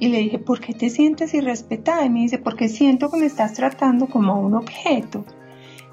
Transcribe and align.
Y 0.00 0.08
le 0.08 0.18
dije, 0.18 0.38
¿por 0.38 0.60
qué 0.60 0.72
te 0.72 0.90
sientes 0.90 1.34
irrespetada? 1.34 2.04
Y 2.06 2.10
me 2.10 2.20
dice, 2.20 2.38
porque 2.38 2.68
siento 2.68 3.10
que 3.10 3.18
me 3.18 3.26
estás 3.26 3.52
tratando 3.52 4.06
como 4.06 4.40
un 4.40 4.54
objeto. 4.54 5.24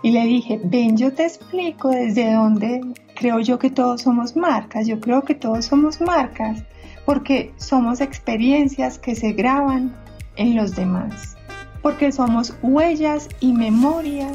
Y 0.02 0.12
le 0.12 0.24
dije, 0.26 0.60
ven, 0.64 0.96
yo 0.96 1.14
te 1.14 1.26
explico 1.26 1.90
desde 1.90 2.34
dónde 2.34 2.82
creo 3.16 3.40
yo 3.42 3.60
que 3.60 3.70
todos 3.70 4.04
somos 4.04 4.38
marcas. 4.38 4.88
Yo 4.88 5.02
creo 5.02 5.24
que 5.24 5.36
todos 5.36 5.66
somos 5.66 6.00
marcas 6.00 6.64
porque 7.06 7.54
somos 7.58 8.00
experiencias 8.00 8.98
que 8.98 9.16
se 9.16 9.34
graban 9.34 9.94
en 10.38 10.56
los 10.56 10.76
demás. 10.76 11.36
Porque 11.82 12.12
somos 12.12 12.56
huellas 12.62 13.28
y 13.42 13.52
memoria 13.52 14.32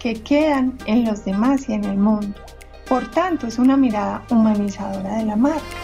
que 0.00 0.14
quedan 0.14 0.76
en 0.84 1.06
los 1.06 1.24
demás 1.24 1.68
y 1.68 1.72
en 1.72 1.84
el 1.84 1.96
mundo. 1.96 2.38
Por 2.88 3.10
tanto, 3.10 3.46
es 3.46 3.58
una 3.58 3.76
mirada 3.78 4.22
humanizadora 4.30 5.16
de 5.16 5.24
la 5.24 5.36
marca. 5.36 5.83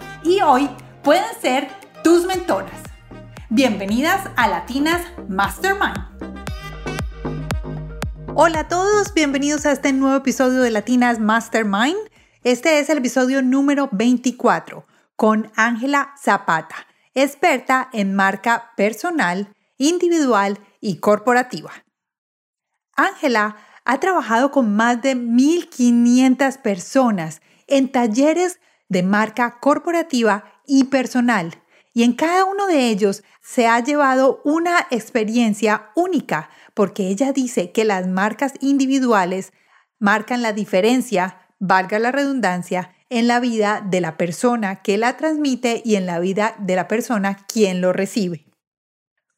y 0.23 0.41
hoy 0.41 0.69
pueden 1.03 1.25
ser 1.41 1.69
tus 2.03 2.25
mentoras. 2.25 2.81
Bienvenidas 3.49 4.29
a 4.35 4.47
Latinas 4.47 5.01
Mastermind. 5.27 6.07
Hola 8.35 8.61
a 8.61 8.67
todos, 8.67 9.13
bienvenidos 9.13 9.65
a 9.65 9.71
este 9.71 9.91
nuevo 9.93 10.15
episodio 10.15 10.61
de 10.61 10.71
Latinas 10.71 11.19
Mastermind. 11.19 11.97
Este 12.43 12.79
es 12.79 12.89
el 12.89 12.99
episodio 12.99 13.41
número 13.41 13.89
24 13.91 14.85
con 15.15 15.51
Ángela 15.55 16.13
Zapata, 16.21 16.87
experta 17.13 17.89
en 17.91 18.15
marca 18.15 18.71
personal, 18.77 19.53
individual 19.77 20.59
y 20.79 20.97
corporativa. 20.97 21.71
Ángela 22.95 23.57
ha 23.85 23.99
trabajado 23.99 24.51
con 24.51 24.75
más 24.75 25.01
de 25.01 25.15
1.500 25.15 26.61
personas 26.61 27.41
en 27.67 27.91
talleres 27.91 28.59
de 28.91 29.03
marca 29.03 29.59
corporativa 29.61 30.43
y 30.67 30.83
personal. 30.83 31.63
Y 31.93 32.03
en 32.03 32.11
cada 32.11 32.43
uno 32.43 32.67
de 32.67 32.89
ellos 32.89 33.23
se 33.41 33.65
ha 33.65 33.79
llevado 33.79 34.41
una 34.43 34.85
experiencia 34.91 35.91
única, 35.95 36.49
porque 36.73 37.07
ella 37.07 37.31
dice 37.31 37.71
que 37.71 37.85
las 37.85 38.07
marcas 38.07 38.53
individuales 38.59 39.53
marcan 39.97 40.41
la 40.41 40.51
diferencia, 40.51 41.37
valga 41.57 41.99
la 41.99 42.11
redundancia, 42.11 42.93
en 43.09 43.27
la 43.27 43.39
vida 43.39 43.81
de 43.85 44.01
la 44.01 44.17
persona 44.17 44.81
que 44.81 44.97
la 44.97 45.15
transmite 45.15 45.81
y 45.85 45.95
en 45.95 46.05
la 46.05 46.19
vida 46.19 46.55
de 46.59 46.75
la 46.75 46.89
persona 46.89 47.37
quien 47.47 47.79
lo 47.79 47.93
recibe. 47.93 48.45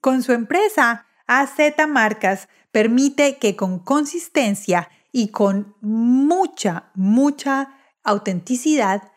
Con 0.01 0.23
su 0.23 0.31
empresa, 0.31 1.05
AZ 1.27 1.57
Marcas 1.87 2.49
permite 2.71 3.37
que 3.37 3.55
con 3.55 3.77
consistencia 3.77 4.89
y 5.11 5.27
con 5.29 5.75
mucha, 5.81 6.91
mucha 6.95 7.75
autenticidad 8.03 9.12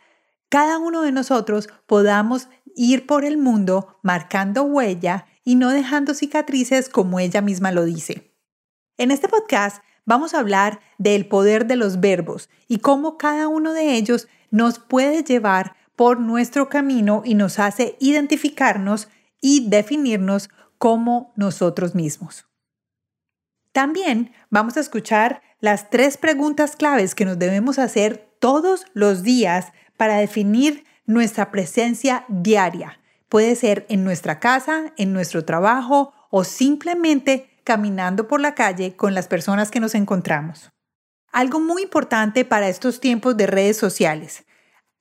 cada 0.48 0.78
uno 0.78 1.02
de 1.02 1.12
nosotros 1.12 1.68
podamos 1.86 2.48
ir 2.74 3.06
por 3.06 3.24
el 3.24 3.38
mundo 3.38 3.98
marcando 4.02 4.62
huella 4.62 5.26
y 5.44 5.56
no 5.56 5.70
dejando 5.70 6.14
cicatrices 6.14 6.88
como 6.88 7.20
ella 7.20 7.40
misma 7.40 7.72
lo 7.72 7.84
dice. 7.84 8.34
En 8.98 9.10
este 9.10 9.28
podcast 9.28 9.82
vamos 10.04 10.34
a 10.34 10.40
hablar 10.40 10.80
del 10.98 11.26
poder 11.26 11.66
de 11.66 11.76
los 11.76 12.00
verbos 12.00 12.48
y 12.68 12.78
cómo 12.78 13.18
cada 13.18 13.48
uno 13.48 13.72
de 13.72 13.94
ellos 13.94 14.28
nos 14.50 14.78
puede 14.78 15.22
llevar 15.22 15.76
por 15.96 16.20
nuestro 16.20 16.68
camino 16.68 17.22
y 17.24 17.34
nos 17.34 17.58
hace 17.58 17.96
identificarnos 18.00 19.08
y 19.40 19.68
definirnos 19.68 20.50
como 20.78 21.32
nosotros 21.36 21.94
mismos. 21.94 22.46
También 23.72 24.32
vamos 24.50 24.76
a 24.76 24.80
escuchar 24.80 25.42
las 25.60 25.90
tres 25.90 26.16
preguntas 26.16 26.76
claves 26.76 27.14
que 27.14 27.24
nos 27.24 27.38
debemos 27.38 27.78
hacer 27.78 28.36
todos 28.40 28.86
los 28.94 29.22
días 29.22 29.72
para 29.96 30.16
definir 30.16 30.84
nuestra 31.06 31.50
presencia 31.50 32.24
diaria. 32.28 33.00
Puede 33.28 33.56
ser 33.56 33.86
en 33.88 34.04
nuestra 34.04 34.38
casa, 34.40 34.92
en 34.96 35.12
nuestro 35.12 35.44
trabajo 35.44 36.12
o 36.30 36.44
simplemente 36.44 37.50
caminando 37.64 38.28
por 38.28 38.40
la 38.40 38.54
calle 38.54 38.94
con 38.94 39.14
las 39.14 39.26
personas 39.26 39.70
que 39.70 39.80
nos 39.80 39.94
encontramos. 39.94 40.70
Algo 41.32 41.60
muy 41.60 41.82
importante 41.82 42.44
para 42.44 42.68
estos 42.68 43.00
tiempos 43.00 43.36
de 43.36 43.46
redes 43.46 43.76
sociales. 43.76 44.44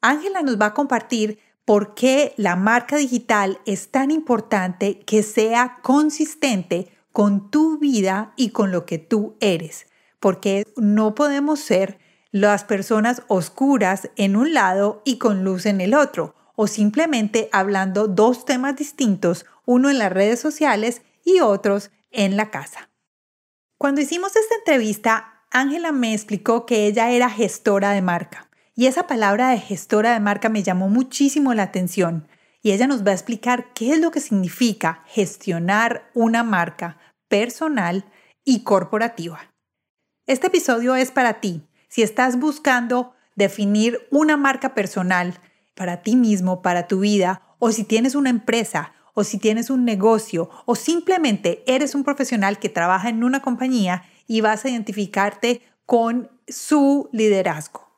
Ángela 0.01 0.41
nos 0.41 0.59
va 0.59 0.67
a 0.67 0.73
compartir 0.73 1.39
por 1.63 1.95
qué 1.95 2.33
la 2.37 2.55
marca 2.55 2.97
digital 2.97 3.59
es 3.65 3.89
tan 3.89 4.11
importante 4.11 4.99
que 4.99 5.23
sea 5.23 5.79
consistente 5.81 6.91
con 7.11 7.49
tu 7.49 7.79
vida 7.79 8.33
y 8.35 8.49
con 8.49 8.71
lo 8.71 8.85
que 8.85 8.99
tú 8.99 9.35
eres, 9.39 9.87
porque 10.19 10.65
no 10.75 11.15
podemos 11.15 11.59
ser 11.59 11.99
las 12.35 12.65
personas 12.65 13.21
oscuras 13.29 14.09
en 14.17 14.35
un 14.35 14.53
lado 14.53 15.01
y 15.05 15.19
con 15.19 15.45
luz 15.45 15.65
en 15.65 15.79
el 15.79 15.93
otro, 15.93 16.35
o 16.57 16.67
simplemente 16.67 17.47
hablando 17.53 18.09
dos 18.09 18.43
temas 18.43 18.75
distintos, 18.75 19.45
uno 19.63 19.89
en 19.89 19.99
las 19.99 20.11
redes 20.11 20.41
sociales 20.41 21.01
y 21.23 21.39
otros 21.39 21.91
en 22.11 22.35
la 22.35 22.51
casa. 22.51 22.89
Cuando 23.77 24.01
hicimos 24.01 24.35
esta 24.35 24.53
entrevista, 24.55 25.45
Ángela 25.49 25.93
me 25.93 26.13
explicó 26.13 26.65
que 26.65 26.87
ella 26.87 27.09
era 27.09 27.29
gestora 27.29 27.91
de 27.91 28.01
marca. 28.01 28.49
Y 28.75 28.87
esa 28.87 29.07
palabra 29.07 29.51
de 29.51 29.59
gestora 29.61 30.11
de 30.11 30.19
marca 30.19 30.49
me 30.49 30.61
llamó 30.61 30.89
muchísimo 30.89 31.53
la 31.53 31.63
atención. 31.63 32.27
Y 32.61 32.73
ella 32.73 32.85
nos 32.85 33.07
va 33.07 33.11
a 33.11 33.15
explicar 33.15 33.71
qué 33.73 33.93
es 33.93 33.99
lo 33.99 34.11
que 34.11 34.19
significa 34.19 35.05
gestionar 35.07 36.11
una 36.13 36.43
marca 36.43 36.97
personal 37.29 38.03
y 38.43 38.63
corporativa. 38.63 39.53
Este 40.27 40.47
episodio 40.47 40.97
es 40.97 41.11
para 41.11 41.39
ti 41.39 41.65
si 41.87 42.01
estás 42.01 42.39
buscando 42.39 43.13
definir 43.35 44.07
una 44.11 44.37
marca 44.37 44.73
personal 44.73 45.39
para 45.75 46.01
ti 46.01 46.15
mismo, 46.15 46.61
para 46.61 46.87
tu 46.87 46.99
vida, 47.01 47.41
o 47.59 47.71
si 47.71 47.83
tienes 47.83 48.15
una 48.15 48.29
empresa, 48.29 48.93
o 49.13 49.23
si 49.23 49.37
tienes 49.37 49.69
un 49.69 49.85
negocio, 49.85 50.49
o 50.65 50.75
simplemente 50.75 51.63
eres 51.67 51.95
un 51.95 52.03
profesional 52.03 52.59
que 52.59 52.69
trabaja 52.69 53.09
en 53.09 53.23
una 53.23 53.41
compañía 53.41 54.03
y 54.27 54.41
vas 54.41 54.65
a 54.65 54.69
identificarte 54.69 55.61
con 55.85 56.29
su 56.47 57.09
liderazgo. 57.11 57.89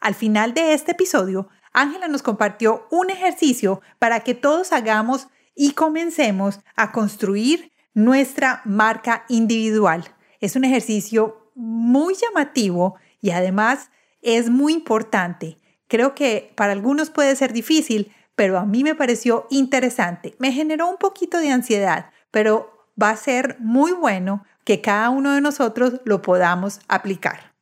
Al 0.00 0.14
final 0.14 0.54
de 0.54 0.74
este 0.74 0.92
episodio, 0.92 1.48
Ángela 1.72 2.08
nos 2.08 2.22
compartió 2.22 2.86
un 2.90 3.10
ejercicio 3.10 3.80
para 3.98 4.20
que 4.20 4.34
todos 4.34 4.72
hagamos 4.72 5.28
y 5.54 5.72
comencemos 5.72 6.60
a 6.74 6.92
construir 6.92 7.72
nuestra 7.94 8.60
marca 8.64 9.24
individual. 9.28 10.04
Es 10.40 10.56
un 10.56 10.64
ejercicio 10.64 11.50
muy 11.54 12.14
llamativo 12.14 12.96
y 13.20 13.30
además 13.30 13.90
es 14.22 14.50
muy 14.50 14.72
importante. 14.72 15.58
Creo 15.88 16.14
que 16.14 16.52
para 16.56 16.72
algunos 16.72 17.10
puede 17.10 17.36
ser 17.36 17.52
difícil, 17.52 18.12
pero 18.34 18.58
a 18.58 18.64
mí 18.64 18.84
me 18.84 18.94
pareció 18.94 19.46
interesante. 19.50 20.34
Me 20.38 20.52
generó 20.52 20.88
un 20.88 20.96
poquito 20.96 21.38
de 21.38 21.50
ansiedad, 21.50 22.10
pero 22.30 22.88
va 23.00 23.10
a 23.10 23.16
ser 23.16 23.56
muy 23.60 23.92
bueno 23.92 24.44
que 24.64 24.80
cada 24.80 25.10
uno 25.10 25.32
de 25.32 25.40
nosotros 25.40 26.00
lo 26.04 26.22
podamos 26.22 26.80
aplicar. 26.88 27.54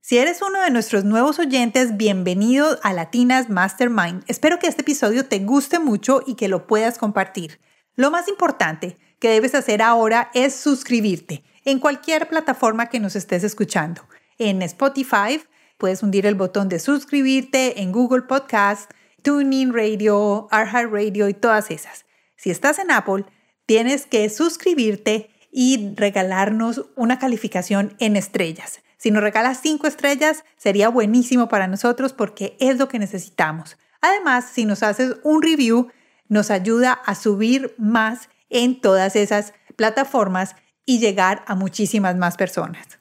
Si 0.00 0.18
eres 0.18 0.40
uno 0.40 0.60
de 0.60 0.70
nuestros 0.70 1.04
nuevos 1.04 1.38
oyentes, 1.38 1.96
bienvenido 1.96 2.78
a 2.82 2.92
Latinas 2.92 3.48
Mastermind. 3.48 4.22
Espero 4.28 4.58
que 4.58 4.68
este 4.68 4.82
episodio 4.82 5.26
te 5.26 5.40
guste 5.40 5.78
mucho 5.78 6.22
y 6.26 6.34
que 6.34 6.48
lo 6.48 6.66
puedas 6.66 6.98
compartir. 6.98 7.60
Lo 7.96 8.10
más 8.10 8.28
importante 8.28 8.98
que 9.18 9.30
debes 9.30 9.54
hacer 9.54 9.82
ahora 9.82 10.30
es 10.34 10.54
suscribirte 10.54 11.42
en 11.64 11.80
cualquier 11.80 12.28
plataforma 12.28 12.86
que 12.86 13.00
nos 13.00 13.16
estés 13.16 13.42
escuchando 13.42 14.02
en 14.38 14.62
Spotify. 14.62 15.40
Puedes 15.78 16.02
hundir 16.02 16.26
el 16.26 16.34
botón 16.34 16.68
de 16.68 16.78
suscribirte 16.78 17.80
en 17.80 17.92
Google 17.92 18.22
Podcast, 18.22 18.90
TuneIn 19.22 19.74
Radio, 19.74 20.48
AirHeart 20.50 20.92
Radio 20.92 21.28
y 21.28 21.34
todas 21.34 21.70
esas. 21.70 22.06
Si 22.36 22.50
estás 22.50 22.78
en 22.78 22.90
Apple, 22.90 23.24
tienes 23.66 24.06
que 24.06 24.28
suscribirte 24.30 25.30
y 25.50 25.94
regalarnos 25.96 26.86
una 26.96 27.18
calificación 27.18 27.94
en 27.98 28.16
estrellas. 28.16 28.80
Si 28.98 29.10
nos 29.10 29.22
regalas 29.22 29.60
cinco 29.62 29.86
estrellas, 29.86 30.44
sería 30.56 30.88
buenísimo 30.88 31.48
para 31.48 31.66
nosotros 31.66 32.12
porque 32.12 32.56
es 32.60 32.78
lo 32.78 32.88
que 32.88 32.98
necesitamos. 32.98 33.76
Además, 34.00 34.46
si 34.52 34.64
nos 34.64 34.82
haces 34.82 35.16
un 35.22 35.42
review, 35.42 35.88
nos 36.28 36.50
ayuda 36.50 36.92
a 36.92 37.14
subir 37.14 37.74
más 37.78 38.28
en 38.50 38.80
todas 38.80 39.16
esas 39.16 39.52
plataformas 39.76 40.56
y 40.84 40.98
llegar 40.98 41.44
a 41.46 41.54
muchísimas 41.54 42.16
más 42.16 42.36
personas. 42.36 42.95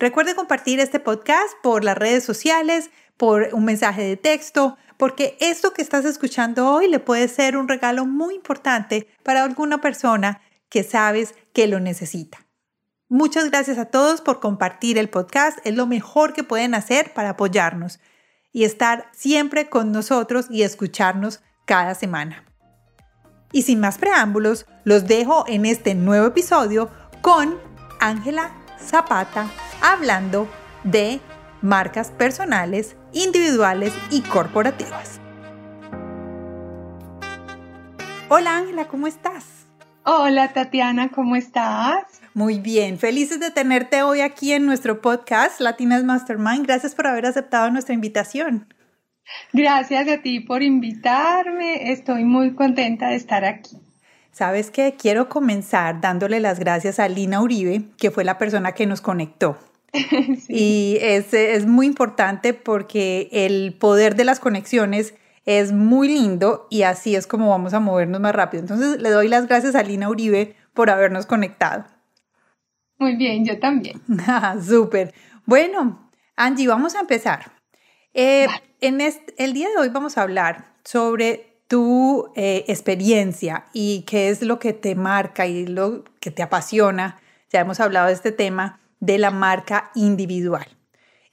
Recuerde 0.00 0.34
compartir 0.34 0.80
este 0.80 0.98
podcast 0.98 1.52
por 1.62 1.84
las 1.84 1.96
redes 1.96 2.24
sociales, 2.24 2.90
por 3.16 3.50
un 3.52 3.64
mensaje 3.64 4.02
de 4.02 4.16
texto, 4.16 4.76
porque 4.96 5.36
esto 5.38 5.72
que 5.72 5.82
estás 5.82 6.04
escuchando 6.04 6.68
hoy 6.68 6.88
le 6.88 6.98
puede 6.98 7.28
ser 7.28 7.56
un 7.56 7.68
regalo 7.68 8.04
muy 8.04 8.34
importante 8.34 9.06
para 9.22 9.44
alguna 9.44 9.80
persona 9.80 10.40
que 10.68 10.82
sabes 10.82 11.36
que 11.52 11.68
lo 11.68 11.78
necesita. 11.78 12.44
Muchas 13.08 13.52
gracias 13.52 13.78
a 13.78 13.84
todos 13.84 14.20
por 14.20 14.40
compartir 14.40 14.98
el 14.98 15.08
podcast. 15.08 15.60
Es 15.64 15.76
lo 15.76 15.86
mejor 15.86 16.32
que 16.32 16.42
pueden 16.42 16.74
hacer 16.74 17.14
para 17.14 17.30
apoyarnos 17.30 18.00
y 18.52 18.64
estar 18.64 19.08
siempre 19.12 19.68
con 19.68 19.92
nosotros 19.92 20.46
y 20.50 20.62
escucharnos 20.62 21.42
cada 21.64 21.94
semana. 21.94 22.44
Y 23.50 23.62
sin 23.62 23.80
más 23.80 23.98
preámbulos, 23.98 24.66
los 24.84 25.06
dejo 25.06 25.44
en 25.48 25.66
este 25.66 25.94
nuevo 25.94 26.26
episodio 26.26 26.90
con 27.20 27.58
Ángela 28.00 28.50
Zapata 28.78 29.48
hablando 29.80 30.48
de 30.84 31.20
marcas 31.60 32.10
personales, 32.10 32.96
individuales 33.12 33.92
y 34.10 34.20
corporativas. 34.22 35.20
Hola 38.28 38.56
Ángela, 38.56 38.88
¿cómo 38.88 39.06
estás? 39.06 39.66
Hola 40.04 40.52
Tatiana, 40.52 41.10
¿cómo 41.10 41.36
estás? 41.36 42.11
Muy 42.34 42.60
bien, 42.60 42.98
felices 42.98 43.40
de 43.40 43.50
tenerte 43.50 44.02
hoy 44.02 44.22
aquí 44.22 44.52
en 44.52 44.64
nuestro 44.64 45.02
podcast 45.02 45.60
Latinas 45.60 46.02
Mastermind. 46.02 46.64
Gracias 46.64 46.94
por 46.94 47.06
haber 47.06 47.26
aceptado 47.26 47.70
nuestra 47.70 47.94
invitación. 47.94 48.72
Gracias 49.52 50.08
a 50.08 50.22
ti 50.22 50.40
por 50.40 50.62
invitarme. 50.62 51.92
Estoy 51.92 52.24
muy 52.24 52.54
contenta 52.54 53.08
de 53.08 53.16
estar 53.16 53.44
aquí. 53.44 53.76
Sabes 54.30 54.70
que 54.70 54.94
quiero 54.98 55.28
comenzar 55.28 56.00
dándole 56.00 56.40
las 56.40 56.58
gracias 56.58 56.98
a 56.98 57.06
Lina 57.06 57.42
Uribe, 57.42 57.82
que 57.98 58.10
fue 58.10 58.24
la 58.24 58.38
persona 58.38 58.72
que 58.72 58.86
nos 58.86 59.02
conectó. 59.02 59.58
Y 60.48 60.96
es, 61.02 61.34
es 61.34 61.66
muy 61.66 61.84
importante 61.86 62.54
porque 62.54 63.28
el 63.30 63.74
poder 63.78 64.16
de 64.16 64.24
las 64.24 64.40
conexiones 64.40 65.12
es 65.44 65.72
muy 65.72 66.08
lindo 66.08 66.66
y 66.70 66.82
así 66.82 67.14
es 67.14 67.26
como 67.26 67.50
vamos 67.50 67.74
a 67.74 67.80
movernos 67.80 68.22
más 68.22 68.34
rápido. 68.34 68.62
Entonces 68.62 69.02
le 69.02 69.10
doy 69.10 69.28
las 69.28 69.48
gracias 69.48 69.74
a 69.74 69.82
Lina 69.82 70.08
Uribe 70.08 70.56
por 70.72 70.88
habernos 70.88 71.26
conectado. 71.26 71.84
Muy 73.02 73.16
bien, 73.16 73.44
yo 73.44 73.58
también. 73.58 74.00
Súper. 74.64 75.12
Bueno, 75.44 76.08
Angie, 76.36 76.68
vamos 76.68 76.94
a 76.94 77.00
empezar. 77.00 77.50
Eh, 78.14 78.46
en 78.80 79.00
el 79.00 79.52
día 79.52 79.68
de 79.70 79.76
hoy 79.76 79.88
vamos 79.88 80.16
a 80.16 80.22
hablar 80.22 80.76
sobre 80.84 81.58
tu 81.66 82.30
eh, 82.36 82.64
experiencia 82.68 83.64
y 83.72 84.02
qué 84.02 84.28
es 84.28 84.40
lo 84.42 84.60
que 84.60 84.72
te 84.72 84.94
marca 84.94 85.48
y 85.48 85.66
lo 85.66 86.04
que 86.20 86.30
te 86.30 86.44
apasiona. 86.44 87.20
Ya 87.50 87.58
hemos 87.58 87.80
hablado 87.80 88.06
de 88.06 88.12
este 88.12 88.30
tema 88.30 88.78
de 89.00 89.18
la 89.18 89.32
marca 89.32 89.90
individual 89.96 90.68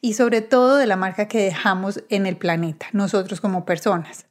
y 0.01 0.15
sobre 0.15 0.41
todo 0.41 0.77
de 0.77 0.87
la 0.87 0.95
marca 0.95 1.27
que 1.27 1.43
dejamos 1.43 2.03
en 2.09 2.25
el 2.25 2.35
planeta, 2.35 2.87
nosotros 2.93 3.41
como 3.41 3.63
personas. 3.63 4.25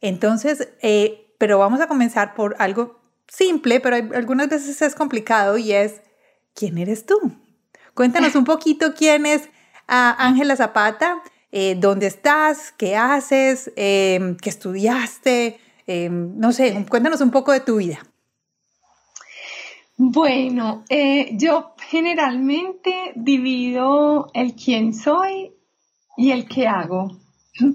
Entonces, 0.00 0.68
eh, 0.82 1.34
pero 1.38 1.58
vamos 1.58 1.80
a 1.80 1.88
comenzar 1.88 2.34
por 2.34 2.54
algo 2.60 3.00
simple, 3.26 3.80
pero 3.80 3.96
algunas 4.14 4.48
veces 4.48 4.80
es 4.80 4.94
complicado 4.94 5.58
y 5.58 5.72
es, 5.72 6.02
¿quién 6.58 6.76
eres 6.76 7.06
tú? 7.06 7.14
Cuéntanos 7.94 8.34
un 8.34 8.44
poquito 8.44 8.92
quién 8.94 9.26
es 9.26 9.48
ah, 9.86 10.16
Ángela 10.18 10.56
Zapata, 10.56 11.22
eh, 11.52 11.76
dónde 11.78 12.08
estás, 12.08 12.72
qué 12.76 12.96
haces, 12.96 13.72
em, 13.76 14.36
qué 14.36 14.50
estudiaste, 14.50 15.60
em, 15.86 16.36
no 16.36 16.52
sé, 16.52 16.84
cuéntanos 16.88 17.20
un 17.20 17.30
poco 17.30 17.52
de 17.52 17.60
tu 17.60 17.76
vida. 17.76 18.00
Bueno, 19.96 20.84
eh, 20.88 21.30
yo 21.32 21.74
generalmente 21.88 23.12
divido 23.14 24.30
el 24.34 24.54
quién 24.54 24.94
soy 24.94 25.52
y 26.16 26.32
el 26.32 26.48
qué 26.48 26.66
hago, 26.66 27.16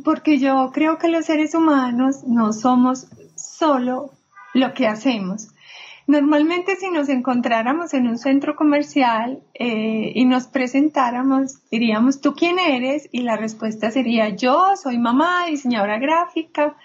porque 0.03 0.39
yo 0.39 0.71
creo 0.73 0.97
que 0.97 1.07
los 1.07 1.25
seres 1.25 1.55
humanos 1.55 2.23
no 2.25 2.51
somos 2.51 3.07
solo 3.35 4.11
lo 4.53 4.73
que 4.73 4.87
hacemos. 4.87 5.52
Normalmente 6.05 6.75
si 6.75 6.89
nos 6.89 7.07
encontráramos 7.07 7.93
en 7.93 8.07
un 8.07 8.17
centro 8.17 8.55
comercial 8.55 9.41
eh, 9.53 10.11
y 10.13 10.25
nos 10.25 10.47
presentáramos, 10.47 11.59
diríamos, 11.71 12.19
¿tú 12.19 12.33
quién 12.33 12.59
eres? 12.59 13.07
Y 13.11 13.21
la 13.21 13.37
respuesta 13.37 13.89
sería, 13.89 14.29
yo 14.29 14.75
soy 14.75 14.97
mamá, 14.97 15.45
diseñadora 15.45 15.99
gráfica. 15.99 16.75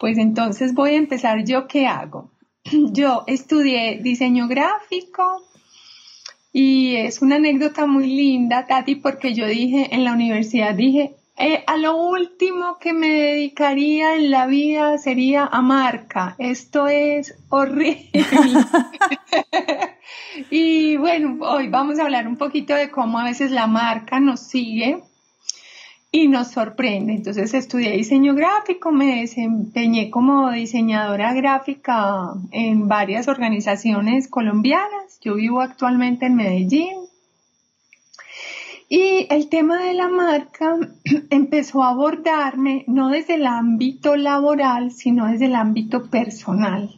Pues 0.00 0.16
entonces 0.18 0.74
voy 0.74 0.90
a 0.90 0.98
empezar, 0.98 1.44
¿yo 1.44 1.68
qué 1.68 1.86
hago? 1.86 2.30
yo 2.92 3.24
estudié 3.26 4.00
diseño 4.02 4.48
gráfico 4.48 5.42
y 6.52 6.96
es 6.96 7.20
una 7.20 7.36
anécdota 7.36 7.86
muy 7.86 8.06
linda, 8.06 8.66
Tati, 8.66 8.94
porque 8.94 9.34
yo 9.34 9.46
dije 9.46 9.94
en 9.94 10.04
la 10.04 10.12
universidad, 10.12 10.74
dije, 10.74 11.16
eh, 11.36 11.64
a 11.66 11.76
lo 11.76 11.96
último 11.96 12.78
que 12.78 12.92
me 12.92 13.08
dedicaría 13.08 14.14
en 14.14 14.30
la 14.30 14.46
vida 14.46 14.98
sería 14.98 15.46
a 15.46 15.62
marca. 15.62 16.36
Esto 16.38 16.86
es 16.86 17.34
horrible. 17.48 18.10
y 20.50 20.96
bueno, 20.96 21.38
hoy 21.40 21.68
vamos 21.68 21.98
a 21.98 22.04
hablar 22.04 22.28
un 22.28 22.36
poquito 22.36 22.74
de 22.74 22.90
cómo 22.90 23.18
a 23.18 23.24
veces 23.24 23.50
la 23.50 23.66
marca 23.66 24.20
nos 24.20 24.40
sigue 24.40 25.02
y 26.12 26.28
nos 26.28 26.52
sorprende. 26.52 27.14
Entonces 27.14 27.52
estudié 27.52 27.90
diseño 27.90 28.36
gráfico, 28.36 28.92
me 28.92 29.20
desempeñé 29.22 30.10
como 30.10 30.52
diseñadora 30.52 31.32
gráfica 31.32 32.34
en 32.52 32.86
varias 32.86 33.26
organizaciones 33.26 34.28
colombianas. 34.28 35.18
Yo 35.20 35.34
vivo 35.34 35.60
actualmente 35.60 36.26
en 36.26 36.36
Medellín. 36.36 36.94
Y 38.96 39.26
el 39.28 39.48
tema 39.48 39.82
de 39.82 39.92
la 39.92 40.06
marca 40.06 40.76
empezó 41.30 41.82
a 41.82 41.90
abordarme 41.90 42.84
no 42.86 43.08
desde 43.08 43.34
el 43.34 43.44
ámbito 43.44 44.14
laboral, 44.14 44.92
sino 44.92 45.26
desde 45.26 45.46
el 45.46 45.56
ámbito 45.56 46.08
personal. 46.10 46.94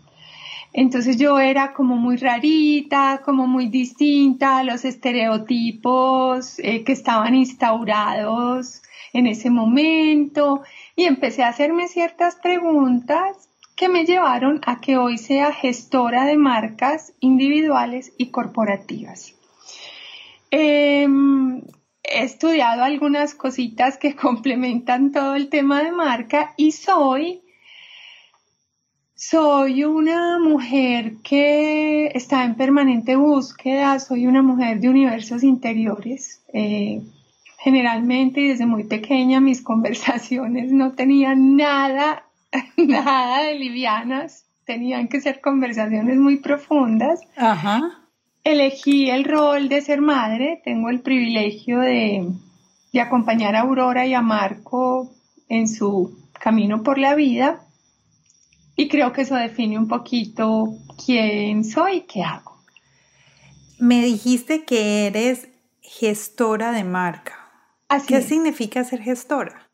Entonces 0.75 1.17
yo 1.17 1.39
era 1.39 1.73
como 1.73 1.97
muy 1.97 2.19
rarita, 2.19 3.23
como 3.25 3.47
muy 3.47 3.69
distinta 3.69 4.59
a 4.59 4.63
los 4.63 4.85
estereotipos 4.85 6.59
eh, 6.59 6.85
que 6.85 6.93
estaban 6.93 7.35
instaurados 7.35 8.83
en 9.15 9.27
ese 9.27 9.49
momento 9.49 10.65
y 10.97 11.05
empecé 11.05 11.45
a 11.45 11.49
hacerme 11.49 11.89
ciertas 11.89 12.35
preguntas 12.35 13.49
que 13.75 13.89
me 13.89 14.05
llevaron 14.05 14.61
a 14.67 14.83
que 14.83 14.99
hoy 14.99 15.17
sea 15.17 15.51
gestora 15.51 16.27
de 16.27 16.37
marcas 16.37 17.15
individuales 17.21 18.13
y 18.19 18.27
corporativas. 18.27 19.33
Em, 20.51 21.63
he 22.13 22.25
estudiado 22.25 22.83
algunas 22.83 23.35
cositas 23.35 23.99
que 23.99 24.15
complementan 24.17 25.13
todo 25.13 25.35
el 25.35 25.49
tema 25.49 25.83
de 25.83 25.93
marca 25.93 26.55
y 26.57 26.73
soy 26.73 27.43
soy 29.19 29.83
una 29.83 30.39
mujer 30.39 31.17
que 31.25 32.09
está 32.09 32.45
en 32.45 32.55
permanente 32.55 33.17
búsqueda, 33.17 33.99
soy 33.99 34.27
una 34.27 34.43
mujer 34.43 34.79
de 34.79 34.91
universos 34.91 35.43
interiores. 35.43 36.45
Eh, 36.53 37.01
generalmente 37.59 38.43
desde 38.43 38.67
muy 38.67 38.85
pequeña 38.85 39.41
mis 39.41 39.63
conversaciones 39.63 40.71
no 40.71 40.93
tenían 40.93 41.57
nada, 41.57 42.27
nada 42.77 43.43
de 43.43 43.55
livianas, 43.59 44.45
tenían 44.67 45.09
que 45.09 45.21
ser 45.21 45.41
conversaciones 45.41 46.19
muy 46.19 46.37
profundas. 46.37 47.21
Ajá. 47.37 48.06
Elegí 48.47 49.11
el 49.11 49.25
rol 49.25 49.69
de 49.69 49.81
ser 49.81 50.01
madre, 50.01 50.63
tengo 50.65 50.89
el 50.89 51.01
privilegio 51.01 51.81
de, 51.81 52.31
de 52.93 53.01
acompañar 53.01 53.57
a 53.57 53.63
Aurora 53.63 54.07
y 54.07 54.15
a 54.15 54.23
Marco 54.23 55.11
en 55.49 55.67
su 55.67 56.17
camino 56.33 56.85
por 56.85 56.97
la 56.97 57.17
vida 57.17 57.67
y 58.77 58.87
creo 58.87 59.13
que 59.13 59.23
eso 59.23 59.35
define 59.35 59.77
un 59.77 59.89
poquito 59.89 60.77
quién 61.05 61.65
soy 61.65 61.97
y 61.97 62.01
qué 62.03 62.23
hago. 62.23 62.63
Me 63.81 64.01
dijiste 64.01 64.65
que 64.65 65.09
eres 65.09 65.49
gestora 65.83 66.71
de 66.71 66.85
marca. 66.85 67.51
¿Qué 68.07 68.23
significa 68.23 68.85
ser 68.85 69.03
gestora? 69.03 69.69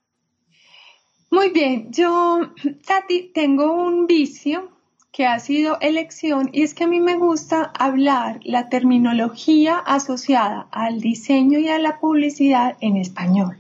Muy 1.31 1.51
bien, 1.51 1.93
yo, 1.93 2.41
Tati, 2.87 3.33
tengo 3.35 3.75
un 3.75 4.07
vicio 4.07 4.72
que 5.13 5.27
ha 5.27 5.39
sido 5.39 5.79
elección 5.81 6.49
y 6.53 6.63
es 6.63 6.73
que 6.73 6.85
a 6.85 6.87
mí 6.87 6.99
me 6.99 7.17
gusta 7.17 7.71
hablar 7.79 8.41
la 8.45 8.71
terminología 8.71 9.77
asociada 9.77 10.69
al 10.73 11.01
diseño 11.01 11.59
y 11.59 11.69
a 11.69 11.79
la 11.79 12.01
publicidad 12.01 12.79
en 12.81 12.97
español. 12.97 13.59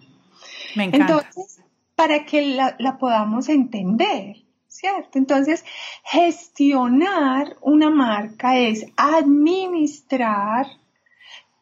Me 0.75 0.85
encanta. 0.85 1.19
Entonces, 1.19 1.63
para 1.95 2.25
que 2.25 2.41
la, 2.43 2.75
la 2.79 2.97
podamos 2.97 3.51
entender, 3.51 4.39
¿cierto? 4.67 5.19
Entonces, 5.19 5.63
gestionar 6.05 7.59
una 7.61 7.91
marca 7.91 8.59
es 8.59 8.87
administrar 8.97 10.67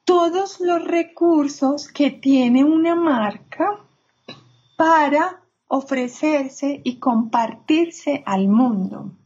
todos 0.05 0.61
los 0.61 0.85
recursos 0.85 1.89
que 1.89 2.13
tiene 2.13 2.63
una 2.63 2.95
marca 2.95 3.81
para 4.77 5.43
ofrecerse 5.67 6.81
y 6.85 7.01
compartirse 7.01 8.23
al 8.25 8.47
mundo. 8.49 9.17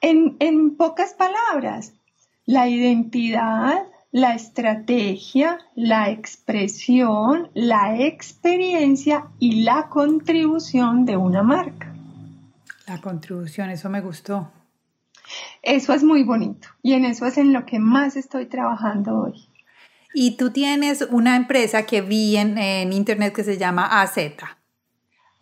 En, 0.00 0.76
pocas 0.76 1.14
palabras, 1.14 1.94
la 2.44 2.68
identidad, 2.68 3.86
la 4.12 4.34
estrategia, 4.34 5.58
la 5.74 6.10
expresión, 6.10 7.50
la 7.54 8.00
experiencia 8.00 9.28
y 9.38 9.62
la 9.62 9.88
contribución 9.88 11.04
de 11.04 11.16
una 11.16 11.42
marca. 11.42 11.92
La 12.86 13.00
contribución, 13.00 13.70
eso 13.70 13.90
me 13.90 14.00
gustó. 14.00 14.50
Eso 15.62 15.92
es 15.92 16.04
muy 16.04 16.22
bonito 16.22 16.68
y 16.82 16.92
en 16.92 17.04
eso 17.04 17.26
es 17.26 17.36
en 17.36 17.52
lo 17.52 17.66
que 17.66 17.80
más 17.80 18.16
estoy 18.16 18.46
trabajando 18.46 19.22
hoy. 19.22 19.48
Y 20.14 20.36
tú 20.36 20.50
tienes 20.50 21.02
una 21.10 21.36
empresa 21.36 21.84
que 21.84 22.00
vi 22.00 22.36
en, 22.36 22.56
en 22.58 22.92
internet 22.92 23.34
que 23.34 23.42
se 23.42 23.58
llama 23.58 24.00
AZ. 24.00 24.18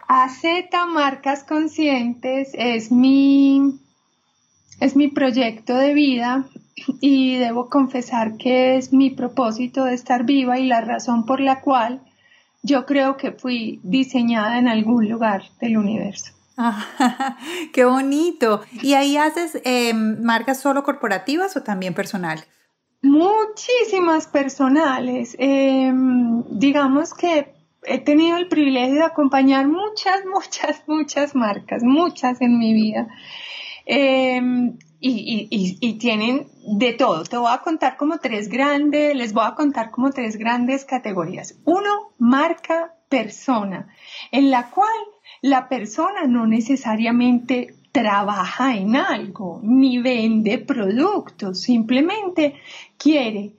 AZ 0.09 0.43
Marcas 0.89 1.45
Conscientes 1.45 2.51
es 2.55 2.91
mi 2.91 3.84
es 4.81 4.97
mi 4.97 5.09
proyecto 5.09 5.77
de 5.77 5.95
vida 5.95 6.47
y 7.01 7.37
debo 7.37 7.69
confesar 7.69 8.37
que 8.37 8.77
es 8.77 8.93
mi 8.93 9.11
propósito 9.11 9.85
de 9.85 9.95
estar 9.95 10.25
viva 10.25 10.59
y 10.59 10.67
la 10.67 10.81
razón 10.81 11.25
por 11.27 11.41
la 11.41 11.61
cual 11.61 12.03
yo 12.63 12.87
creo 12.87 13.17
que 13.17 13.33
fui 13.33 13.81
diseñada 13.83 14.59
en 14.59 14.69
algún 14.69 15.09
lugar 15.09 15.43
del 15.61 15.77
universo. 15.77 16.33
¡Qué 17.73 17.85
bonito! 17.85 18.63
¿Y 18.83 18.95
ahí 18.95 19.17
haces 19.17 19.61
em, 19.65 20.23
marcas 20.23 20.61
solo 20.61 20.83
corporativas 20.83 21.57
o 21.57 21.63
también 21.63 21.95
personales? 21.95 22.47
Muchísimas 23.03 24.27
personales. 24.27 25.37
Em, 25.39 26.43
digamos 26.51 27.13
que 27.13 27.55
he 27.87 27.99
tenido 27.99 28.39
el 28.39 28.49
privilegio 28.49 28.95
de 28.95 29.05
acompañar 29.05 29.67
muchas, 29.69 30.25
muchas, 30.33 30.83
muchas 30.87 31.35
marcas, 31.35 31.83
muchas 31.83 32.41
en 32.41 32.59
mi 32.59 32.73
vida. 32.73 33.09
Em, 33.87 34.79
y, 35.01 35.99
tienen 35.99 36.49
de 36.67 36.95
todo. 36.95 37.25
Te 37.25 37.37
voy 37.37 37.53
a 37.53 37.59
contar 37.59 37.97
como 37.97 38.19
tres 38.19 38.49
grandes, 38.49 39.15
les 39.15 39.33
voy 39.33 39.45
a 39.47 39.55
contar 39.55 39.91
como 39.91 40.11
tres 40.11 40.37
grandes 40.37 40.85
categorías. 40.85 41.59
Uno, 41.65 42.13
marca 42.19 42.95
persona, 43.09 43.89
en 44.33 44.51
la 44.51 44.71
cual 44.71 44.89
la 45.43 45.69
persona 45.69 46.25
no 46.27 46.47
necesariamente 46.47 47.75
trabaja 47.93 48.75
en 48.75 48.97
algo 48.97 49.61
ni 49.63 49.99
vende 49.99 50.59
productos, 50.59 51.61
simplemente 51.61 52.55
quiere 52.97 53.53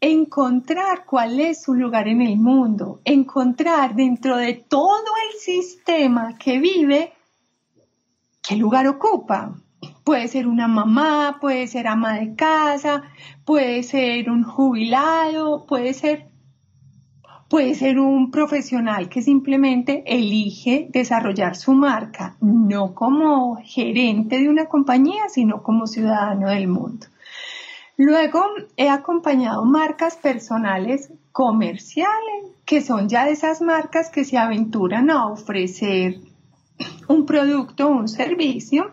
encontrar 0.00 1.04
cuál 1.04 1.40
es 1.40 1.62
su 1.62 1.74
lugar 1.74 2.08
en 2.08 2.22
el 2.22 2.36
mundo, 2.36 3.00
encontrar 3.04 3.94
dentro 3.94 4.36
de 4.36 4.54
todo 4.54 5.12
el 5.30 5.38
sistema 5.38 6.38
que 6.38 6.58
vive 6.58 7.12
qué 8.42 8.56
lugar 8.56 8.86
ocupa, 8.88 9.54
Puede 10.04 10.26
ser 10.28 10.48
una 10.48 10.66
mamá, 10.66 11.38
puede 11.40 11.66
ser 11.68 11.86
ama 11.86 12.14
de 12.14 12.34
casa, 12.34 13.02
puede 13.44 13.82
ser 13.82 14.30
un 14.30 14.42
jubilado, 14.42 15.64
puede 15.66 15.94
ser, 15.94 16.26
puede 17.48 17.74
ser 17.74 18.00
un 18.00 18.30
profesional 18.32 19.08
que 19.08 19.22
simplemente 19.22 20.02
elige 20.06 20.88
desarrollar 20.90 21.54
su 21.54 21.72
marca, 21.72 22.36
no 22.40 22.94
como 22.94 23.56
gerente 23.62 24.40
de 24.40 24.48
una 24.48 24.66
compañía, 24.66 25.28
sino 25.28 25.62
como 25.62 25.86
ciudadano 25.86 26.48
del 26.48 26.66
mundo. 26.66 27.06
Luego 27.96 28.42
he 28.76 28.88
acompañado 28.88 29.64
marcas 29.64 30.16
personales 30.16 31.12
comerciales, 31.30 32.50
que 32.64 32.80
son 32.80 33.08
ya 33.08 33.28
esas 33.28 33.60
marcas 33.60 34.10
que 34.10 34.24
se 34.24 34.38
aventuran 34.38 35.10
a 35.10 35.26
ofrecer 35.26 36.20
un 37.06 37.26
producto 37.26 37.88
o 37.88 37.92
un 37.92 38.08
servicio 38.08 38.90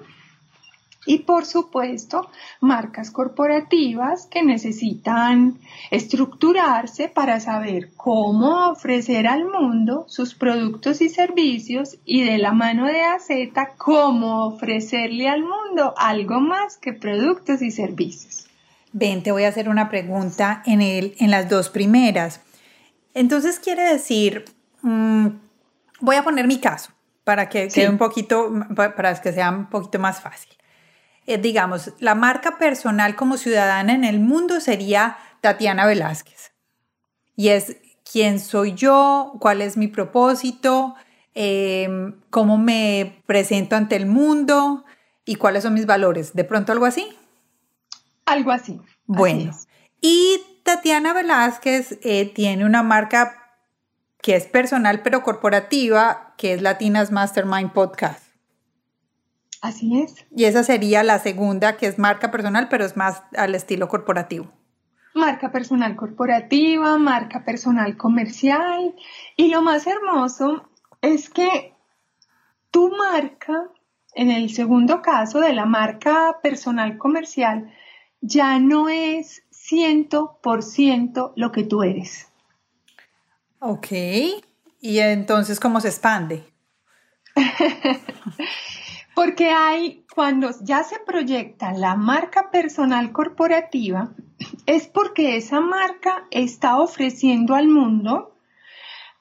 y 1.06 1.20
por 1.20 1.46
supuesto, 1.46 2.30
marcas 2.60 3.10
corporativas 3.10 4.28
que 4.28 4.44
necesitan 4.44 5.58
estructurarse 5.92 7.08
para 7.08 7.40
saber 7.40 7.90
cómo 7.96 8.70
ofrecer 8.70 9.26
al 9.28 9.46
mundo 9.46 10.06
sus 10.08 10.36
productos 10.36 11.02
y 11.02 11.10
servicios 11.10 11.98
y 12.06 12.24
de 12.24 12.38
la 12.38 12.52
mano 12.52 12.86
de 12.86 13.02
AZ, 13.02 13.30
cómo 13.78 14.46
ofrecerle 14.46 15.30
al 15.30 15.42
mundo 15.42 15.94
algo 15.98 16.42
más 16.42 16.78
que 16.78 16.94
productos 16.94 17.62
y 17.62 17.72
servicios. 17.72 18.46
Ven, 18.92 19.24
te 19.24 19.32
voy 19.32 19.44
a 19.44 19.50
hacer 19.50 19.70
una 19.70 19.90
pregunta 19.90 20.64
en, 20.66 20.82
el, 20.82 21.16
en 21.20 21.32
las 21.32 21.48
dos 21.48 21.70
primeras. 21.70 22.42
Entonces 23.14 23.60
quiere 23.60 23.84
decir, 23.84 24.46
mm, 24.82 25.28
voy 26.02 26.16
a 26.18 26.24
poner 26.24 26.48
mi 26.48 26.60
caso 26.60 26.92
para 27.24 27.48
que 27.48 27.70
un 27.88 27.98
poquito, 27.98 28.52
para 28.76 29.22
que 29.22 29.32
sea 29.32 29.52
un 29.52 29.68
poquito 29.70 30.00
más 30.00 30.20
fácil. 30.20 30.59
Eh, 31.30 31.38
digamos, 31.38 31.94
la 32.00 32.16
marca 32.16 32.58
personal 32.58 33.16
como 33.16 33.38
ciudadana 33.38 33.94
en 33.94 34.04
el 34.04 34.20
mundo 34.20 34.60
sería 34.60 35.18
Tatiana 35.42 35.86
Velázquez. 35.86 36.54
Y 37.36 37.50
es 37.50 37.78
quién 38.12 38.40
soy 38.40 38.74
yo, 38.74 39.34
cuál 39.40 39.62
es 39.62 39.78
mi 39.78 39.88
propósito, 39.88 40.96
em, 41.36 42.20
cómo 42.32 42.58
me 42.58 43.22
presento 43.28 43.76
ante 43.76 43.96
el 43.96 44.08
mundo 44.08 44.86
y 45.24 45.36
cuáles 45.36 45.62
son 45.62 45.76
mis 45.76 45.86
valores. 45.86 46.34
¿De 46.34 46.46
pronto 46.46 46.72
algo 46.72 46.88
así? 46.88 47.08
Algo 48.26 48.50
así. 48.50 48.82
Bueno. 49.06 49.56
y 50.02 50.42
Tatiana 50.64 51.14
Velázquez 51.14 52.00
eh, 52.02 52.26
tiene 52.34 52.66
una 52.66 52.82
marca 52.82 53.54
que 54.24 54.36
es 54.36 54.48
personal 54.48 55.04
pero 55.04 55.22
corporativa, 55.22 56.34
que 56.38 56.54
es 56.54 56.64
Latinas 56.64 57.12
Mastermind 57.12 57.72
Podcast. 57.72 58.29
Así 59.62 60.02
es. 60.02 60.26
Y 60.36 60.46
esa 60.46 60.64
sería 60.64 61.04
la 61.04 61.20
segunda, 61.20 61.78
que 61.78 61.88
es 61.88 62.00
marca 62.00 62.32
personal, 62.32 62.70
pero 62.70 62.86
es 62.86 62.96
más 62.96 63.24
al 63.36 63.56
estilo 63.56 63.88
corporativo. 63.88 64.52
Marca 65.14 65.52
personal 65.52 65.96
corporativa, 65.96 66.98
marca 66.98 67.44
personal 67.44 67.98
comercial. 67.98 68.96
Y 69.36 69.50
lo 69.50 69.62
más 69.62 69.86
hermoso 69.86 70.70
es 71.02 71.30
que 71.30 71.74
tu 72.72 72.90
marca, 72.96 73.70
en 74.14 74.32
el 74.32 74.50
segundo 74.50 75.02
caso 75.02 75.40
de 75.40 75.54
la 75.54 75.66
marca 75.66 76.38
personal 76.42 76.98
comercial, 76.98 77.74
ya 78.22 78.60
no 78.60 78.88
es 78.88 79.44
100% 79.52 81.34
lo 81.36 81.52
que 81.52 81.64
tú 81.64 81.84
eres. 81.84 82.28
Ok. 83.60 83.88
¿Y 84.82 85.00
entonces 85.00 85.60
cómo 85.60 85.82
se 85.82 85.90
expande? 85.90 86.46
Porque 89.20 89.50
hay, 89.50 90.06
cuando 90.16 90.50
ya 90.62 90.82
se 90.86 90.98
proyecta 90.98 91.74
la 91.74 91.98
marca 91.98 92.52
personal 92.52 93.12
corporativa, 93.12 94.14
es 94.66 94.88
porque 94.88 95.36
esa 95.36 95.60
marca 95.60 96.26
está 96.32 96.78
ofreciendo 96.78 97.54
al 97.54 97.68
mundo 97.68 98.34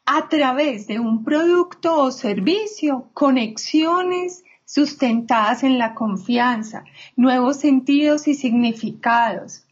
a 0.06 0.28
través 0.28 0.86
de 0.86 1.00
un 1.00 1.24
producto 1.24 2.00
o 2.00 2.12
servicio 2.12 3.10
conexiones 3.12 4.44
sustentadas 4.64 5.64
en 5.64 5.78
la 5.78 5.96
confianza, 5.96 6.84
nuevos 7.16 7.56
sentidos 7.56 8.28
y 8.28 8.34
significados. 8.34 9.66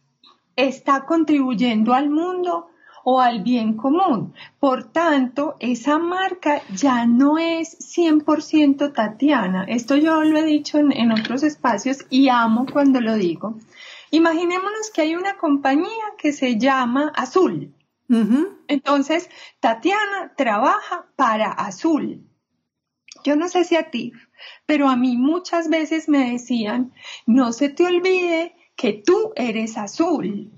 Está 0.57 1.05
contribuyendo 1.05 1.95
al 1.95 2.11
mundo 2.11 2.67
o 3.09 3.21
al 3.21 3.45
bien 3.45 3.75
común. 3.75 4.35
Por 4.59 4.91
tanto, 4.91 5.55
esa 5.61 5.97
marca 5.97 6.63
ya 6.75 7.07
no 7.07 7.39
es 7.39 7.79
100% 7.97 8.93
Tatiana. 8.93 9.65
Esto 9.69 9.95
yo 9.95 10.25
lo 10.25 10.37
he 10.37 10.45
dicho 10.45 10.79
en, 10.79 11.13
otros 11.13 11.45
espacios 11.45 12.05
y 12.11 12.31
amo 12.31 12.67
cuando 12.67 13.01
lo 13.01 13.15
digo. 13.15 13.59
Imaginémonos 14.11 14.91
que 14.93 15.03
hay 15.03 15.15
una 15.15 15.37
compañía 15.37 16.05
que 16.19 16.33
se 16.33 16.59
llama 16.59 17.13
Azul. 17.15 17.73
Entonces, 18.67 19.31
Tatiana 19.61 20.33
trabaja 20.37 21.07
para 21.15 21.53
Azul. 21.53 22.27
Yo 23.23 23.37
no 23.37 23.49
sé 23.49 23.63
si 23.63 23.77
a 23.77 23.89
ti, 23.89 24.15
pero 24.67 24.89
a 24.89 24.97
mí 24.97 25.17
muchas 25.17 25.69
veces 25.69 26.09
me 26.09 26.33
decían, 26.33 26.93
no 27.25 27.53
se 27.53 27.69
te 27.69 27.87
olvide 27.87 28.57
que 28.75 28.95
tú 28.95 29.33
eres 29.37 29.79
azul 29.79 30.51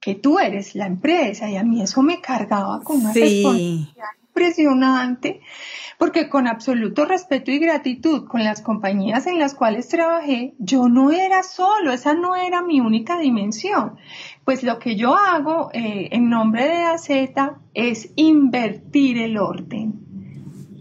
que 0.00 0.14
tú 0.14 0.38
eres 0.38 0.74
la 0.74 0.86
empresa 0.86 1.50
y 1.50 1.56
a 1.56 1.62
mí 1.62 1.82
eso 1.82 2.02
me 2.02 2.20
cargaba 2.20 2.82
con 2.82 3.00
una 3.00 3.12
responsabilidad 3.12 4.06
impresionante 4.28 5.40
porque 6.00 6.30
con 6.30 6.46
absoluto 6.46 7.04
respeto 7.04 7.50
y 7.50 7.58
gratitud 7.58 8.26
con 8.26 8.42
las 8.42 8.62
compañías 8.62 9.26
en 9.26 9.38
las 9.38 9.54
cuales 9.54 9.88
trabajé, 9.88 10.54
yo 10.58 10.88
no 10.88 11.12
era 11.12 11.42
solo, 11.42 11.92
esa 11.92 12.14
no 12.14 12.36
era 12.36 12.62
mi 12.62 12.80
única 12.80 13.18
dimensión. 13.18 13.96
Pues 14.46 14.62
lo 14.62 14.78
que 14.78 14.96
yo 14.96 15.14
hago 15.14 15.68
eh, 15.74 16.08
en 16.12 16.30
nombre 16.30 16.64
de 16.64 16.84
AZ 16.84 17.10
es 17.74 18.12
invertir 18.16 19.18
el 19.18 19.36
orden. 19.36 20.00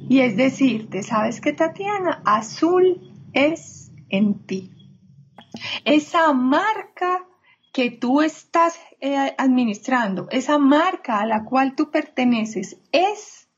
Y 0.07 0.21
es 0.21 0.37
decirte, 0.37 1.03
¿sabes 1.03 1.41
qué, 1.41 1.51
Tatiana? 1.51 2.21
Azul 2.23 3.11
es 3.33 3.91
en 4.07 4.39
ti. 4.45 4.71
Esa 5.83 6.31
marca 6.31 7.25
que 7.71 7.91
tú 7.91 8.21
estás 8.21 8.79
eh, 8.99 9.35
administrando, 9.37 10.27
esa 10.31 10.57
marca 10.57 11.19
a 11.19 11.25
la 11.25 11.45
cual 11.45 11.75
tú 11.75 11.91
perteneces, 11.91 12.77
es 12.91 13.49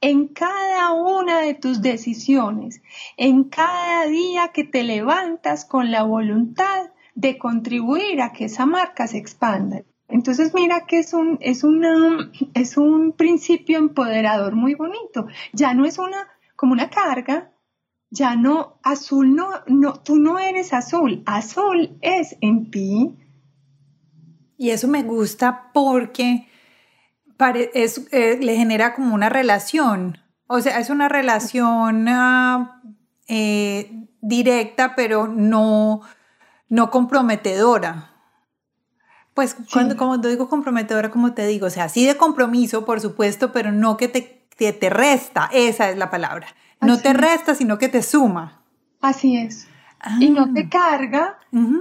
en 0.00 0.28
cada 0.28 0.92
una 0.92 1.40
de 1.40 1.54
tus 1.54 1.82
decisiones, 1.82 2.82
en 3.16 3.44
cada 3.44 4.06
día 4.06 4.48
que 4.48 4.64
te 4.64 4.82
levantas 4.82 5.64
con 5.64 5.90
la 5.90 6.04
voluntad 6.04 6.90
de 7.14 7.36
contribuir 7.36 8.22
a 8.22 8.32
que 8.32 8.44
esa 8.44 8.64
marca 8.64 9.06
se 9.06 9.18
expanda. 9.18 9.82
Entonces 10.08 10.54
mira 10.54 10.86
que 10.86 11.00
es 11.00 11.12
un, 11.12 11.38
es 11.40 11.64
una, 11.64 12.30
es 12.54 12.76
un 12.76 13.12
principio 13.12 13.78
empoderador 13.78 14.54
muy 14.54 14.74
bonito. 14.74 15.26
Ya 15.52 15.74
no 15.74 15.84
es 15.84 15.98
una, 15.98 16.28
como 16.56 16.72
una 16.72 16.88
carga, 16.88 17.52
ya 18.10 18.36
no, 18.36 18.78
azul 18.82 19.34
no, 19.34 19.48
no, 19.66 20.00
tú 20.00 20.16
no 20.16 20.38
eres 20.38 20.72
azul, 20.72 21.22
azul 21.26 21.98
es 22.00 22.36
en 22.40 22.70
ti. 22.70 23.16
Y 24.58 24.70
eso 24.70 24.88
me 24.88 25.04
gusta 25.04 25.70
porque 25.72 26.48
es, 27.74 28.06
eh, 28.10 28.38
le 28.42 28.56
genera 28.56 28.94
como 28.94 29.14
una 29.14 29.28
relación. 29.28 30.18
O 30.48 30.60
sea, 30.60 30.80
es 30.80 30.90
una 30.90 31.08
relación 31.08 32.06
ah, 32.08 32.82
eh, 33.28 34.08
directa, 34.20 34.94
pero 34.96 35.28
no, 35.28 36.00
no 36.68 36.90
comprometedora. 36.90 38.10
Pues 39.34 39.56
cuando, 39.72 39.96
como 39.96 40.20
te 40.20 40.28
digo 40.28 40.48
comprometedora, 40.48 41.12
como 41.12 41.32
te 41.32 41.46
digo, 41.46 41.68
o 41.68 41.70
sea, 41.70 41.88
sí 41.88 42.04
de 42.04 42.16
compromiso, 42.16 42.84
por 42.84 43.00
supuesto, 43.00 43.52
pero 43.52 43.70
no 43.70 43.96
que 43.96 44.08
te, 44.08 44.72
te 44.72 44.90
resta, 44.90 45.48
esa 45.52 45.90
es 45.90 45.96
la 45.96 46.10
palabra. 46.10 46.48
No 46.80 46.98
te 46.98 47.12
resta, 47.12 47.54
sino 47.54 47.78
que 47.78 47.88
te 47.88 48.02
suma. 48.02 48.64
Así 49.00 49.36
es. 49.36 49.68
Y 50.18 50.30
no 50.30 50.52
te 50.52 50.62
ah. 50.62 50.68
carga, 50.70 51.38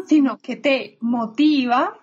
sino 0.07 0.37
que 0.37 0.55
te 0.55 0.97
motiva 1.01 1.97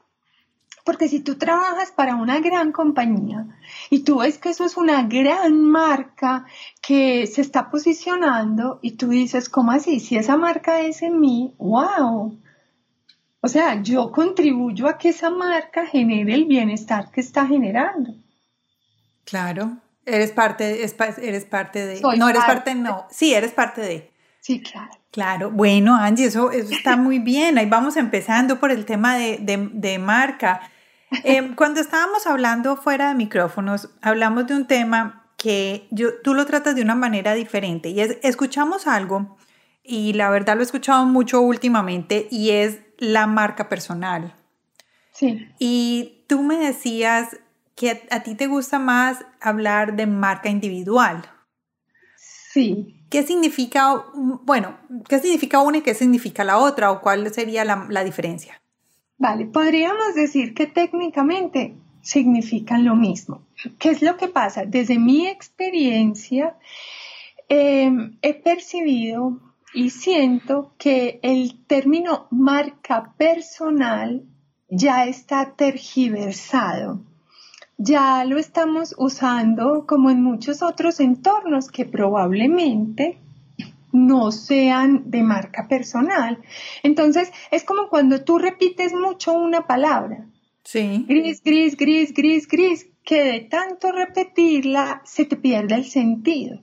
porque 0.84 1.08
si 1.08 1.20
tú 1.20 1.36
trabajas 1.36 1.90
para 1.90 2.14
una 2.14 2.40
gran 2.40 2.70
compañía 2.70 3.46
y 3.88 4.00
tú 4.00 4.18
ves 4.18 4.38
que 4.38 4.50
eso 4.50 4.64
es 4.64 4.76
una 4.76 5.02
gran 5.04 5.64
marca 5.64 6.44
que 6.82 7.26
se 7.26 7.40
está 7.40 7.70
posicionando 7.70 8.78
y 8.82 8.92
tú 8.92 9.08
dices, 9.08 9.48
¿cómo 9.48 9.72
así? 9.72 9.98
Si 9.98 10.16
esa 10.16 10.36
marca 10.36 10.80
es 10.80 11.02
en 11.02 11.18
mí, 11.18 11.54
wow. 11.56 12.38
O 13.40 13.48
sea, 13.48 13.82
yo 13.82 14.12
contribuyo 14.12 14.86
a 14.86 14.98
que 14.98 15.08
esa 15.08 15.30
marca 15.30 15.86
genere 15.86 16.34
el 16.34 16.44
bienestar 16.44 17.10
que 17.10 17.22
está 17.22 17.46
generando. 17.46 18.14
Claro, 19.24 19.78
eres 20.04 20.32
parte, 20.32 20.82
eres 20.82 21.44
parte 21.46 21.86
de... 21.86 22.00
no, 22.18 22.28
eres 22.28 22.44
parte, 22.44 22.74
no. 22.74 23.06
Sí, 23.10 23.32
eres 23.32 23.52
parte 23.52 23.80
de... 23.80 24.10
Sí, 24.40 24.60
claro. 24.60 24.92
Claro, 25.10 25.50
bueno, 25.50 25.94
Angie, 25.94 26.26
eso, 26.26 26.50
está 26.50 26.96
muy 26.96 27.20
bien. 27.20 27.56
Ahí 27.56 27.66
vamos 27.66 27.96
empezando 27.96 28.58
por 28.58 28.70
el 28.70 28.84
tema 28.84 29.16
de, 29.16 29.38
de 29.38 29.98
marca. 29.98 30.60
Em, 31.22 31.54
cuando 31.54 31.80
estábamos 31.80 32.26
hablando 32.26 32.76
fuera 32.76 33.08
de 33.08 33.14
micrófonos, 33.14 33.90
hablamos 34.02 34.46
de 34.46 34.54
un 34.54 34.66
tema 34.66 35.24
que 35.36 35.86
yo, 35.90 36.20
tú 36.22 36.34
lo 36.34 36.46
tratas 36.46 36.74
de 36.74 36.82
una 36.82 36.94
manera 36.94 37.34
diferente 37.34 37.90
y 37.90 38.00
es, 38.00 38.18
escuchamos 38.22 38.86
algo 38.86 39.36
y 39.82 40.14
la 40.14 40.30
verdad 40.30 40.54
lo 40.54 40.62
he 40.62 40.64
escuchado 40.64 41.04
mucho 41.04 41.40
últimamente 41.40 42.26
y 42.30 42.50
es 42.50 42.80
la 42.98 43.26
marca 43.26 43.68
personal. 43.68 44.34
Sí. 45.12 45.48
Y 45.58 46.24
tú 46.28 46.42
me 46.42 46.56
decías 46.56 47.38
que 47.76 48.06
a, 48.10 48.22
ti 48.22 48.34
te 48.34 48.46
gusta 48.46 48.78
más 48.78 49.24
hablar 49.40 49.96
de 49.96 50.06
marca 50.06 50.48
individual. 50.48 51.22
Sí. 52.16 53.04
¿Qué 53.10 53.22
significa, 53.22 54.04
bueno, 54.14 54.78
qué 55.08 55.18
significa 55.18 55.60
una 55.60 55.78
y 55.78 55.82
qué 55.82 55.94
significa 55.94 56.42
la 56.44 56.58
otra 56.58 56.90
o 56.90 57.00
cuál 57.00 57.32
sería 57.32 57.64
la 57.64 58.04
diferencia? 58.04 58.60
Vale, 59.18 59.46
podríamos 59.46 60.14
decir 60.14 60.54
que 60.54 60.66
técnicamente 60.66 61.76
significan 62.02 62.84
lo 62.84 62.96
mismo. 62.96 63.42
¿Qué 63.78 63.90
es 63.90 64.02
lo 64.02 64.16
que 64.16 64.28
pasa? 64.28 64.64
Desde 64.66 64.98
mi 64.98 65.26
experiencia 65.26 66.56
em, 67.48 68.16
he 68.22 68.34
percibido 68.34 69.40
y 69.72 69.90
siento 69.90 70.74
que 70.78 71.18
el 71.22 71.64
término 71.66 72.26
marca 72.30 73.14
personal 73.16 74.24
ya 74.68 75.06
está 75.06 75.54
tergiversado. 75.56 77.00
Ya 77.76 78.24
lo 78.24 78.38
estamos 78.38 78.94
usando 78.98 79.84
como 79.86 80.10
en 80.10 80.22
muchos 80.22 80.62
otros 80.62 81.00
entornos 81.00 81.68
que 81.68 81.84
probablemente 81.84 83.18
no 83.94 84.32
sean 84.32 85.08
de 85.08 85.22
marca 85.22 85.68
personal. 85.68 86.42
Entonces, 86.82 87.30
es 87.52 87.62
como 87.62 87.88
cuando 87.88 88.24
tú 88.24 88.38
repites 88.38 88.92
mucho 88.92 89.32
una 89.32 89.68
palabra. 89.68 90.26
Sí. 90.64 91.04
Gris, 91.08 91.42
gris, 91.42 91.76
gris, 91.76 92.12
gris, 92.12 92.48
gris, 92.48 92.90
que 93.04 93.22
de 93.22 93.40
tanto 93.40 93.92
repetirla 93.92 95.00
se 95.04 95.26
te 95.26 95.36
pierde 95.36 95.76
el 95.76 95.84
sentido. 95.84 96.60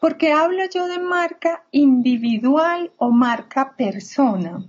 Porque 0.00 0.32
hablo 0.32 0.64
yo 0.68 0.88
de 0.88 0.98
marca 0.98 1.64
individual 1.70 2.92
o 2.96 3.12
marca 3.12 3.76
persona. 3.76 4.68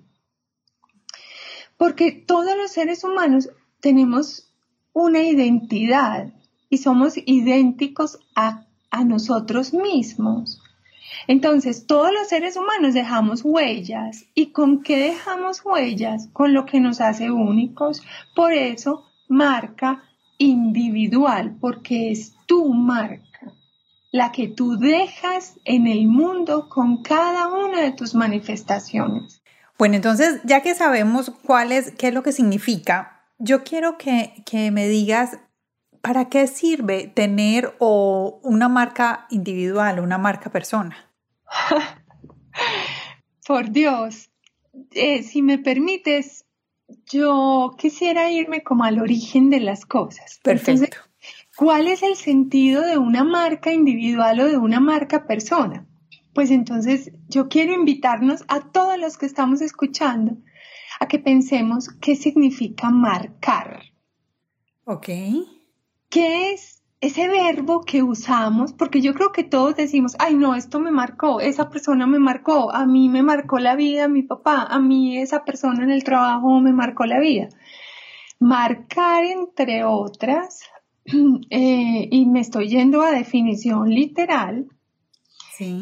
Porque 1.75 2.11
todos 2.11 2.55
los 2.55 2.71
seres 2.71 3.03
humanos 3.03 3.49
tenemos 3.81 4.53
una 4.93 5.23
identidad 5.23 6.31
y 6.69 6.77
somos 6.77 7.15
idénticos 7.17 8.19
a, 8.35 8.67
a 8.91 9.03
nosotros 9.03 9.73
mismos. 9.73 10.61
Entonces, 11.27 11.87
todos 11.87 12.11
los 12.11 12.27
seres 12.27 12.55
humanos 12.57 12.93
dejamos 12.93 13.41
huellas. 13.43 14.25
¿Y 14.33 14.47
con 14.47 14.83
qué 14.83 14.97
dejamos 14.97 15.63
huellas? 15.63 16.29
Con 16.33 16.53
lo 16.53 16.65
que 16.65 16.79
nos 16.79 17.01
hace 17.01 17.31
únicos. 17.31 18.03
Por 18.35 18.53
eso, 18.53 19.05
marca 19.27 20.03
individual, 20.37 21.57
porque 21.59 22.11
es 22.11 22.35
tu 22.45 22.73
marca, 22.73 23.53
la 24.11 24.31
que 24.31 24.47
tú 24.47 24.77
dejas 24.77 25.57
en 25.65 25.87
el 25.87 26.07
mundo 26.07 26.69
con 26.69 27.01
cada 27.01 27.47
una 27.47 27.81
de 27.81 27.91
tus 27.91 28.13
manifestaciones. 28.15 29.41
Bueno, 29.77 29.95
entonces, 29.95 30.41
ya 30.43 30.61
que 30.61 30.75
sabemos 30.75 31.31
cuál 31.43 31.71
es, 31.71 31.91
qué 31.91 32.09
es 32.09 32.13
lo 32.13 32.23
que 32.23 32.31
significa, 32.31 33.23
yo 33.37 33.63
quiero 33.63 33.97
que, 33.97 34.43
que 34.45 34.71
me 34.71 34.87
digas 34.87 35.39
¿para 36.05 36.29
qué 36.29 36.45
sirve 36.45 37.07
tener 37.07 37.73
o 37.79 38.39
una 38.43 38.69
marca 38.69 39.25
individual, 39.31 39.99
una 39.99 40.19
marca 40.19 40.51
persona? 40.51 40.95
Por 43.47 43.71
Dios, 43.71 44.29
eh, 44.91 45.23
si 45.23 45.41
me 45.41 45.57
permites, 45.57 46.45
yo 47.05 47.75
quisiera 47.77 48.31
irme 48.31 48.63
como 48.63 48.83
al 48.83 48.99
origen 48.99 49.49
de 49.49 49.59
las 49.59 49.85
cosas. 49.85 50.39
Perfecto. 50.43 50.97
¿Cuál 51.55 51.87
es 51.87 52.03
el 52.03 52.15
sentido 52.15 52.81
de 52.81 52.97
una 52.97 53.23
marca 53.23 53.71
individual 53.71 54.39
o 54.41 54.47
de 54.47 54.57
una 54.57 54.79
marca 54.79 55.25
persona? 55.25 55.87
Pues 56.33 56.51
entonces 56.51 57.11
yo 57.29 57.47
quiero 57.47 57.73
invitarnos 57.73 58.43
a 58.49 58.71
todos 58.71 58.99
los 58.99 59.17
que 59.17 59.25
estamos 59.25 59.61
escuchando 59.61 60.37
a 60.99 61.07
que 61.07 61.19
pensemos 61.19 61.89
qué 62.01 62.15
significa 62.15 62.89
marcar. 62.89 63.83
Ok. 64.83 65.07
¿Qué 66.09 66.53
es 66.53 66.74
ese 67.05 67.27
verbo 67.27 67.81
que 67.81 68.01
usamos, 68.01 68.73
porque 68.73 68.99
yo 68.99 69.13
creo 69.13 69.31
que 69.31 69.43
todos 69.43 69.75
decimos, 69.75 70.15
ay 70.17 70.33
no, 70.33 70.55
esto 70.55 70.79
me 70.79 70.89
marcó, 70.89 71.39
esa 71.39 71.69
persona 71.69 72.07
me 72.07 72.17
marcó, 72.17 72.73
a 72.73 72.87
mí 72.87 73.09
me 73.09 73.21
marcó 73.21 73.59
la 73.59 73.75
vida, 73.75 74.07
mi 74.07 74.23
papá, 74.23 74.63
a 74.63 74.79
mí 74.79 75.17
esa 75.17 75.45
persona 75.45 75.83
en 75.83 75.91
el 75.91 76.03
trabajo 76.03 76.59
me 76.61 76.73
marcó 76.73 77.05
la 77.05 77.19
vida. 77.19 77.49
Marcar, 78.39 79.23
entre 79.23 79.83
otras, 79.83 80.63
eh, 81.51 82.07
y 82.11 82.25
me 82.25 82.39
estoy 82.39 82.69
yendo 82.69 83.03
a 83.03 83.11
definición 83.11 83.89
literal, 83.89 84.67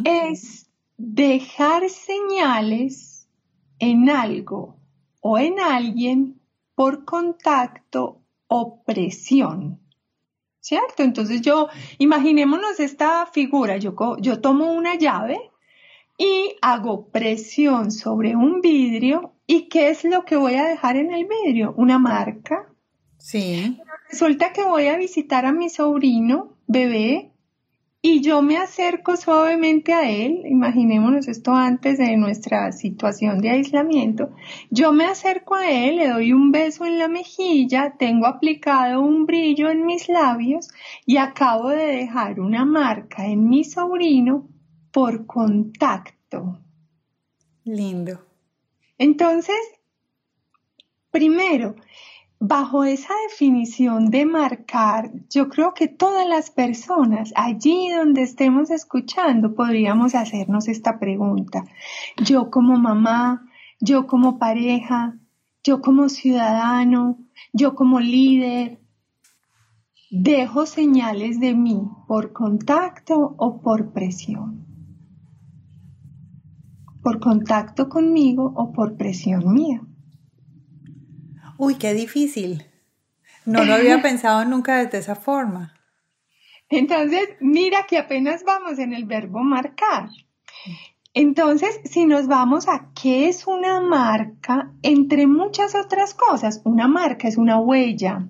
es 0.04 0.70
dejar 0.98 1.90
señales 1.90 3.28
en 3.80 4.10
algo 4.10 4.76
o 5.22 5.38
en 5.38 5.60
alguien 5.60 6.42
por 6.76 7.06
contacto 7.06 8.22
o 8.48 8.84
presión. 8.84 9.83
¿Cierto? 10.64 11.04
Entonces 11.04 11.42
yo, 11.42 11.68
imaginémonos 11.98 12.80
esta 12.80 13.26
figura, 13.26 13.78
yo, 13.78 13.94
yo 14.20 14.40
tomo 14.40 14.72
una 14.72 14.96
llave 14.96 15.52
y 16.18 16.56
hago 16.62 17.10
presión 17.10 17.92
sobre 17.92 18.36
un 18.36 18.62
vidrio 18.62 19.34
y 19.46 19.68
¿qué 19.68 19.90
es 19.90 20.06
lo 20.06 20.24
que 20.24 20.38
voy 20.38 20.56
a 20.56 20.66
dejar 20.66 20.96
en 20.96 21.12
el 21.14 21.28
vidrio? 21.28 21.74
Una 21.78 22.00
marca. 22.00 22.74
Sí. 23.18 23.78
Resulta 24.10 24.54
que 24.54 24.64
voy 24.64 24.88
a 24.88 24.98
visitar 24.98 25.46
a 25.46 25.52
mi 25.52 25.70
sobrino, 25.70 26.58
bebé, 26.66 27.33
y 28.06 28.20
yo 28.20 28.42
me 28.42 28.58
acerco 28.58 29.16
suavemente 29.16 29.94
a 29.94 30.10
él, 30.10 30.42
imaginémonos 30.46 31.30
esto 31.30 31.54
antes 31.54 31.98
de 31.98 32.18
nuestra 32.18 32.74
situación 32.74 33.40
de 33.40 33.52
aislamiento, 33.52 34.32
yo 34.70 34.92
me 34.92 35.06
acerco 35.06 35.56
a 35.56 35.72
él, 35.72 35.96
le 35.96 36.10
doy 36.10 36.34
un 36.34 36.52
beso 36.52 36.84
en 36.84 37.00
la 37.00 37.08
mejilla, 37.08 37.96
tengo 37.98 38.28
aplicado 38.28 39.00
un 39.02 39.26
brillo 39.26 39.70
en 39.70 39.86
mis 39.86 40.10
labios 40.10 40.68
y 41.06 41.16
acabo 41.16 41.70
de 41.70 41.86
dejar 41.86 42.42
una 42.42 42.66
marca 42.66 43.26
en 43.26 43.48
mi 43.48 43.64
sobrino 43.64 44.50
por 44.92 45.26
contacto. 45.26 46.60
Lindo. 47.64 48.20
Entonces, 48.98 49.56
primero, 51.10 51.76
bajo 52.46 52.84
esa 52.84 53.14
definición 53.30 54.10
de 54.10 54.26
marcar, 54.26 55.14
yo 55.30 55.48
creo 55.48 55.74
que 55.74 55.88
todas 55.88 56.28
las 56.28 56.52
personas 56.52 57.32
allí 57.38 57.90
donde 57.90 58.22
estemos 58.22 58.70
escuchando 58.70 59.56
podríamos 59.56 60.14
hacernos 60.14 60.68
esta 60.68 61.00
pregunta. 61.00 61.64
Yo 62.18 62.52
como 62.52 62.76
mamá, 62.76 63.50
yo 63.80 64.08
como 64.08 64.40
pareja, 64.40 65.18
yo 65.64 65.82
como 65.82 66.10
ciudadano, 66.10 67.18
yo 67.54 67.76
como 67.76 68.02
líder, 68.02 68.82
dejo 70.12 70.66
señales 70.66 71.40
de 71.40 71.56
mí 71.56 71.82
por 72.10 72.34
contacto 72.34 73.36
o 73.38 73.62
por 73.62 73.94
presión. 73.94 74.66
Por 77.02 77.22
contacto 77.22 77.88
conmigo 77.88 78.52
o 78.54 78.74
por 78.74 78.98
presión 78.98 79.54
mía. 79.54 79.82
Uy, 81.66 81.76
qué 81.76 81.94
difícil. 81.94 82.66
No 83.46 83.64
lo 83.64 83.74
había 83.74 84.02
pensado 84.08 84.44
nunca 84.44 84.86
de 84.86 84.98
esa 84.98 85.16
forma. 85.16 85.74
Entonces, 86.68 87.30
mira 87.40 87.86
que 87.88 87.98
apenas 87.98 88.44
vamos 88.44 88.80
en 88.80 88.94
el 88.94 89.06
verbo 89.06 89.40
marcar. 89.44 90.10
Entonces, 91.14 91.80
si 91.86 92.06
nos 92.06 92.28
vamos 92.28 92.68
a 92.68 92.90
qué 93.02 93.30
es 93.30 93.48
una 93.48 93.80
marca, 93.80 94.74
entre 94.82 95.26
muchas 95.26 95.74
otras 95.74 96.14
cosas, 96.14 96.62
una 96.66 96.90
marca 96.90 97.30
es 97.30 97.38
una 97.38 97.62
huella, 97.62 98.28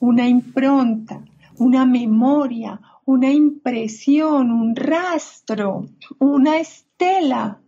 una 0.00 0.26
impronta, 0.26 1.24
una 1.58 1.86
memoria, 1.86 2.80
una 3.04 3.30
impresión, 3.30 4.50
un 4.50 4.74
rastro, 4.74 5.86
una 6.18 6.58
estela, 6.58 7.60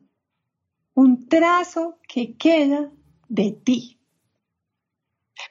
un 0.95 1.29
trazo 1.29 1.99
que 2.09 2.35
queda 2.35 2.91
de 3.29 3.53
ti. 3.53 3.94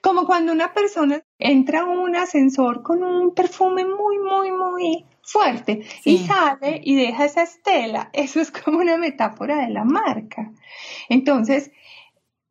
Como 0.02 0.26
cuando 0.26 0.52
una 0.52 0.74
persona 0.74 1.24
entra 1.38 1.82
a 1.82 1.86
un 1.86 2.16
ascensor 2.16 2.84
con 2.84 3.04
un 3.04 3.34
perfume 3.34 3.86
muy, 3.86 4.20
muy, 4.20 4.52
muy 4.52 5.06
fuerte 5.22 5.86
y 6.04 6.20
sale 6.20 6.82
y 6.84 6.96
deja 6.96 7.26
esa 7.26 7.44
estela. 7.44 8.10
Eso 8.14 8.40
es 8.40 8.52
como 8.52 8.80
una 8.80 8.98
metáfora 8.98 9.66
de 9.66 9.70
la 9.70 9.84
marca. 9.84 10.52
Entonces, 11.10 11.72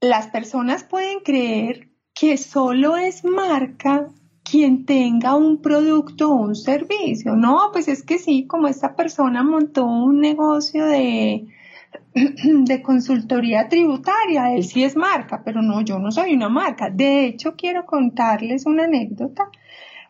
las 0.01 0.29
personas 0.29 0.85
pueden 0.85 1.21
creer 1.21 1.89
que 2.15 2.37
solo 2.37 2.97
es 2.97 3.25
marca 3.25 4.09
quien 4.43 4.85
tenga 4.85 5.35
un 5.35 5.63
producto 5.63 6.31
o 6.31 6.35
un 6.35 6.57
servicio. 6.57 7.37
No, 7.37 7.71
pues 7.73 7.89
es 7.89 8.03
que 8.03 8.19
sí, 8.19 8.47
como 8.47 8.69
esta 8.69 8.97
persona 8.97 9.43
montó 9.43 9.87
un 9.87 10.21
negocio 10.21 10.85
de 10.87 11.47
de 12.15 12.83
consultoría 12.83 13.69
tributaria, 13.69 14.55
él 14.55 14.65
sí 14.65 14.85
es 14.85 14.97
marca, 14.97 15.43
pero 15.45 15.63
no, 15.63 15.81
yo 15.81 15.99
no 15.99 16.11
soy 16.11 16.35
una 16.35 16.49
marca. 16.49 16.91
De 16.91 17.27
hecho, 17.27 17.55
quiero 17.57 17.87
contarles 17.87 18.67
una 18.67 18.85
anécdota. 18.85 19.51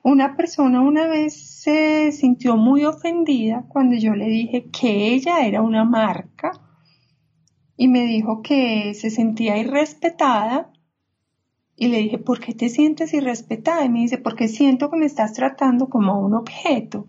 Una 0.03 0.37
persona 0.37 0.81
una 0.81 1.07
vez 1.07 1.35
se 1.35 2.11
sintió 2.11 2.57
muy 2.57 2.85
ofendida 2.85 3.65
cuando 3.69 3.95
yo 3.97 4.15
le 4.15 4.27
dije 4.27 4.67
que 4.71 5.15
ella 5.15 5.47
era 5.47 5.63
una 5.63 5.85
marca 5.85 6.53
y 7.77 7.87
me 7.87 8.05
dijo 8.05 8.43
que 8.43 8.95
se 8.95 9.11
sentía 9.11 9.59
irrespetada 9.59 10.73
y 11.77 11.89
le 11.89 11.99
dije, 11.99 12.19
¿por 12.19 12.41
qué 12.41 12.53
te 12.53 12.69
sientes 12.69 13.15
irrespetada? 13.15 13.85
Y 13.85 13.89
me 13.89 14.01
dice, 14.01 14.19
porque 14.19 14.49
siento 14.49 14.91
que 14.91 14.97
me 14.97 15.07
estás 15.07 15.33
tratando 15.33 15.89
como 15.89 16.21
un 16.21 16.35
objeto. 16.35 17.07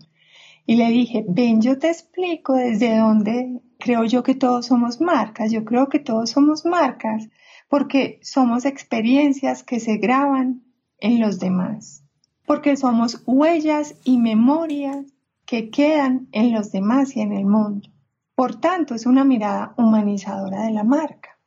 Y 0.66 0.76
le 0.76 0.88
dije, 0.88 1.24
ven, 1.28 1.60
yo 1.60 1.78
te 1.78 1.88
explico 1.88 2.54
desde 2.54 2.96
dónde 2.96 3.60
creo 3.84 4.04
yo 4.04 4.22
que 4.22 4.34
todos 4.34 4.64
somos 4.64 5.02
marcas. 5.02 5.52
Yo 5.52 5.66
creo 5.66 5.90
que 5.90 5.98
todos 5.98 6.30
somos 6.30 6.64
marcas 6.64 7.28
porque 7.68 8.18
somos 8.22 8.64
experiencias 8.64 9.62
que 9.62 9.78
se 9.78 9.98
graban 9.98 10.62
en 11.00 11.20
los 11.20 11.38
demás. 11.38 12.02
Porque 12.46 12.78
somos 12.78 13.22
huellas 13.26 13.96
y 14.02 14.16
memorias 14.16 15.04
que 15.44 15.70
quedan 15.70 16.28
en 16.32 16.54
los 16.54 16.72
demás 16.72 17.14
y 17.14 17.20
en 17.20 17.32
el 17.34 17.44
mundo. 17.44 17.90
Por 18.34 18.58
tanto, 18.58 18.94
es 18.94 19.04
una 19.04 19.22
mirada 19.22 19.74
humanizadora 19.76 20.62
de 20.62 20.70
la 20.70 20.84
marca. 20.84 21.38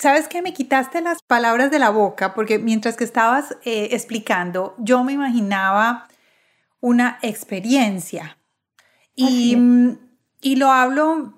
¿Sabes 0.00 0.26
qué? 0.26 0.42
Me 0.42 0.52
quitaste 0.52 1.00
las 1.00 1.22
palabras 1.22 1.70
de 1.70 1.78
la 1.78 1.90
boca 1.90 2.34
porque 2.34 2.58
mientras 2.58 2.96
que 2.96 3.04
estabas 3.04 3.56
eh, 3.64 3.90
explicando, 3.92 4.74
yo 4.78 5.04
me 5.04 5.12
imaginaba 5.12 6.08
una 6.80 7.20
experiencia 7.22 8.36
y, 9.14 9.56
y 10.40 10.56
lo 10.56 10.70
hablo, 10.70 11.37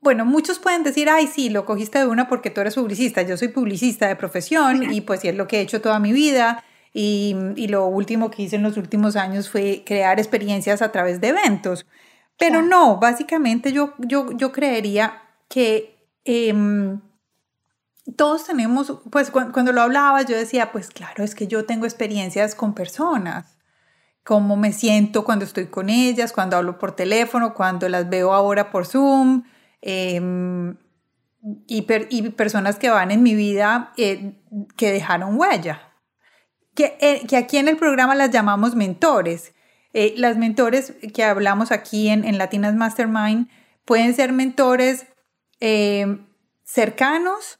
bueno, 0.00 0.26
muchos 0.26 0.58
pueden 0.58 0.82
decir, 0.82 1.08
ay, 1.08 1.26
sí, 1.26 1.48
lo 1.48 1.64
cogiste 1.64 1.98
de 1.98 2.06
una 2.06 2.28
porque 2.28 2.50
tú 2.50 2.60
eres 2.60 2.74
publicista. 2.74 3.22
Yo 3.22 3.36
soy 3.36 3.48
publicista 3.48 4.06
de 4.06 4.16
profesión 4.16 4.92
y 4.92 5.00
pues 5.00 5.24
es 5.24 5.34
lo 5.34 5.46
que 5.46 5.58
he 5.58 5.60
hecho 5.62 5.80
toda 5.80 5.98
mi 5.98 6.12
vida. 6.12 6.62
Y, 6.92 7.34
y, 7.56 7.68
lo 7.68 7.86
último 7.86 8.30
que 8.30 8.42
hice 8.42 8.56
en 8.56 8.62
los 8.62 8.76
últimos 8.76 9.16
años 9.16 9.50
fue 9.50 9.82
crear 9.84 10.20
experiencias 10.20 10.80
a 10.80 10.92
través 10.92 11.20
de 11.20 11.28
eventos. 11.28 11.86
Pero 12.38 12.62
no, 12.62 12.98
básicamente 12.98 13.72
yo, 13.72 13.94
yo, 13.98 14.30
yo 14.32 14.52
creería 14.52 15.22
que 15.48 16.08
em, 16.24 17.00
todos 18.16 18.44
tenemos, 18.44 19.00
pues 19.10 19.30
cuando 19.30 19.72
lo 19.72 19.80
hablaba 19.80 20.22
yo 20.22 20.36
decía, 20.36 20.70
pues 20.70 20.90
claro, 20.90 21.24
es 21.24 21.34
que 21.34 21.46
yo 21.46 21.64
tengo 21.64 21.86
experiencias 21.86 22.54
con 22.54 22.74
personas 22.74 23.53
cómo 24.24 24.56
me 24.56 24.72
siento 24.72 25.24
cuando 25.24 25.44
estoy 25.44 25.66
con 25.66 25.90
ellas, 25.90 26.32
cuando 26.32 26.56
hablo 26.56 26.78
por 26.78 26.96
teléfono, 26.96 27.54
cuando 27.54 27.88
las 27.88 28.08
veo 28.08 28.32
ahora 28.32 28.70
por 28.70 28.86
Zoom. 28.86 29.44
Em, 29.82 30.76
y, 31.66 31.82
personas 32.30 32.78
que 32.78 32.88
van 32.88 33.10
en 33.10 33.22
mi 33.22 33.34
vida 33.34 33.92
eh, 33.98 34.40
que 34.76 34.92
dejaron 34.92 35.38
huella. 35.38 35.92
Que, 36.74 36.96
eh, 37.00 37.22
que, 37.28 37.36
aquí 37.36 37.58
en 37.58 37.68
el 37.68 37.76
programa 37.76 38.14
las 38.14 38.30
llamamos 38.30 38.74
mentores. 38.74 39.52
Eh, 39.92 40.14
las 40.16 40.38
mentores 40.38 40.94
que 41.12 41.22
hablamos 41.22 41.70
aquí 41.70 42.08
en, 42.08 42.24
en 42.24 42.38
Latinas 42.38 42.74
Mastermind 42.74 43.48
pueden 43.84 44.14
ser 44.14 44.32
mentores 44.32 45.06
cercanos, 46.62 47.58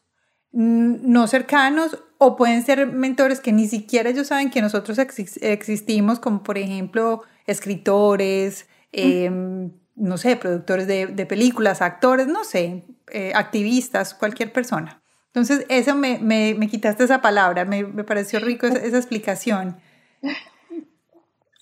no 0.53 1.27
cercanos 1.27 1.99
o 2.25 2.37
pueden 2.37 2.63
ser 2.65 2.87
mentores 2.87 3.41
que 3.41 3.53
ni 3.53 3.69
siquiera 3.69 4.11
ellos 4.11 4.29
saben 4.29 4.51
que 4.51 4.63
nosotros 4.63 4.99
existimos, 4.99 6.19
como 6.19 6.43
por 6.43 6.59
ejemplo 6.59 7.23
escritores, 7.47 8.67
em, 8.93 9.73
no 9.95 10.17
sé, 10.17 10.37
productores 10.37 10.87
de, 10.87 11.27
películas, 11.27 11.83
actores, 11.83 12.27
no 12.27 12.45
sé, 12.45 12.85
eh, 13.13 13.33
activistas, 13.35 14.15
cualquier 14.15 14.53
persona. 14.53 15.03
Entonces, 15.27 15.67
eso 15.69 15.95
me, 15.95 16.19
me, 16.19 16.69
quitaste 16.69 17.05
esa 17.05 17.21
palabra, 17.21 17.65
me, 17.65 17.85
me 17.85 18.05
pareció 18.05 18.39
rico 18.41 18.67
esa, 18.67 18.79
esa 18.79 18.97
explicación. 18.97 19.77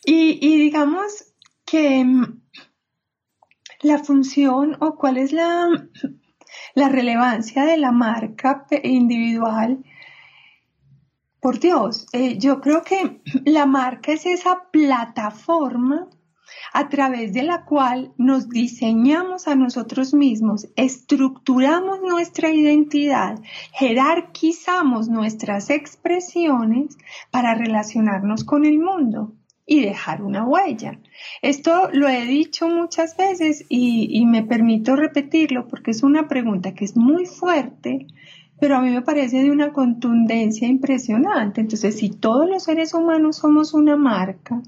Y, 0.05 0.39
y, 0.41 0.59
digamos 0.59 1.33
que 1.65 2.01
em, 2.01 2.41
la 3.81 3.99
función 3.99 4.77
o 4.81 4.97
cuál 4.97 5.17
es 5.17 5.33
la, 5.33 5.69
la 6.75 6.89
relevancia 6.89 7.65
de 7.65 7.77
la 7.79 7.93
marca 7.93 8.67
individual 8.83 9.83
por 11.43 11.59
Dios, 11.59 12.07
eh, 12.13 12.39
yo 12.39 12.61
creo 12.61 12.85
que 12.85 13.21
la 13.45 13.67
marca 13.67 14.13
es 14.13 14.27
esa 14.27 14.69
plataforma 14.71 16.09
a 16.73 16.89
través 16.89 17.33
de 17.33 17.43
la 17.43 17.65
cual 17.65 18.13
nos 18.17 18.49
diseñamos 18.49 19.49
a 19.49 19.57
nosotros 19.57 20.15
mismos, 20.15 20.69
estructuramos 20.77 22.01
nuestra 22.01 22.53
identidad, 22.53 23.41
jerarquizamos 23.73 25.09
nuestras 25.09 25.69
expresiones 25.71 26.97
para 27.33 27.55
relacionarnos 27.55 28.45
con 28.45 28.65
el 28.65 28.79
mundo 28.79 29.33
y 29.67 29.81
dejar 29.81 30.23
una 30.23 30.45
huella. 30.45 31.01
Esto 31.41 31.89
lo 31.93 32.09
he 32.09 32.25
dicho 32.25 32.69
muchas 32.69 33.17
veces 33.17 33.65
y, 33.69 34.09
y 34.17 34.27
me 34.27 34.45
permito 34.45 34.95
repetirlo 34.95 35.67
porque 35.67 35.91
es 35.91 36.05
una 36.05 36.29
pregunta 36.29 36.73
que 36.73 36.85
es 36.85 36.97
muy 36.97 37.27
fuerte 37.27 38.07
pero 38.63 38.77
a 38.77 38.81
mí 38.81 38.91
me 38.91 39.03
parece 39.03 39.43
de 39.43 39.51
una 39.51 39.73
contundencia 39.73 40.69
impresionante. 40.69 41.61
Entonces, 41.61 41.99
si 41.99 42.11
todos 42.11 42.49
los 42.49 42.63
seres 42.63 42.95
humanos 42.95 43.39
somos 43.39 43.75
una 43.75 43.97
marca, 43.97 44.63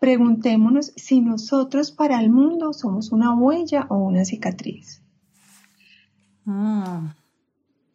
preguntémonos 0.00 0.92
si 0.96 1.20
nosotros 1.20 1.92
para 1.92 2.20
el 2.20 2.30
mundo 2.30 2.72
somos 2.72 3.12
una 3.12 3.32
huella 3.32 3.86
o 3.90 3.98
una 3.98 4.24
cicatriz. 4.24 5.04
Ah. 6.48 7.14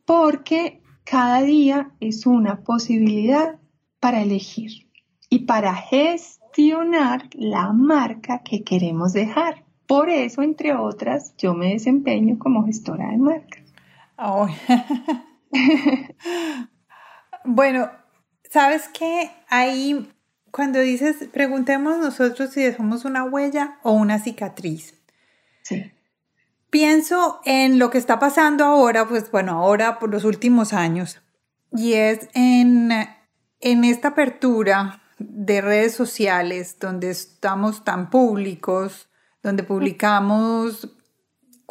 Porque 0.05 0.81
cada 1.03 1.41
día 1.41 1.91
es 1.99 2.25
una 2.25 2.61
posibilidad 2.61 3.59
para 3.99 4.21
elegir 4.21 4.87
y 5.29 5.39
para 5.39 5.75
gestionar 5.75 7.27
la 7.33 7.73
marca 7.73 8.43
que 8.43 8.63
queremos 8.63 9.11
dejar. 9.11 9.65
Por 9.87 10.09
eso, 10.09 10.41
entre 10.41 10.73
otras, 10.73 11.35
yo 11.37 11.53
me 11.53 11.73
desempeño 11.73 12.39
como 12.39 12.63
gestora 12.65 13.09
de 13.09 13.17
bueno, 17.43 17.91
¿sabes 18.49 18.89
qué? 18.93 19.31
Ahí, 19.49 20.11
cuando 20.51 20.79
dices, 20.79 21.27
preguntemos 21.31 21.97
nosotros 21.97 22.51
si 22.51 22.71
somos 22.73 23.05
una 23.05 23.23
huella 23.23 23.79
o 23.83 23.93
una 23.93 24.19
cicatriz. 24.19 24.95
Sí. 25.63 25.91
Pienso 26.69 27.41
en 27.45 27.79
lo 27.79 27.89
que 27.89 27.97
está 27.97 28.19
pasando 28.19 28.63
ahora, 28.63 29.07
pues 29.07 29.29
bueno, 29.31 29.53
ahora 29.53 29.99
por 29.99 30.09
los 30.09 30.23
últimos 30.23 30.71
años, 30.71 31.21
y 31.71 31.93
es 31.93 32.29
en, 32.33 32.91
en 33.59 33.83
esta 33.83 34.09
apertura 34.09 35.01
de 35.19 35.61
redes 35.61 35.93
sociales 35.93 36.77
donde 36.79 37.09
estamos 37.11 37.83
tan 37.83 38.09
públicos, 38.09 39.09
donde 39.43 39.63
publicamos 39.63 40.89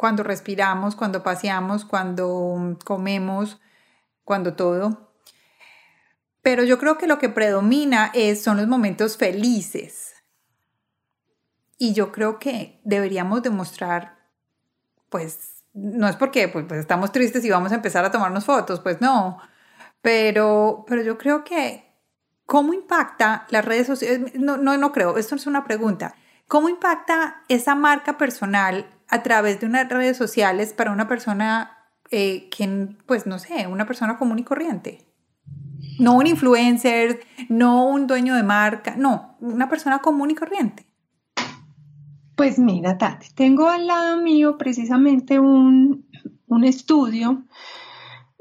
cuando 0.01 0.23
respiramos, 0.23 0.97
cuando 0.97 1.21
paseamos, 1.21 1.85
cuando 1.85 2.77
comemos, 2.83 3.61
cuando 4.25 4.55
todo. 4.55 5.13
Pero 6.41 6.63
yo 6.63 6.79
creo 6.79 6.97
que 6.97 7.05
lo 7.05 7.19
que 7.19 7.29
predomina 7.29 8.11
es, 8.15 8.43
son 8.43 8.57
los 8.57 8.67
momentos 8.67 9.15
felices. 9.15 10.15
Y 11.77 11.93
yo 11.93 12.11
creo 12.11 12.39
que 12.39 12.81
deberíamos 12.83 13.43
demostrar 13.43 14.21
pues 15.11 15.65
no 15.73 16.07
es 16.07 16.15
porque 16.15 16.47
pues, 16.47 16.65
pues, 16.67 16.79
estamos 16.79 17.11
tristes 17.11 17.45
y 17.45 17.49
vamos 17.51 17.71
a 17.71 17.75
empezar 17.75 18.03
a 18.03 18.11
tomarnos 18.11 18.45
fotos, 18.45 18.79
pues 18.79 19.01
no, 19.01 19.37
pero, 20.01 20.85
pero 20.87 21.03
yo 21.03 21.17
creo 21.17 21.43
que 21.43 21.93
cómo 22.45 22.73
impacta 22.73 23.45
las 23.49 23.63
redes 23.63 23.87
sociales, 23.87 24.33
no, 24.35 24.57
no, 24.57 24.75
no 24.77 24.91
creo, 24.91 25.17
esto 25.17 25.35
es 25.35 25.45
una 25.47 25.63
pregunta, 25.65 26.15
¿cómo 26.47 26.69
impacta 26.69 27.43
esa 27.49 27.75
marca 27.75 28.17
personal 28.17 28.89
a 29.11 29.23
través 29.23 29.59
de 29.59 29.67
unas 29.67 29.87
redes 29.89 30.17
sociales 30.17 30.73
para 30.73 30.91
una 30.91 31.07
persona 31.07 31.77
eh, 32.09 32.49
que, 32.49 32.95
pues 33.05 33.27
no 33.27 33.37
sé, 33.37 33.67
una 33.67 33.85
persona 33.85 34.17
común 34.17 34.39
y 34.39 34.43
corriente? 34.43 35.05
No 35.99 36.15
un 36.17 36.27
influencer, 36.27 37.19
no 37.49 37.85
un 37.85 38.07
dueño 38.07 38.35
de 38.35 38.43
marca, 38.43 38.95
no, 38.97 39.35
una 39.41 39.69
persona 39.69 39.99
común 39.99 40.31
y 40.31 40.35
corriente. 40.35 40.87
Pues 42.35 42.57
mira, 42.57 42.97
Tati, 42.97 43.27
tengo 43.35 43.67
al 43.67 43.85
lado 43.85 44.21
mío 44.21 44.57
precisamente 44.57 45.39
un, 45.39 46.07
estudio 46.63 47.43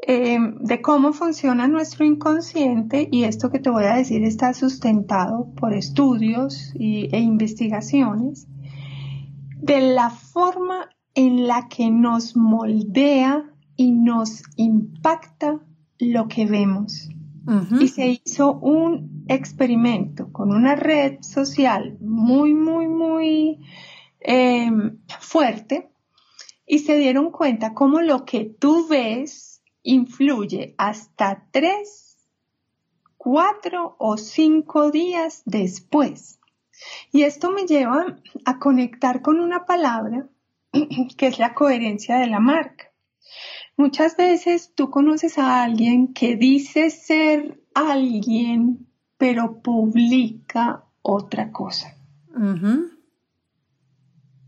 eh, 0.07 0.39
de 0.61 0.83
cómo 0.83 1.13
funciona 1.13 1.69
nuestro 1.69 2.05
inconsciente 2.05 3.09
y 3.11 3.25
esto 3.25 3.51
que 3.51 3.59
te 3.59 3.71
voy 3.71 3.85
a 3.85 3.95
decir 3.95 4.25
está 4.25 4.53
sustentado 4.53 5.53
por 5.55 5.75
estudios 5.75 6.73
e 6.77 7.19
investigaciones 7.19 8.47
de 9.62 9.94
la 9.94 10.11
forma 10.11 10.88
en 11.14 11.46
la 11.46 11.68
que 11.68 11.90
nos 11.90 12.37
moldea 12.37 13.51
y 13.77 13.92
nos 13.92 14.42
impacta 14.57 15.61
lo 15.99 16.29
que 16.29 16.46
vemos. 16.46 17.09
Y 17.81 17.88
se 17.88 18.20
hizo 18.25 18.53
un 18.53 19.25
experimento 19.27 20.31
con 20.31 20.55
una 20.55 20.77
red 20.77 21.20
social 21.23 21.96
muy, 22.01 22.55
muy, 22.55 22.87
muy 22.87 23.59
Em, 24.20 24.99
fuerte 25.18 25.90
y 26.66 26.81
se 26.81 26.99
dieron 26.99 27.31
cuenta 27.31 27.73
cómo 27.73 28.01
lo 28.01 28.27
que 28.27 28.44
tú 28.44 28.87
ves 28.87 29.62
influye 29.83 30.75
hasta 30.77 31.46
tres, 31.51 32.18
cuatro 33.16 33.96
o 33.99 34.18
cinco 34.18 34.90
días 34.90 35.42
después. 35.46 36.38
Y 37.12 37.23
esto 37.23 37.51
me 37.51 37.66
lleva 37.66 38.16
a 38.45 38.59
conectar 38.59 39.23
con 39.23 39.40
una 39.40 39.66
palabra 39.66 40.29
que 41.16 41.27
es 41.27 41.38
la 41.38 41.55
coherencia 41.55 42.19
de 42.19 42.27
la 42.27 42.40
marca. 42.40 42.93
Muchas 43.77 44.16
veces 44.16 44.73
tú 44.75 44.90
conoces 44.90 45.38
a 45.38 45.62
alguien 45.62 46.12
que 46.12 46.37
dice 46.37 46.90
ser 46.90 47.61
alguien, 47.75 48.87
pero 49.16 49.61
publica 49.62 50.85
otra 51.03 51.51
cosa 51.51 51.95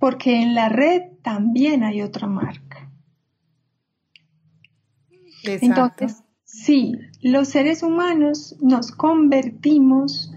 porque 0.02 0.42
en 0.42 0.56
la 0.56 0.68
red 0.68 1.12
también 1.22 1.84
hay 1.84 2.02
otra 2.02 2.26
marca. 2.26 2.90
Entonces, 5.44 6.24
sí, 6.42 6.94
los 7.20 7.50
seres 7.50 7.84
humanos 7.84 8.56
nos 8.60 8.90
convertimos, 8.90 10.34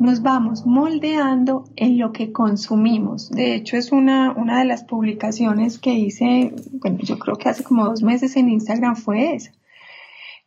nos 0.00 0.22
vamos 0.22 0.64
moldeando 0.64 1.64
en 1.76 1.98
lo 1.98 2.10
que 2.10 2.32
consumimos. 2.32 3.30
De 3.30 3.54
hecho, 3.54 3.76
es 3.76 3.92
una, 3.92 4.32
una 4.32 4.58
de 4.58 4.64
las 4.64 4.82
publicaciones 4.82 5.78
que 5.78 5.92
hice, 5.92 6.54
bueno, 6.72 6.98
yo 7.02 7.18
creo 7.18 7.36
que 7.36 7.50
hace 7.50 7.62
como 7.62 7.84
dos 7.84 8.02
meses 8.02 8.34
en 8.36 8.48
Instagram 8.48 8.96
fue 8.96 9.34
esa. 9.34 9.52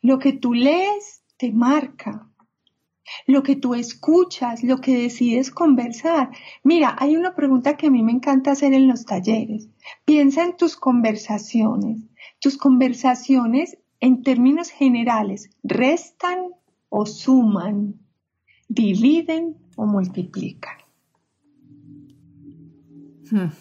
Lo 0.01 0.17
que 0.17 0.33
tú 0.33 0.55
lees 0.55 1.21
te 1.37 1.51
marca, 1.51 2.27
lo 3.27 3.43
que 3.43 3.55
tú 3.55 3.75
escuchas, 3.75 4.63
lo 4.63 4.81
que 4.81 4.97
decides 4.97 5.51
conversar. 5.51 6.31
Mira, 6.63 6.95
hay 6.97 7.15
una 7.15 7.35
pregunta 7.35 7.77
que 7.77 7.87
a 7.87 7.91
mí 7.91 8.01
me 8.01 8.11
encanta 8.11 8.51
hacer 8.51 8.73
en 8.73 8.87
los 8.87 9.05
talleres. 9.05 9.69
Piensa 10.03 10.43
en 10.43 10.57
tus 10.57 10.75
conversaciones. 10.75 12.01
Tus 12.39 12.57
conversaciones, 12.57 13.77
en 13.99 14.23
términos 14.23 14.71
generales, 14.71 15.51
restan 15.61 16.39
o 16.89 17.05
suman, 17.05 18.02
dividen 18.73 19.57
o 19.75 19.85
multiplican. 19.85 20.77
Hmm. 23.29 23.51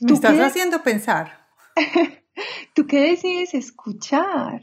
Me 0.00 0.12
estás 0.12 0.38
haciendo 0.38 0.82
pensar. 0.82 1.46
¿Tú 2.74 2.86
qué 2.86 3.00
decides 3.00 3.54
escuchar? 3.54 4.60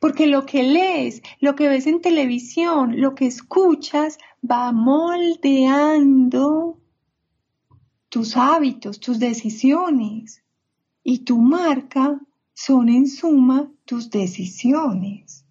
Porque 0.00 0.26
lo 0.26 0.46
que 0.46 0.62
lees, 0.62 1.20
lo 1.40 1.54
que 1.56 1.68
ves 1.68 1.86
en 1.86 2.00
televisión, 2.00 3.00
lo 3.00 3.14
que 3.14 3.26
escuchas, 3.26 4.16
va 4.48 4.72
moldeando 4.72 6.00
tus 8.08 8.36
hábitos, 8.36 9.00
tus 9.00 9.18
decisiones. 9.18 10.42
Y 11.02 11.24
tu 11.24 11.38
marca 11.38 12.20
son 12.54 12.88
en 12.88 13.08
suma 13.08 13.70
tus 13.84 14.10
decisiones. 14.10 15.43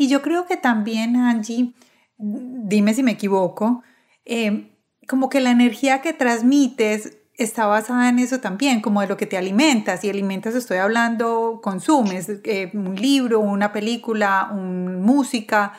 Y 0.00 0.08
yo 0.08 0.22
creo 0.22 0.46
que 0.46 0.56
también, 0.56 1.14
Angie, 1.14 1.74
dime 2.16 2.94
si 2.94 3.02
me 3.02 3.10
equivoco, 3.10 3.82
eh, 4.24 4.74
como 5.06 5.28
que 5.28 5.40
la 5.40 5.50
energía 5.50 6.00
que 6.00 6.14
transmites 6.14 7.18
está 7.34 7.66
basada 7.66 8.08
en 8.08 8.18
eso 8.18 8.40
también, 8.40 8.80
como 8.80 9.02
de 9.02 9.08
lo 9.08 9.18
que 9.18 9.26
te 9.26 9.36
alimentas. 9.36 10.02
Y 10.02 10.08
alimentas, 10.08 10.54
estoy 10.54 10.78
hablando, 10.78 11.60
consumes 11.62 12.30
eh, 12.44 12.70
un 12.72 12.96
libro, 12.96 13.40
una 13.40 13.74
película, 13.74 14.48
un, 14.50 15.02
música. 15.02 15.74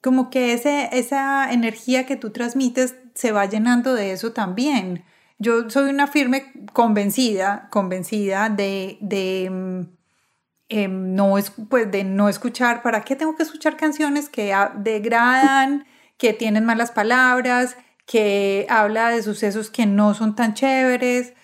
Como 0.00 0.30
que 0.30 0.52
ese, 0.52 0.88
esa 0.92 1.52
energía 1.52 2.06
que 2.06 2.14
tú 2.14 2.30
transmites 2.30 2.94
se 3.14 3.32
va 3.32 3.46
llenando 3.46 3.94
de 3.94 4.12
eso 4.12 4.34
también. 4.34 5.04
Yo 5.40 5.68
soy 5.68 5.90
una 5.90 6.06
firme 6.06 6.52
convencida, 6.72 7.66
convencida 7.72 8.50
de, 8.50 8.98
de 9.00 9.88
em, 10.68 11.14
no, 11.14 11.34
pues 11.68 11.90
de 11.90 12.04
no 12.04 12.28
escuchar, 12.28 12.82
¿para 12.82 13.02
qué 13.02 13.16
tengo 13.16 13.36
que 13.36 13.42
escuchar 13.42 13.76
canciones 13.76 14.28
que 14.28 14.54
degradan, 14.76 15.86
que 16.18 16.32
tienen 16.32 16.64
malas 16.64 16.90
palabras, 16.90 17.76
que 18.06 18.66
habla 18.68 19.10
de 19.10 19.22
sucesos 19.22 19.70
que 19.70 19.86
no 19.86 20.14
son 20.14 20.34
tan 20.34 20.54
chéveres, 20.54 21.34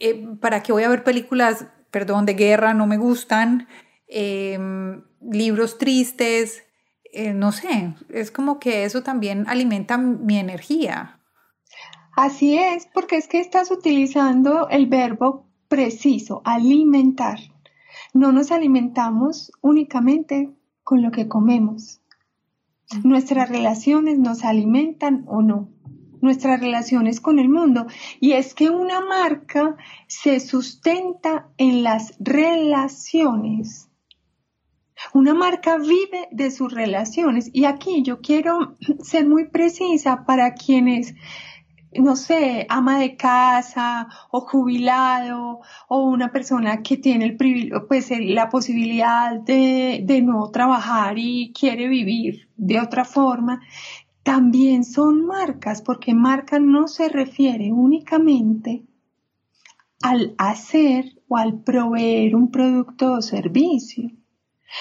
eh, 0.00 0.26
para 0.40 0.62
qué 0.62 0.72
voy 0.72 0.82
a 0.82 0.88
ver 0.88 1.04
películas, 1.04 1.66
perdón, 1.90 2.26
de 2.26 2.34
guerra, 2.34 2.74
no 2.74 2.86
me 2.86 2.96
gustan, 2.96 3.68
em, 4.06 5.02
libros 5.20 5.78
tristes, 5.78 6.64
eh, 7.12 7.32
no 7.32 7.52
sé, 7.52 7.94
es 8.10 8.30
como 8.30 8.58
que 8.58 8.84
eso 8.84 9.02
también 9.02 9.46
alimenta 9.48 9.96
mi 9.96 10.38
energía. 10.38 11.20
Así 12.16 12.58
es, 12.58 12.86
porque 12.92 13.16
es 13.16 13.28
que 13.28 13.40
estás 13.40 13.70
utilizando 13.70 14.68
el 14.70 14.86
verbo 14.86 15.46
preciso, 15.68 16.42
alimentar. 16.44 17.38
No 18.18 18.32
nos 18.32 18.50
alimentamos 18.50 19.52
únicamente 19.60 20.50
con 20.82 21.02
lo 21.02 21.12
que 21.12 21.28
comemos. 21.28 22.00
Nuestras 23.04 23.48
relaciones 23.48 24.18
nos 24.18 24.44
alimentan 24.44 25.22
o 25.28 25.40
no 25.40 25.68
nuestras 26.20 26.58
relaciones 26.58 27.20
con 27.20 27.38
el 27.38 27.48
mundo. 27.48 27.86
Y 28.18 28.32
es 28.32 28.54
que 28.54 28.70
una 28.70 29.00
marca 29.00 29.76
se 30.08 30.40
sustenta 30.40 31.48
en 31.58 31.84
las 31.84 32.16
relaciones. 32.18 33.88
Una 35.14 35.32
marca 35.32 35.78
vive 35.78 36.26
de 36.32 36.50
sus 36.50 36.72
relaciones. 36.72 37.48
Y 37.52 37.66
aquí 37.66 38.02
yo 38.02 38.20
quiero 38.20 38.76
ser 39.00 39.28
muy 39.28 39.48
precisa 39.48 40.24
para 40.24 40.54
quienes 40.54 41.14
no 41.92 42.16
sé, 42.16 42.66
ama 42.68 42.98
de 42.98 43.16
casa 43.16 44.08
o 44.30 44.40
jubilado 44.40 45.60
o 45.88 46.02
una 46.02 46.30
persona 46.32 46.82
que 46.82 46.96
tiene 46.96 47.24
el 47.24 47.36
pues 47.88 48.10
la 48.20 48.48
posibilidad 48.48 49.40
de, 49.40 50.02
de 50.04 50.22
no 50.22 50.50
trabajar 50.50 51.18
y 51.18 51.52
quiere 51.58 51.88
vivir 51.88 52.48
de 52.56 52.80
otra 52.80 53.04
forma, 53.04 53.60
también 54.22 54.84
son 54.84 55.24
marcas, 55.24 55.80
porque 55.80 56.14
marca 56.14 56.58
no 56.58 56.88
se 56.88 57.08
refiere 57.08 57.72
únicamente 57.72 58.84
al 60.02 60.34
hacer 60.38 61.18
o 61.28 61.36
al 61.36 61.62
proveer 61.62 62.36
un 62.36 62.50
producto 62.50 63.14
o 63.14 63.22
servicio, 63.22 64.10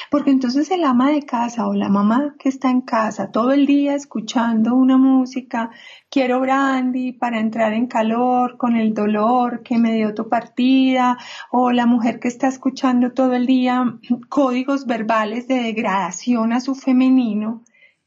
porque 0.09 0.31
entonces 0.31 0.69
el 0.71 0.83
ama 0.83 1.11
de 1.11 1.23
casa 1.23 1.67
o 1.67 1.73
la 1.73 1.89
mamá 1.89 2.35
que 2.39 2.49
está 2.49 2.69
en 2.69 2.81
casa 2.81 3.31
todo 3.31 3.51
el 3.51 3.65
día 3.65 3.95
escuchando 3.95 4.75
una 4.75 4.97
música, 4.97 5.71
quiero 6.09 6.39
brandy 6.39 7.13
para 7.13 7.39
entrar 7.39 7.73
en 7.73 7.87
calor 7.87 8.57
con 8.57 8.75
el 8.75 8.93
dolor 8.93 9.63
que 9.63 9.77
me 9.77 9.93
dio 9.93 10.13
tu 10.13 10.29
partida, 10.29 11.17
o 11.51 11.71
la 11.71 11.85
mujer 11.85 12.19
que 12.19 12.27
está 12.27 12.47
escuchando 12.47 13.11
todo 13.11 13.33
el 13.33 13.45
día 13.45 13.97
códigos 14.29 14.85
verbales 14.85 15.47
de 15.47 15.61
degradación 15.61 16.53
a 16.53 16.59
su 16.59 16.75
femenino, 16.75 17.63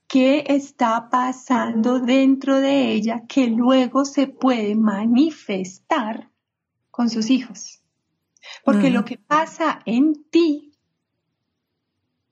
¿qué 0.06 0.44
está 0.48 1.08
pasando 1.10 2.00
dentro 2.00 2.60
de 2.60 2.90
ella 2.90 3.22
que 3.28 3.46
luego 3.46 4.04
se 4.04 4.26
puede 4.26 4.74
manifestar 4.74 6.30
con 6.90 7.08
sus 7.10 7.30
hijos? 7.30 7.82
Porque 8.64 8.90
lo 8.90 9.04
que 9.04 9.18
pasa 9.18 9.80
en 9.84 10.24
ti 10.30 10.69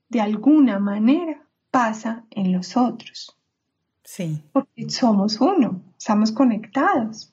de 0.09 0.21
alguna 0.21 0.79
manera 0.79 1.43
pasa 1.71 2.25
en 2.31 2.53
los 2.53 2.77
otros. 2.77 3.37
Sí. 4.05 4.43
Porque 4.53 4.89
somos 4.89 5.41
uno, 5.41 5.83
estamos 5.99 6.33
conectados. 6.33 7.33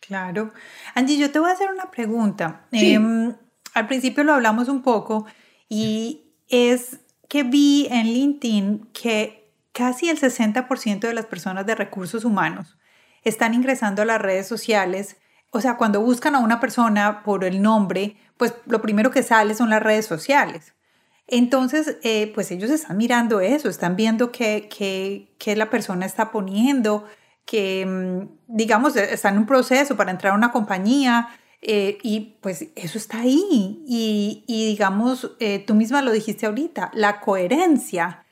Claro. 0.00 0.52
Angie, 0.94 1.18
yo 1.18 1.30
te 1.30 1.38
voy 1.38 1.50
a 1.50 1.54
hacer 1.54 1.70
una 1.70 1.90
pregunta. 1.90 2.66
Em, 2.72 3.34
al 3.74 3.86
principio 3.86 4.24
lo 4.24 4.34
hablamos 4.34 4.68
un 4.68 4.82
poco 4.82 5.26
y 5.68 6.22
es 6.48 7.00
que 7.28 7.42
vi 7.42 7.88
en 7.90 8.06
LinkedIn 8.06 8.88
que 8.92 9.50
casi 9.72 10.08
el 10.08 10.18
60% 10.18 11.00
de 11.00 11.14
las 11.14 11.26
personas 11.26 11.66
de 11.66 11.74
recursos 11.74 12.24
humanos 12.24 12.78
están 13.22 13.54
ingresando 13.54 14.02
a 14.02 14.04
las 14.04 14.20
redes 14.20 14.46
sociales. 14.46 15.16
O 15.50 15.60
sea, 15.60 15.76
cuando 15.76 16.00
buscan 16.00 16.34
a 16.34 16.40
una 16.40 16.60
persona 16.60 17.22
por 17.22 17.44
el 17.44 17.62
nombre, 17.62 18.16
pues 18.36 18.54
lo 18.66 18.82
primero 18.82 19.10
que 19.10 19.22
sale 19.22 19.54
son 19.54 19.70
las 19.70 19.82
redes 19.82 20.06
sociales. 20.06 20.74
Entonces, 21.26 21.96
eh, 22.02 22.30
pues 22.34 22.50
ellos 22.50 22.70
están 22.70 22.96
mirando 22.96 23.40
eso, 23.40 23.68
están 23.68 23.96
viendo 23.96 24.30
qué, 24.30 25.28
la 25.56 25.70
persona 25.70 26.06
está 26.06 26.30
poniendo, 26.30 27.06
que, 27.46 27.86
mm, 27.86 28.56
digamos, 28.56 28.96
está 28.96 29.30
en 29.30 29.38
un 29.38 29.46
proceso 29.46 29.96
para 29.96 30.10
entrar 30.10 30.32
a 30.32 30.36
una 30.36 30.52
compañía 30.52 31.28
eh, 31.62 31.98
y 32.02 32.36
pues 32.42 32.66
eso 32.76 32.98
está 32.98 33.20
ahí. 33.20 33.82
Y, 33.86 34.44
digamos, 34.46 35.32
eh, 35.40 35.60
tú 35.66 35.74
misma 35.74 36.02
lo 36.02 36.12
dijiste 36.12 36.46
ahorita, 36.46 36.90
la 36.94 37.20
coherencia. 37.20 38.26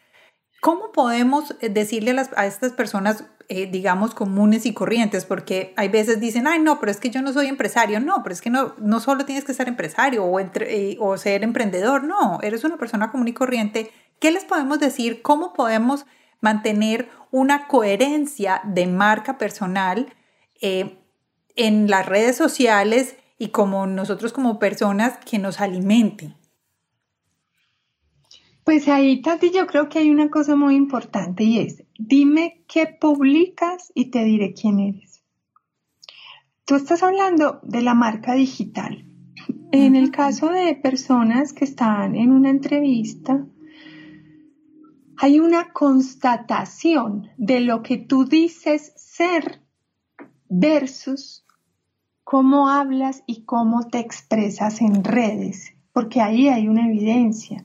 ¿Cómo 0.61 0.93
podemos 0.93 1.57
decirle 1.61 2.15
a 2.37 2.47
estas 2.47 2.73
personas 2.73 3.25
eh, 3.49 3.67
digamos, 3.71 4.15
comunes 4.15 4.67
y 4.67 4.73
corrientes, 4.73 5.25
porque 5.25 5.75
hay 5.77 5.89
veces 5.89 6.21
dicen, 6.21 6.47
ay, 6.47 6.59
no, 6.61 6.81
pero 6.81 6.93
es 6.93 7.01
que 7.01 7.11
yo 7.11 7.23
no 7.23 7.33
soy 7.33 7.47
empresario. 7.47 8.01
No, 8.01 8.23
pero 8.23 8.35
es 8.35 8.41
que 8.41 8.51
no, 8.51 8.75
no 8.79 9.01
solo 9.01 9.25
tienes 9.25 9.45
que 9.45 9.55
ser 9.55 9.69
empresario 9.69 10.25
o, 10.25 10.41
entre, 10.41 10.93
eh, 10.93 10.97
o 11.01 11.17
ser 11.17 11.45
emprendedor, 11.45 12.05
no, 12.05 12.39
eres 12.43 12.65
una 12.65 12.77
persona 12.77 13.11
común 13.11 13.29
y 13.29 13.33
corriente. 13.33 13.91
¿Qué 14.19 14.31
les 14.31 14.45
podemos 14.45 14.79
decir? 14.79 15.23
¿Cómo 15.23 15.53
podemos 15.53 16.07
mantener 16.41 17.09
una 17.31 17.67
coherencia 17.67 18.61
de 18.65 18.87
marca 18.87 19.39
personal 19.39 20.13
eh, 20.61 20.99
en 21.57 21.89
las 21.89 22.07
redes 22.07 22.37
sociales 22.37 23.17
y 23.39 23.49
como 23.49 23.87
nosotros 23.87 24.33
como 24.33 24.59
personas 24.59 25.19
que 25.25 25.39
nos 25.39 25.61
alimenten? 25.61 26.37
Pues 28.65 28.87
ahí, 28.87 29.21
Tati, 29.23 29.51
yo 29.51 29.67
creo 29.67 29.89
que 29.89 29.99
hay 29.99 30.11
una 30.11 30.31
cosa 30.31 30.55
muy 30.55 30.77
importante 30.77 31.43
y 31.43 31.59
es, 31.59 31.83
dime 32.07 32.65
qué 32.67 32.87
publicas 32.87 33.93
y 33.95 34.07
te 34.07 34.25
diré 34.25 34.55
quién 34.55 34.81
eres. 34.81 35.23
Tú 36.65 36.75
estás 36.75 37.03
hablando 37.03 37.61
de 37.63 37.83
la 37.83 37.95
marca 37.95 38.35
digital. 38.35 39.05
En 39.71 39.97
el 39.97 40.11
caso 40.11 40.51
de 40.51 40.75
personas 40.75 41.53
que 41.53 41.65
están 41.65 42.15
en 42.15 42.33
una 42.33 42.51
entrevista, 42.51 43.47
hay 45.17 45.39
una 45.39 45.73
constatación 45.73 47.31
de 47.37 47.61
lo 47.61 47.83
que 47.83 47.99
tú 47.99 48.25
dices 48.25 48.93
ser 48.97 49.63
versus 50.49 51.47
cómo 52.25 52.69
hablas 52.69 53.23
y 53.27 53.45
cómo 53.45 53.87
te 53.89 54.01
expresas 54.01 54.81
en 54.81 55.05
redes, 55.05 55.75
porque 55.93 56.21
ahí 56.21 56.49
hay 56.49 56.69
una 56.69 56.89
evidencia. 56.89 57.65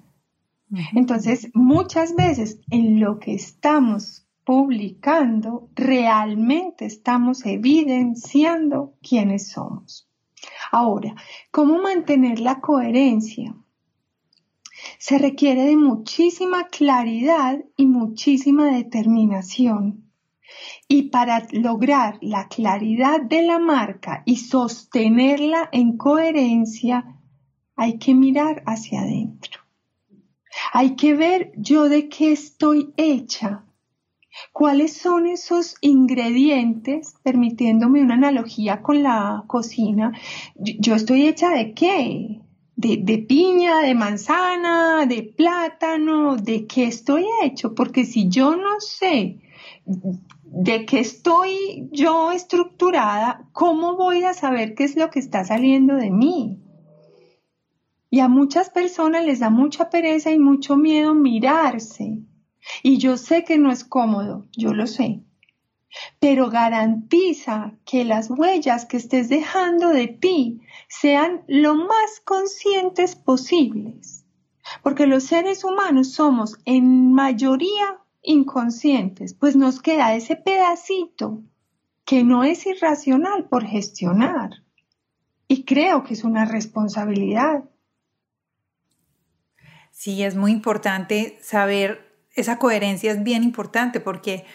Entonces, 0.93 1.50
muchas 1.54 2.15
veces 2.15 2.60
en 2.69 3.00
lo 3.00 3.19
que 3.19 3.34
estamos 3.34 4.26
publicando, 4.47 5.67
realmente 5.75 6.86
estamos 6.86 7.45
evidenciando 7.45 8.93
quiénes 9.01 9.49
somos. 9.49 10.07
Ahora, 10.71 11.15
¿cómo 11.51 11.81
mantener 11.81 12.39
la 12.39 12.62
coherencia? 12.62 13.53
Se 14.99 15.17
requiere 15.17 15.63
de 15.63 15.75
muchísima 15.75 16.69
claridad 16.69 17.60
y 17.75 17.88
muchísima 17.88 18.67
determinación. 18.67 20.13
Y 20.88 21.10
para 21.10 21.45
lograr 21.51 22.17
la 22.21 22.47
claridad 22.47 23.19
de 23.19 23.41
la 23.41 23.60
marca 23.60 24.23
y 24.25 24.38
sostenerla 24.38 25.67
en 25.73 25.97
coherencia, 25.97 27.17
hay 27.75 27.97
que 27.97 28.15
mirar 28.15 28.63
hacia 28.65 29.01
adentro. 29.01 29.60
Hay 30.71 30.95
que 30.95 31.15
ver 31.15 31.51
yo 31.57 31.89
de 31.89 32.07
qué 32.07 32.31
estoy 32.31 32.93
hecha, 32.95 33.66
cuáles 34.52 34.93
son 34.93 35.28
esos 35.28 35.76
ingredientes, 35.82 37.15
permitiéndome 37.23 38.02
una 38.02 38.15
analogía 38.15 38.82
con 38.82 39.04
la 39.04 39.43
cocina. 39.47 40.12
Yo 40.56 40.95
estoy 40.95 41.28
hecha 41.28 41.50
de 41.50 41.73
qué? 41.73 42.41
De, 42.76 43.17
piña, 43.17 43.82
de 43.82 43.95
manzana, 43.95 45.06
de 45.08 45.23
plátano, 45.23 46.36
de 46.36 46.67
qué 46.67 46.86
estoy 46.86 47.26
hecho, 47.41 47.73
porque 47.73 48.06
si 48.06 48.30
yo 48.30 48.56
no 48.56 48.80
sé 48.80 49.39
de 50.43 50.86
qué 50.86 51.00
estoy 51.00 51.88
yo 51.91 52.32
estructurada, 52.32 53.47
¿cómo 53.52 53.95
voy 53.95 54.23
a 54.23 54.34
saber 54.34 54.76
qué 54.76 54.84
es 54.84 54.95
lo 54.95 55.10
que 55.10 55.19
está 55.19 55.43
saliendo 55.43 55.95
de 55.95 56.12
mí? 56.12 56.60
Y 58.10 58.19
a 58.19 58.28
muchas 58.28 58.69
personas 58.69 59.26
les 59.26 59.39
da 59.39 59.50
mucha 59.50 59.89
pereza 59.89 60.32
y 60.32 60.39
mucho 60.39 60.78
miedo 60.78 61.13
mirarse. 61.13 62.21
Y 62.84 62.97
yo 62.97 63.17
sé 63.17 63.43
que 63.43 63.58
no 63.58 63.71
es 63.71 63.84
cómodo, 63.84 64.47
yo 64.51 64.73
lo 64.73 64.88
sé. 64.88 65.21
Pero 66.19 66.49
garantiza 66.49 67.73
que 67.86 68.03
las 68.03 68.30
huellas 68.30 68.86
que 68.86 68.97
estés 68.97 69.30
dejando 69.30 69.89
de 69.89 70.08
ti 70.08 70.62
sean 70.88 71.43
lo 71.47 71.75
más 71.75 72.19
conscientes 72.23 73.15
posibles. 73.15 74.25
Porque 74.84 75.08
los 75.08 75.23
seres 75.23 75.63
humanos 75.63 76.12
somos 76.12 76.58
en 76.65 77.13
mayoría 77.13 77.99
inconscientes, 78.21 79.34
pues 79.34 79.56
nos 79.56 79.82
queda 79.82 80.13
ese 80.15 80.36
pedacito 80.36 81.41
que 82.06 82.23
no 82.23 82.43
es 82.43 82.65
irracional 82.65 83.45
por 83.45 83.65
gestionar. 83.65 84.63
Y 85.47 85.63
creo 85.63 86.03
que 86.03 86.13
es 86.13 86.23
una 86.23 86.45
responsabilidad. 86.45 87.63
Sí, 89.91 90.23
es 90.23 90.36
muy 90.36 90.51
importante 90.51 91.38
saber, 91.41 92.06
esa 92.41 92.60
coherencia 92.60 93.12
es 93.12 93.23
bien 93.23 93.43
importante 93.43 94.00
porque, 94.00 94.45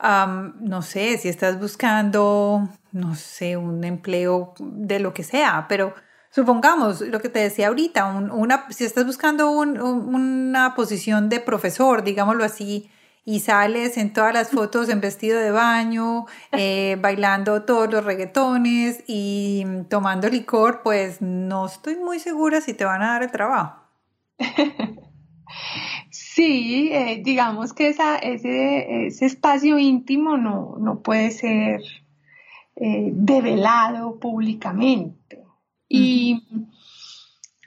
no 0.00 0.82
sé, 0.82 1.18
si 1.18 1.28
estás 1.28 1.60
buscando, 1.60 2.68
no 2.92 3.14
sé, 3.14 3.56
un 3.56 3.84
empleo 3.84 4.54
de 4.58 5.00
lo 5.00 5.14
que 5.14 5.22
sea, 5.22 5.66
pero 5.68 5.94
supongamos 6.30 7.00
lo 7.02 7.20
que 7.20 7.28
te 7.28 7.40
decía 7.40 7.68
ahorita, 7.68 8.06
una, 8.06 8.66
si 8.70 8.84
estás 8.84 9.06
buscando 9.06 9.50
una 9.50 10.74
posición 10.74 11.28
de 11.28 11.40
profesor, 11.40 12.02
digámoslo 12.02 12.44
así, 12.44 12.90
y 13.24 13.40
sales 13.40 13.96
en 13.98 14.12
todas 14.12 14.34
las 14.34 14.50
fotos 14.50 14.88
en 14.88 15.00
vestido 15.00 15.38
de 15.38 15.52
baño, 15.52 16.26
eh, 16.52 16.96
bailando 17.00 17.62
todos 17.62 17.90
los 17.90 18.04
reggaetones 18.04 19.04
y 19.06 19.64
tomando 19.88 20.28
licor, 20.28 20.82
pues 20.82 21.22
no 21.22 21.66
estoy 21.66 21.96
muy 21.96 22.18
segura 22.18 22.60
si 22.60 22.74
te 22.74 22.84
van 22.84 23.02
a 23.02 23.12
dar 23.12 23.22
el 23.22 23.30
trabajo. 23.30 23.80
Sí, 26.34 26.88
eh, 26.92 27.20
digamos 27.22 27.74
que 27.74 27.88
esa, 27.88 28.16
ese, 28.16 29.06
espacio 29.06 29.78
íntimo 29.78 30.38
no, 30.38 31.02
puede 31.02 31.30
ser 31.30 31.82
eh, 32.76 33.10
develado 33.12 34.18
públicamente. 34.18 35.44
Y 35.90 36.42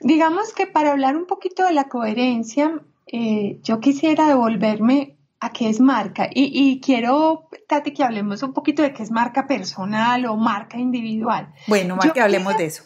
digamos 0.00 0.52
que 0.52 0.66
para 0.66 0.90
hablar 0.90 1.16
un 1.16 1.26
poquito 1.26 1.64
de 1.64 1.74
la 1.74 1.88
coherencia, 1.88 2.82
eh, 3.06 3.60
yo 3.62 3.78
quisiera 3.78 4.26
devolverme 4.26 5.16
a 5.38 5.52
qué 5.52 5.68
es 5.68 5.78
marca. 5.78 6.28
Y, 6.34 6.80
quiero, 6.80 7.48
Tati, 7.68 7.92
que 7.92 8.02
hablemos 8.02 8.42
un 8.42 8.52
poquito 8.52 8.82
de 8.82 8.92
qué 8.92 9.04
es 9.04 9.12
marca 9.12 9.46
personal 9.46 10.26
o 10.26 10.36
marca 10.36 10.76
individual. 10.76 11.54
Bueno, 11.68 11.98
que 12.12 12.20
hablemos 12.20 12.56
de 12.56 12.64
eso. 12.64 12.82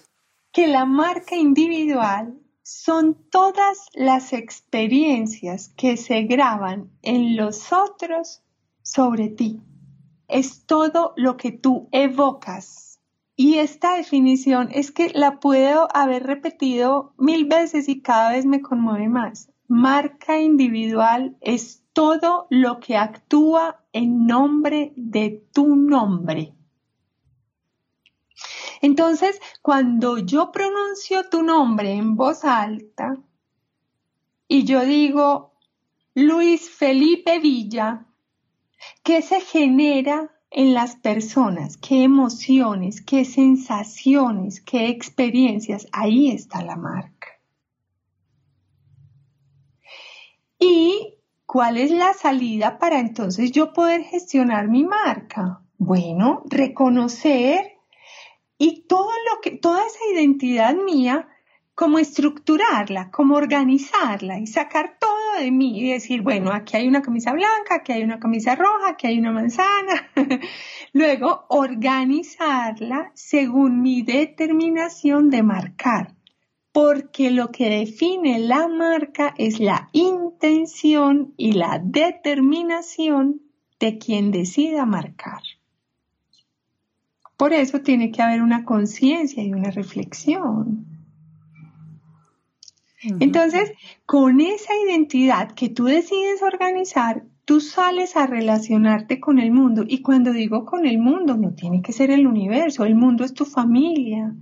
Que 0.53 0.66
la 0.66 0.85
marca 0.85 1.37
individual 1.37 2.35
son 2.70 3.16
todas 3.30 3.88
las 3.94 4.32
experiencias 4.32 5.72
que 5.76 5.96
se 5.96 6.22
graban 6.22 6.92
en 7.02 7.36
los 7.36 7.72
otros 7.72 8.42
sobre 8.82 9.28
ti. 9.28 9.60
Es 10.28 10.66
todo 10.66 11.12
lo 11.16 11.36
que 11.36 11.50
tú 11.50 11.88
evocas. 11.90 13.00
Y 13.34 13.56
esta 13.56 13.96
definición 13.96 14.68
es 14.72 14.92
que 14.92 15.10
la 15.12 15.40
puedo 15.40 15.88
haber 15.92 16.22
repetido 16.22 17.12
mil 17.18 17.46
veces 17.46 17.88
y 17.88 18.02
cada 18.02 18.30
vez 18.30 18.46
me 18.46 18.62
conmueve 18.62 19.08
más. 19.08 19.50
Marca 19.66 20.38
individual 20.38 21.36
es 21.40 21.82
todo 21.92 22.46
lo 22.50 22.78
que 22.78 22.96
actúa 22.96 23.84
en 23.92 24.26
nombre 24.26 24.92
de 24.94 25.44
tu 25.52 25.74
nombre. 25.74 26.54
Entonces, 28.81 29.41
cuando 29.62 30.18
yo 30.18 30.53
pronuncio 30.53 31.28
tu 31.28 31.43
nombre 31.43 31.93
en 31.93 32.16
voz 32.16 32.45
alta 32.45 33.16
y 34.49 34.64
yo 34.64 34.81
digo 34.85 35.53
Luis 36.14 36.70
Felipe 36.70 37.39
Villa, 37.39 38.07
¿qué 39.03 39.22
se 39.22 39.41
genera 39.41 40.31
en 40.51 40.74
las 40.74 40.97
personas? 40.97 41.76
¿Qué 41.76 42.03
emociones? 42.03 43.03
¿Qué 43.03 43.24
sensaciones? 43.24 44.61
¿Qué 44.61 44.89
experiencias? 44.89 45.87
Ahí 45.93 46.31
está 46.31 46.62
la 46.62 46.76
marca. 46.76 47.28
¿Y 50.59 51.18
cuál 51.47 51.76
es 51.76 51.91
la 51.91 52.12
salida 52.12 52.78
para 52.78 52.99
entonces 52.99 53.53
yo 53.53 53.72
poder 53.72 54.05
gestionar 54.05 54.68
mi 54.68 54.85
marca? 54.85 55.62
Bueno, 55.78 56.43
reconocer 56.47 57.80
y 58.62 58.82
todo 58.82 59.08
lo 59.08 59.40
que, 59.40 59.52
toda 59.52 59.86
esa 59.86 59.98
identidad 60.12 60.74
mía, 60.74 61.26
como 61.74 61.98
estructurarla, 61.98 63.11
como 63.11 63.36
organizarla 63.36 64.38
y 64.38 64.46
sacar 64.46 64.98
todo 65.00 65.40
de 65.40 65.50
mí 65.50 65.80
y 65.80 65.92
decir, 65.92 66.20
bueno, 66.20 66.52
aquí 66.52 66.76
hay 66.76 66.86
una 66.86 67.00
camisa 67.00 67.32
blanca, 67.32 67.76
aquí 67.76 67.92
hay 67.92 68.02
una 68.02 68.20
camisa 68.20 68.56
roja, 68.56 68.90
aquí 68.90 69.06
hay 69.06 69.18
una 69.18 69.32
manzana. 69.32 70.11
Luego, 70.92 71.46
organizarla 71.48 73.12
según 73.14 73.80
mi 73.80 74.02
determinación 74.02 75.30
de 75.30 75.42
marcar, 75.42 76.14
porque 76.70 77.30
lo 77.30 77.52
que 77.52 77.70
define 77.70 78.40
la 78.40 78.68
marca 78.68 79.32
es 79.38 79.58
la 79.58 79.88
intención 79.92 81.32
y 81.38 81.52
la 81.52 81.80
determinación 81.82 83.40
de 83.78 83.96
quien 83.96 84.32
decida 84.32 84.84
marcar. 84.84 85.40
Por 87.41 87.55
eso 87.55 87.80
tiene 87.80 88.11
que 88.11 88.20
haber 88.20 88.43
una 88.43 88.66
conciencia 88.66 89.43
y 89.43 89.55
una 89.55 89.70
reflexión. 89.70 90.84
Entonces, 93.18 93.72
con 94.05 94.43
esa 94.43 94.74
identidad 94.86 95.53
que 95.53 95.70
tú 95.70 95.84
decides 95.84 96.43
organizar, 96.43 97.24
tú 97.47 97.62
sales 97.62 98.14
a 98.14 98.26
relacionarte 98.26 99.20
con 99.20 99.38
el 99.38 99.53
mundo. 99.53 99.86
Y 99.88 100.03
cuando 100.03 100.34
digo 100.34 100.66
con 100.66 100.84
el 100.84 100.99
mundo, 100.99 101.38
no 101.38 101.55
tiene 101.55 101.80
que 101.80 101.95
ser 101.95 102.11
el 102.11 102.26
universo, 102.26 102.84
el 102.84 102.95
mundo 102.95 103.24
es 103.24 103.32
tu 103.32 103.47
familia, 103.47 104.36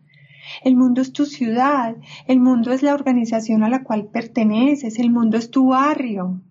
el 0.65 0.75
mundo 0.75 1.01
es 1.01 1.13
tu 1.13 1.25
ciudad, 1.25 1.95
el 2.27 2.41
mundo 2.41 2.73
es 2.73 2.83
la 2.83 2.95
organización 2.95 3.63
a 3.63 3.69
la 3.69 3.85
cual 3.85 4.09
perteneces, 4.09 4.99
el 4.99 5.11
mundo 5.11 5.37
es 5.37 5.53
tu 5.53 5.69
barrio. 5.69 6.43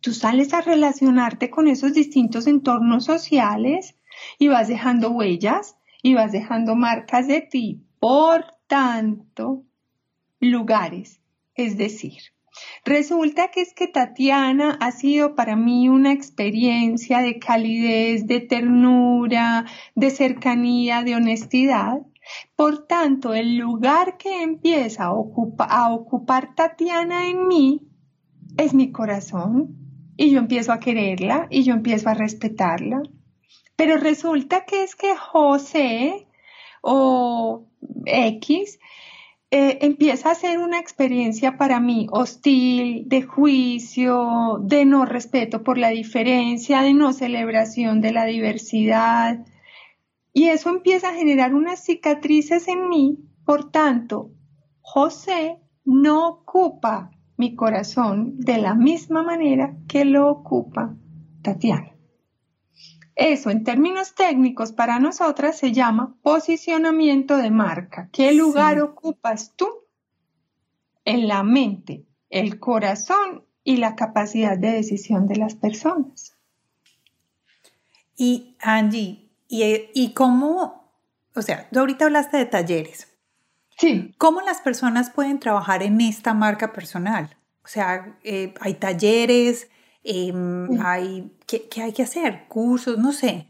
Tú 0.00 0.12
sales 0.12 0.52
a 0.54 0.60
relacionarte 0.60 1.50
con 1.50 1.68
esos 1.68 1.94
distintos 1.94 2.48
entornos 2.48 3.04
sociales 3.04 3.94
y 4.38 4.48
vas 4.48 4.68
dejando 4.68 5.10
huellas 5.10 5.76
y 6.02 6.14
vas 6.14 6.32
dejando 6.32 6.76
marcas 6.76 7.26
de 7.26 7.40
ti. 7.40 7.80
Por 7.98 8.44
tanto, 8.66 9.64
lugares. 10.40 11.20
Es 11.54 11.76
decir, 11.78 12.18
resulta 12.84 13.48
que 13.48 13.62
es 13.62 13.72
que 13.74 13.86
Tatiana 13.86 14.76
ha 14.80 14.90
sido 14.90 15.34
para 15.34 15.56
mí 15.56 15.88
una 15.88 16.12
experiencia 16.12 17.20
de 17.20 17.38
calidez, 17.38 18.26
de 18.26 18.40
ternura, 18.40 19.64
de 19.94 20.10
cercanía, 20.10 21.02
de 21.02 21.14
honestidad. 21.14 22.02
Por 22.56 22.86
tanto, 22.86 23.34
el 23.34 23.56
lugar 23.56 24.16
que 24.16 24.42
empieza 24.42 25.04
a, 25.04 25.14
a 25.68 25.92
ocupar 25.92 26.54
Tatiana 26.54 27.28
en 27.28 27.46
mí 27.46 27.82
es 28.56 28.74
mi 28.74 28.92
corazón 28.92 29.76
y 30.16 30.30
yo 30.30 30.38
empiezo 30.38 30.72
a 30.72 30.80
quererla 30.80 31.46
y 31.50 31.64
yo 31.64 31.74
empiezo 31.74 32.08
a 32.08 32.14
respetarla 32.14 33.02
pero 33.76 33.96
resulta 33.96 34.64
que 34.64 34.82
es 34.82 34.94
que 34.94 35.16
José 35.16 36.26
o 36.82 37.66
X 38.06 38.78
eh, 39.50 39.78
empieza 39.82 40.32
a 40.32 40.34
ser 40.34 40.58
una 40.58 40.80
experiencia 40.80 41.56
para 41.56 41.78
mí 41.78 42.08
hostil, 42.10 43.08
de 43.08 43.22
juicio, 43.22 44.58
de 44.60 44.84
no 44.84 45.04
respeto 45.04 45.62
por 45.62 45.78
la 45.78 45.90
diferencia, 45.90 46.82
de 46.82 46.92
no 46.92 47.12
celebración 47.12 48.00
de 48.00 48.12
la 48.12 48.24
diversidad. 48.24 49.46
Y 50.32 50.48
eso 50.48 50.70
empieza 50.70 51.10
a 51.10 51.14
generar 51.14 51.54
unas 51.54 51.84
cicatrices 51.84 52.66
en 52.66 52.88
mí. 52.88 53.18
Por 53.44 53.70
tanto, 53.70 54.32
José 54.80 55.60
no 55.84 56.28
ocupa 56.28 57.12
mi 57.36 57.54
corazón 57.54 58.36
de 58.38 58.58
la 58.58 58.74
misma 58.74 59.22
manera 59.22 59.76
que 59.86 60.04
lo 60.04 60.30
ocupa 60.30 60.96
Tatiana. 61.42 61.93
Eso 63.16 63.50
en 63.50 63.62
términos 63.62 64.14
técnicos 64.14 64.72
para 64.72 64.98
nosotras 64.98 65.56
se 65.56 65.72
llama 65.72 66.16
posicionamiento 66.22 67.36
de 67.36 67.50
marca. 67.50 68.08
¿Qué 68.12 68.32
lugar 68.32 68.80
ocupas 68.80 69.52
tú 69.54 69.68
en 71.04 71.28
la 71.28 71.42
mente, 71.44 72.04
el 72.30 72.58
corazón 72.58 73.44
y 73.62 73.76
la 73.76 73.94
capacidad 73.94 74.58
de 74.58 74.72
decisión 74.72 75.28
de 75.28 75.36
las 75.36 75.54
personas? 75.54 76.36
Y 78.16 78.56
Angie, 78.60 79.30
¿y, 79.48 80.12
cómo, 80.14 80.92
o 81.34 81.42
sea, 81.42 81.68
tú 81.70 81.80
ahorita 81.80 82.06
hablaste 82.06 82.36
de 82.36 82.46
talleres. 82.46 83.08
Sí. 83.76 84.14
¿Cómo 84.18 84.40
las 84.40 84.60
personas 84.60 85.10
pueden 85.10 85.40
trabajar 85.40 85.82
en 85.82 86.00
esta 86.00 86.32
marca 86.34 86.72
personal? 86.72 87.36
O 87.64 87.68
sea, 87.68 88.18
eh, 88.22 88.54
hay 88.60 88.74
talleres, 88.74 89.68
Em, 90.04 90.80
hay, 90.82 91.32
¿qué, 91.46 91.66
hay 91.82 91.92
que 91.92 92.02
hacer? 92.02 92.46
¿Cursos? 92.48 92.98
No 92.98 93.12
sé. 93.12 93.48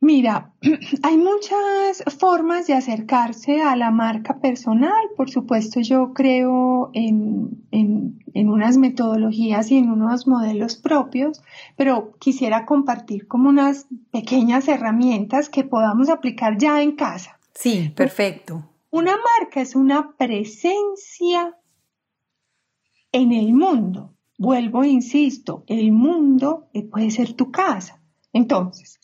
Mira, 0.00 0.52
hay 1.02 1.16
muchas 1.16 2.04
formas 2.18 2.66
de 2.66 2.74
acercarse 2.74 3.62
a 3.62 3.74
la 3.74 3.90
marca 3.90 4.38
personal. 4.38 4.92
Por 5.16 5.30
supuesto, 5.30 5.80
yo 5.80 6.12
creo 6.12 6.90
en, 6.92 7.66
en, 7.70 8.48
unas 8.48 8.76
metodologías 8.76 9.70
y 9.70 9.78
en 9.78 9.90
unos 9.90 10.26
modelos 10.26 10.76
propios, 10.76 11.42
pero 11.76 12.12
quisiera 12.18 12.66
compartir 12.66 13.26
como 13.26 13.48
unas 13.48 13.86
pequeñas 14.12 14.68
herramientas 14.68 15.48
que 15.48 15.64
podamos 15.64 16.10
aplicar 16.10 16.58
ya 16.58 16.82
en 16.82 16.92
casa. 16.92 17.40
Sí, 17.54 17.92
perfecto. 17.96 18.62
Una 18.90 19.16
marca 19.16 19.62
es 19.62 19.74
una 19.74 20.14
presencia 20.16 21.56
en 23.12 23.32
el 23.32 23.54
mundo. 23.54 24.15
Vuelvo 24.38 24.84
insisto, 24.84 25.64
el 25.66 25.92
mundo 25.92 26.68
eh, 26.74 26.82
puede 26.82 27.10
ser 27.10 27.32
tu 27.32 27.50
casa. 27.50 28.02
Entonces, 28.32 29.00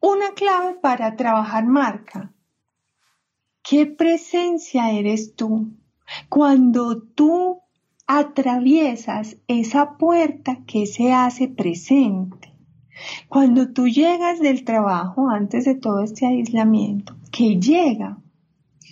una 0.00 0.32
clave 0.34 0.74
para 0.74 1.14
trabajar 1.14 1.64
marca. 1.66 2.32
¿Qué 3.62 3.86
presencia 3.86 4.90
eres 4.90 5.36
tú? 5.36 5.70
Cuando 6.28 7.00
tú 7.00 7.62
atraviesas 8.08 9.36
esa 9.46 9.96
puerta 9.96 10.58
que 10.66 10.86
se 10.86 11.12
hace 11.12 11.46
presente. 11.46 12.52
Cuando 13.28 13.72
tú 13.72 13.86
llegas 13.88 14.40
del 14.40 14.64
trabajo, 14.64 15.30
antes 15.30 15.64
de 15.64 15.76
todo 15.76 16.02
este 16.02 16.26
aislamiento, 16.26 17.16
que 17.30 17.60
llega. 17.60 18.18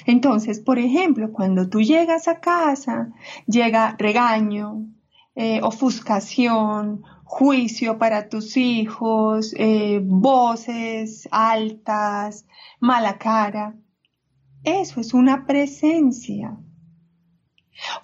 Entonces, 0.07 0.61
por 0.61 0.79
ejemplo, 0.79 1.33
cuando 1.33 1.69
tú 1.69 1.81
llegas 1.81 2.29
a 2.29 2.41
casa, 2.41 3.13
llega 3.47 3.97
regaño, 3.99 4.87
eh, 5.35 5.61
ofuscación, 5.63 7.03
juicio 7.25 7.99
para 7.99 8.29
tus 8.29 8.57
hijos, 8.57 9.55
eh, 9.57 10.01
voces 10.03 11.29
altas, 11.31 12.47
mala 12.81 13.19
cara. 13.19 13.77
Eso 14.65 15.01
es 15.01 15.15
una 15.15 15.47
presencia. 15.47 16.59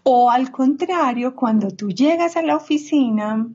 O 0.05 0.31
al 0.31 0.51
contrario, 0.51 1.35
cuando 1.35 1.71
tú 1.71 1.91
llegas 1.91 2.37
a 2.37 2.43
la 2.43 2.57
oficina, 2.57 3.49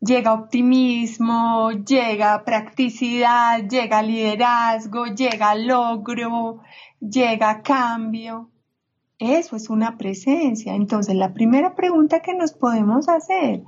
llega 0.00 0.34
optimismo, 0.34 1.70
llega 1.70 2.44
practicidad, 2.44 3.66
llega 3.68 4.02
liderazgo, 4.02 5.06
llega 5.06 5.54
logro, 5.54 6.60
llega 7.00 7.62
cambio. 7.62 8.50
Eso 9.20 9.54
es 9.54 9.68
una 9.68 9.98
presencia. 9.98 10.74
Entonces, 10.74 11.14
la 11.14 11.34
primera 11.34 11.74
pregunta 11.74 12.20
que 12.20 12.34
nos 12.34 12.54
podemos 12.54 13.06
hacer 13.10 13.62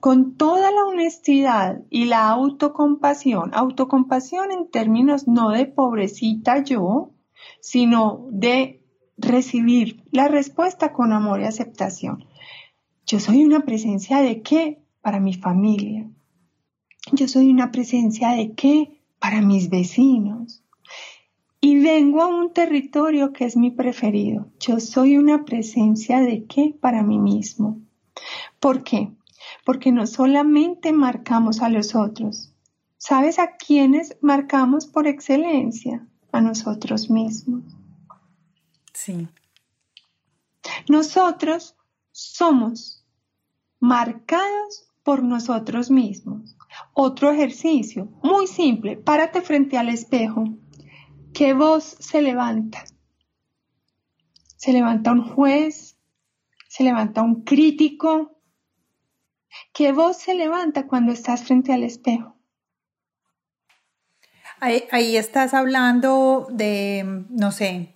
con 0.00 0.36
toda 0.36 0.70
la 0.70 0.84
honestidad 0.84 1.80
y 1.88 2.04
la 2.04 2.28
autocompasión, 2.28 3.54
autocompasión 3.54 4.52
en 4.52 4.70
términos 4.70 5.26
no 5.26 5.48
de 5.48 5.64
pobrecita 5.64 6.62
yo, 6.62 7.12
sino 7.60 8.26
de 8.30 8.82
recibir 9.16 10.04
la 10.10 10.28
respuesta 10.28 10.92
con 10.92 11.14
amor 11.14 11.40
y 11.40 11.44
aceptación. 11.44 12.26
Yo 13.06 13.18
soy 13.18 13.46
una 13.46 13.60
presencia 13.60 14.20
de 14.20 14.42
qué 14.42 14.82
para 15.00 15.20
mi 15.20 15.32
familia. 15.32 16.06
Yo 17.12 17.28
soy 17.28 17.48
una 17.48 17.70
presencia 17.70 18.32
de 18.32 18.52
qué 18.52 19.00
para 19.18 19.40
mis 19.40 19.70
vecinos 19.70 20.62
y 21.60 21.82
vengo 21.82 22.22
a 22.22 22.26
un 22.26 22.52
territorio 22.52 23.32
que 23.32 23.44
es 23.44 23.56
mi 23.56 23.70
preferido. 23.70 24.48
Yo 24.60 24.78
soy 24.78 25.16
una 25.16 25.44
presencia 25.44 26.20
de 26.20 26.44
qué 26.44 26.74
para 26.80 27.02
mí 27.02 27.18
mismo. 27.18 27.80
¿Por 28.60 28.84
qué? 28.84 29.10
Porque 29.64 29.90
no 29.90 30.06
solamente 30.06 30.92
marcamos 30.92 31.60
a 31.60 31.68
los 31.68 31.94
otros. 31.94 32.52
¿Sabes 32.96 33.38
a 33.38 33.56
quiénes 33.56 34.16
marcamos 34.20 34.86
por 34.86 35.06
excelencia? 35.06 36.06
A 36.30 36.40
nosotros 36.40 37.10
mismos. 37.10 37.64
Sí. 38.92 39.28
Nosotros 40.88 41.76
somos 42.12 43.04
marcados 43.80 44.88
por 45.02 45.22
nosotros 45.22 45.90
mismos. 45.90 46.56
Otro 46.92 47.30
ejercicio, 47.30 48.08
muy 48.22 48.46
simple, 48.46 48.96
párate 48.96 49.40
frente 49.40 49.78
al 49.78 49.88
espejo 49.88 50.44
¿Qué 51.32 51.54
voz 51.54 51.84
se 51.84 52.22
levanta? 52.22 52.84
Se 54.56 54.72
levanta 54.72 55.12
un 55.12 55.22
juez, 55.22 55.96
se 56.68 56.84
levanta 56.84 57.22
un 57.22 57.44
crítico. 57.44 58.40
¿Qué 59.72 59.92
voz 59.92 60.16
se 60.18 60.34
levanta 60.34 60.86
cuando 60.86 61.12
estás 61.12 61.44
frente 61.44 61.72
al 61.72 61.84
espejo? 61.84 62.36
Ahí, 64.60 65.16
estás 65.16 65.54
hablando 65.54 66.48
de, 66.50 67.24
no 67.30 67.52
sé, 67.52 67.94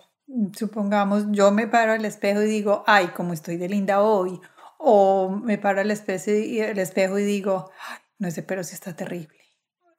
supongamos, 0.57 1.25
yo 1.31 1.51
me 1.51 1.67
paro 1.67 1.91
al 1.91 2.05
espejo 2.05 2.41
y 2.41 2.45
digo, 2.45 2.85
ay, 2.87 3.07
cómo 3.07 3.33
estoy 3.33 3.57
de 3.57 3.67
linda 3.67 4.01
hoy. 4.01 4.39
O 4.77 5.29
me 5.29 5.57
paro 5.57 5.81
al 5.81 5.91
espejo 5.91 6.31
y, 6.31 6.59
el 6.59 6.79
espejo 6.79 7.19
y 7.19 7.23
digo, 7.23 7.69
no 8.17 8.31
sé, 8.31 8.43
pero 8.43 8.63
si 8.63 8.75
está 8.75 8.95
terrible. 8.95 9.37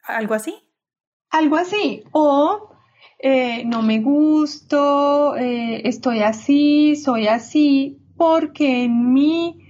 ¿Algo 0.05 0.33
así? 0.35 0.55
Algo 1.31 1.57
así. 1.57 2.05
O 2.13 2.74
eh, 3.27 3.65
no 3.65 3.81
me 3.81 4.01
gusto, 4.01 5.35
eh, 5.35 5.81
estoy 5.89 6.21
así, 6.21 6.95
soy 6.95 7.27
así, 7.27 7.99
porque 8.19 8.85
en 8.85 9.15
mi 9.15 9.65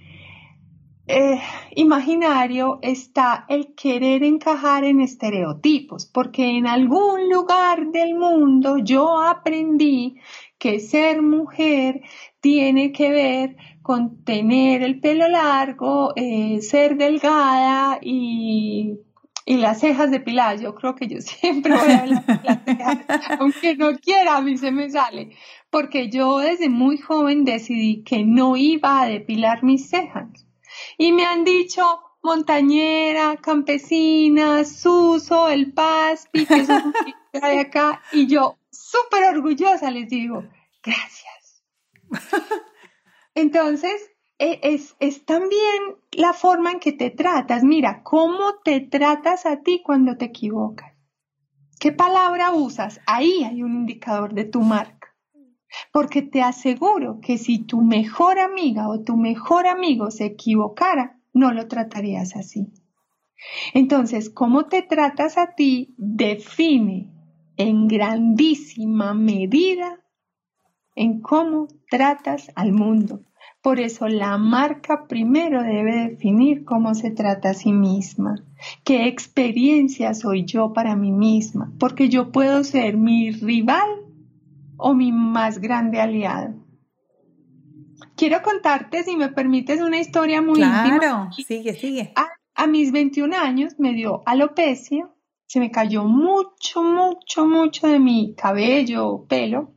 eh, 1.07 1.40
imaginario 1.76 2.80
está 2.82 3.44
el 3.48 3.76
querer 3.76 4.24
encajar 4.24 4.82
en 4.82 5.00
estereotipos, 5.00 6.05
porque 6.05 6.59
en 6.59 6.66
algún 6.66 7.30
lugar 7.30 7.92
del 7.92 8.16
mundo 8.16 8.78
yo 8.78 9.22
aprendí 9.22 10.16
que 10.59 10.80
ser 10.80 11.22
mujer 11.22 12.00
tiene 12.40 12.90
que 12.90 13.11
ver 13.11 13.57
con 13.82 14.24
tener 14.24 14.82
el 14.82 14.98
pelo 14.98 15.28
largo, 15.28 16.12
ser 16.61 16.96
delgada 16.96 18.00
y 18.02 18.98
y 19.45 19.57
las 19.57 19.80
cejas 19.80 20.11
depiladas. 20.11 20.61
Yo 20.61 20.74
creo 20.74 20.95
que 20.95 21.09
yo 21.09 21.20
siempre 21.20 21.74
voy 21.74 21.90
a 21.90 22.01
hablar 22.01 22.26
de 22.26 22.40
las 22.42 22.64
cejas, 22.64 23.38
aunque 23.38 23.76
no 23.76 23.97
quiera, 23.99 24.36
a 24.36 24.40
mí 24.40 24.57
se 24.57 24.70
me 24.70 24.90
sale. 24.90 25.36
Porque 25.70 26.09
yo 26.09 26.38
desde 26.38 26.68
muy 26.68 26.99
joven 26.99 27.45
decidí 27.45 28.03
que 28.05 28.24
no 28.24 28.57
iba 28.57 29.03
a 29.03 29.07
depilar 29.07 29.62
mis 29.62 29.88
cejas. 29.88 30.28
Y 30.99 31.12
me 31.12 31.24
han 31.24 31.45
dicho 31.45 31.82
montañera, 32.22 33.36
campesina, 33.36 34.64
Suso, 34.64 35.49
el 35.49 35.72
Paspi, 35.72 36.47
que 36.47 36.61
es 36.61 36.68
de 37.32 37.61
acá. 37.61 38.03
Y 38.12 38.26
yo, 38.26 38.59
súper 38.70 39.24
orgullosa, 39.24 39.90
les 39.90 40.09
digo, 40.09 40.42
gracias. 40.82 41.62
Entonces, 43.34 44.11
es, 44.39 44.97
es, 45.01 45.24
también 45.24 45.97
la 46.12 46.32
forma 46.32 46.72
en 46.72 46.80
que 46.80 46.93
te 46.93 47.11
tratas. 47.11 47.62
Mira, 47.64 48.03
cómo 48.03 48.57
te 48.64 48.80
tratas 48.80 49.47
a 49.47 49.62
ti 49.62 49.82
cuando 49.85 50.16
te 50.16 50.26
equivocas. 50.26 50.93
¿Qué 51.78 51.93
palabra 51.93 52.53
usas? 52.53 53.01
Ahí 53.07 53.45
hay 53.45 53.62
un 53.62 53.74
indicador 53.74 54.35
de 54.35 54.45
tu 54.45 54.61
marca. 54.61 55.14
Porque 55.93 56.22
te 56.22 56.41
aseguro 56.41 57.20
que 57.20 57.37
si 57.37 57.59
tu 57.59 57.82
mejor 57.82 58.39
amiga 58.39 58.89
o 58.89 59.03
tu 59.03 59.16
mejor 59.16 59.66
amigo 59.66 60.11
se 60.11 60.26
equivocara, 60.26 61.20
no 61.32 61.53
lo 61.53 61.66
tratarías 61.66 62.37
así. 62.37 62.72
Entonces, 63.74 64.30
cómo 64.30 64.66
te 64.66 64.82
tratas 64.82 65.37
a 65.37 65.55
ti 65.55 65.95
define 65.99 67.11
en 67.57 67.89
grandísima 67.89 69.14
medida 69.14 70.01
en 70.95 71.20
cómo 71.20 71.68
tratas 71.91 72.51
al 72.55 72.72
mundo. 72.72 73.24
Por 73.64 73.80
eso 73.80 74.08
la 74.08 74.36
marca 74.36 75.06
primero 75.08 75.62
debe 75.62 76.10
definir 76.10 76.66
cómo 76.66 76.94
se 76.94 77.10
trata 77.10 77.48
a 77.48 77.54
sí 77.54 77.72
misma, 77.72 78.44
qué 78.84 79.06
experiencia 79.06 80.12
soy 80.12 80.44
yo 80.44 80.74
para 80.74 80.96
mí 80.96 81.12
misma, 81.12 81.72
porque 81.78 82.10
yo 82.10 82.30
puedo 82.30 82.62
ser 82.62 82.98
mi 82.98 83.30
rival 83.30 83.88
o 84.76 84.92
mi 84.92 85.12
más 85.12 85.60
grande 85.60 85.98
aliado. 85.98 86.52
Quiero 88.16 88.42
contarte, 88.42 89.02
si 89.02 89.16
me 89.16 89.30
permites, 89.30 89.80
una 89.80 89.98
historia 89.98 90.42
muy 90.42 90.60
íntima. 90.60 90.98
Claro, 90.98 91.30
sigue, 91.32 91.72
sigue. 91.72 92.12
A, 92.16 92.28
a 92.54 92.66
mis 92.66 92.92
21 92.92 93.34
años 93.34 93.76
me 93.78 93.94
dio 93.94 94.22
alopecia, 94.26 95.08
se 95.46 95.58
me 95.58 95.70
cayó 95.70 96.04
mucho, 96.04 96.82
mucho, 96.82 97.46
mucho 97.46 97.86
de 97.86 97.98
mi 97.98 98.34
cabello, 98.34 99.24
pelo, 99.26 99.73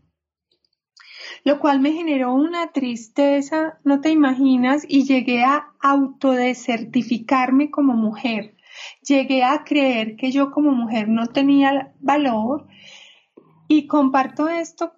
lo 1.44 1.60
cual 1.60 1.80
me 1.80 1.94
generó 1.94 2.34
una 2.34 2.72
tristeza, 2.72 3.80
no 3.84 4.02
te 4.02 4.10
imaginas, 4.10 4.86
y 4.88 5.04
llegué 5.06 5.44
a 5.44 5.74
autodesertificarme 5.82 7.70
como 7.72 7.94
mujer. 7.94 8.56
Llegué 9.02 9.44
a 9.44 9.64
creer 9.64 10.16
que 10.16 10.32
yo 10.32 10.52
como 10.52 10.72
mujer 10.72 11.10
no 11.10 11.28
tenía 11.28 11.94
valor 12.00 12.68
y 13.68 13.88
comparto 13.88 14.50
esto 14.50 14.94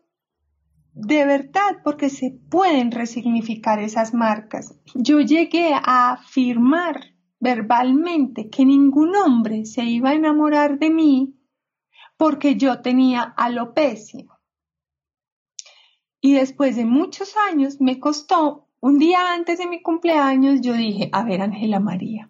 de 0.93 1.25
verdad 1.25 1.77
porque 1.83 2.09
se 2.09 2.31
pueden 2.49 2.91
resignificar 2.91 3.79
esas 3.79 4.13
marcas. 4.13 4.77
Yo 4.95 5.21
llegué 5.21 5.73
a 5.73 6.11
afirmar 6.11 7.13
verbalmente 7.39 8.49
que 8.49 8.65
ningún 8.65 9.15
hombre 9.15 9.65
se 9.65 9.83
iba 9.83 10.09
a 10.09 10.15
enamorar 10.15 10.77
de 10.77 10.89
mí 10.89 11.35
porque 12.17 12.55
yo 12.55 12.81
tenía 12.81 13.21
alopecia. 13.21 14.25
Y 16.21 16.33
después 16.33 16.75
de 16.75 16.85
muchos 16.85 17.35
años 17.49 17.79
me 17.79 17.99
costó, 17.99 18.67
un 18.81 18.97
día 18.97 19.33
antes 19.33 19.59
de 19.59 19.67
mi 19.67 19.81
cumpleaños, 19.81 20.61
yo 20.61 20.73
dije, 20.73 21.09
a 21.11 21.23
ver, 21.23 21.41
Ángela 21.41 21.79
María, 21.79 22.29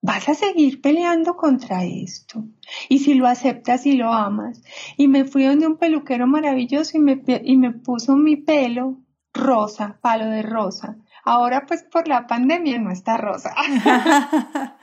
vas 0.00 0.28
a 0.28 0.34
seguir 0.34 0.80
peleando 0.80 1.36
contra 1.36 1.84
esto. 1.84 2.44
Y 2.88 3.00
si 3.00 3.14
lo 3.14 3.26
aceptas 3.26 3.86
y 3.86 3.92
lo 3.92 4.12
amas. 4.12 4.62
Y 4.96 5.08
me 5.08 5.24
fui 5.24 5.44
donde 5.44 5.66
un 5.66 5.76
peluquero 5.76 6.26
maravilloso 6.26 6.96
y 6.96 7.00
me, 7.00 7.22
y 7.44 7.56
me 7.56 7.72
puso 7.72 8.16
mi 8.16 8.36
pelo 8.36 8.98
rosa, 9.34 9.98
palo 10.00 10.26
de 10.26 10.42
rosa. 10.42 10.96
Ahora 11.24 11.66
pues 11.66 11.82
por 11.82 12.08
la 12.08 12.26
pandemia 12.26 12.78
no 12.78 12.90
está 12.90 13.16
rosa. 13.16 13.54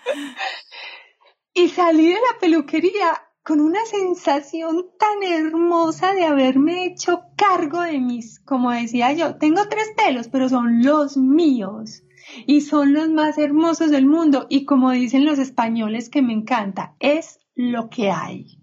y 1.54 1.70
salí 1.70 2.08
de 2.08 2.16
la 2.16 2.40
peluquería 2.40 3.14
con 3.44 3.60
una 3.60 3.86
sensación 3.86 4.86
tan 4.98 5.22
hermosa 5.22 6.14
de 6.14 6.24
haberme 6.26 6.86
hecho 6.86 7.24
cargo 7.36 7.82
de 7.82 8.00
mis, 8.00 8.39
como 8.39 8.72
decía 8.72 9.12
yo, 9.12 9.36
tengo 9.36 9.68
tres 9.68 9.91
pelos, 9.98 10.30
pero 10.30 10.48
son 10.48 10.82
los 10.82 11.18
míos 11.18 12.04
y 12.48 12.62
son 12.62 12.94
los 12.94 13.10
más 13.10 13.38
hermosos 13.38 13.91
del 13.91 14.06
mundo 14.06 14.48
y 14.50 14.64
como 14.64 14.91
dicen 14.91 15.26
los 15.26 15.39
españoles 15.39 16.10
que 16.10 16.22
me 16.22 16.32
encanta, 16.32 16.96
es 17.00 17.39
lo 17.54 17.89
que 17.89 18.12
hay. 18.12 18.60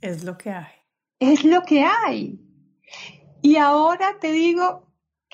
Es 0.00 0.24
lo 0.24 0.36
que 0.36 0.50
hay. 0.50 0.74
Es 1.20 1.44
lo 1.44 1.62
que 1.62 1.84
hay. 1.84 2.40
Y 3.42 3.56
ahora 3.56 4.18
te 4.20 4.32
digo, 4.32 4.83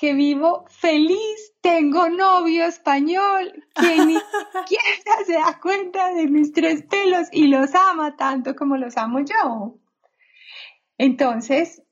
que 0.01 0.14
vivo 0.14 0.64
feliz, 0.70 1.53
tengo 1.61 2.09
novio 2.09 2.64
español 2.64 3.53
que 3.74 4.07
ni 4.07 4.14
siquiera 4.55 5.24
se 5.26 5.34
da 5.34 5.61
cuenta 5.61 6.14
de 6.14 6.26
mis 6.26 6.55
tres 6.55 6.84
pelos 6.84 7.28
y 7.30 7.48
los 7.48 7.74
ama 7.74 8.16
tanto 8.16 8.57
como 8.57 8.78
los 8.78 8.96
amo 8.96 9.20
yo. 9.20 9.76
Entonces, 10.96 11.82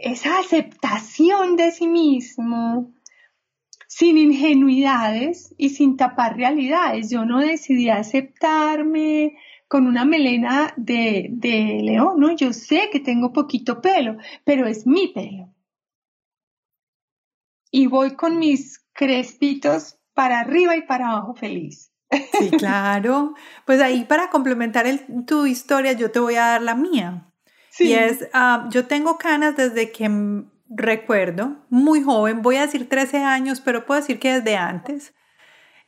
esa 0.00 0.38
aceptación 0.38 1.56
de 1.56 1.72
sí 1.72 1.88
mismo, 1.88 2.94
sin 3.88 4.16
ingenuidades 4.16 5.52
y 5.58 5.70
sin 5.70 5.96
tapar 5.96 6.36
realidades. 6.36 7.10
Yo 7.10 7.24
no 7.24 7.40
decidí 7.40 7.90
aceptarme 7.90 9.38
con 9.66 9.88
una 9.88 10.04
melena 10.04 10.72
de, 10.76 11.30
de 11.30 11.80
león, 11.82 12.20
¿no? 12.20 12.36
Yo 12.36 12.52
sé 12.52 12.90
que 12.92 13.00
tengo 13.00 13.32
poquito 13.32 13.80
pelo, 13.80 14.18
pero 14.44 14.68
es 14.68 14.86
mi 14.86 15.08
pelo 15.08 15.55
y 17.70 17.86
voy 17.86 18.14
con 18.14 18.38
mis 18.38 18.84
crespitos 18.92 19.98
para 20.14 20.40
arriba 20.40 20.76
y 20.76 20.82
para 20.82 21.10
abajo 21.10 21.34
feliz. 21.34 21.92
Sí, 22.38 22.50
claro. 22.58 23.34
Pues 23.64 23.80
ahí 23.80 24.04
para 24.04 24.30
complementar 24.30 24.86
tu 25.26 25.46
historia, 25.46 25.92
yo 25.92 26.10
te 26.10 26.20
voy 26.20 26.36
a 26.36 26.46
dar 26.46 26.62
la 26.62 26.74
mía. 26.74 27.32
Sí. 27.70 27.88
Y 27.88 27.94
es, 27.94 28.28
ah, 28.32 28.68
yo 28.70 28.86
tengo 28.86 29.18
canas 29.18 29.56
desde 29.56 29.92
que 29.92 30.08
recuerdo, 30.68 31.56
muy 31.70 32.02
joven, 32.02 32.42
voy 32.42 32.56
a 32.56 32.62
decir 32.62 32.88
13 32.88 33.18
años, 33.18 33.60
pero 33.60 33.86
puedo 33.86 34.00
decir 34.00 34.18
que 34.18 34.40
desde 34.40 34.56
antes. 34.56 35.14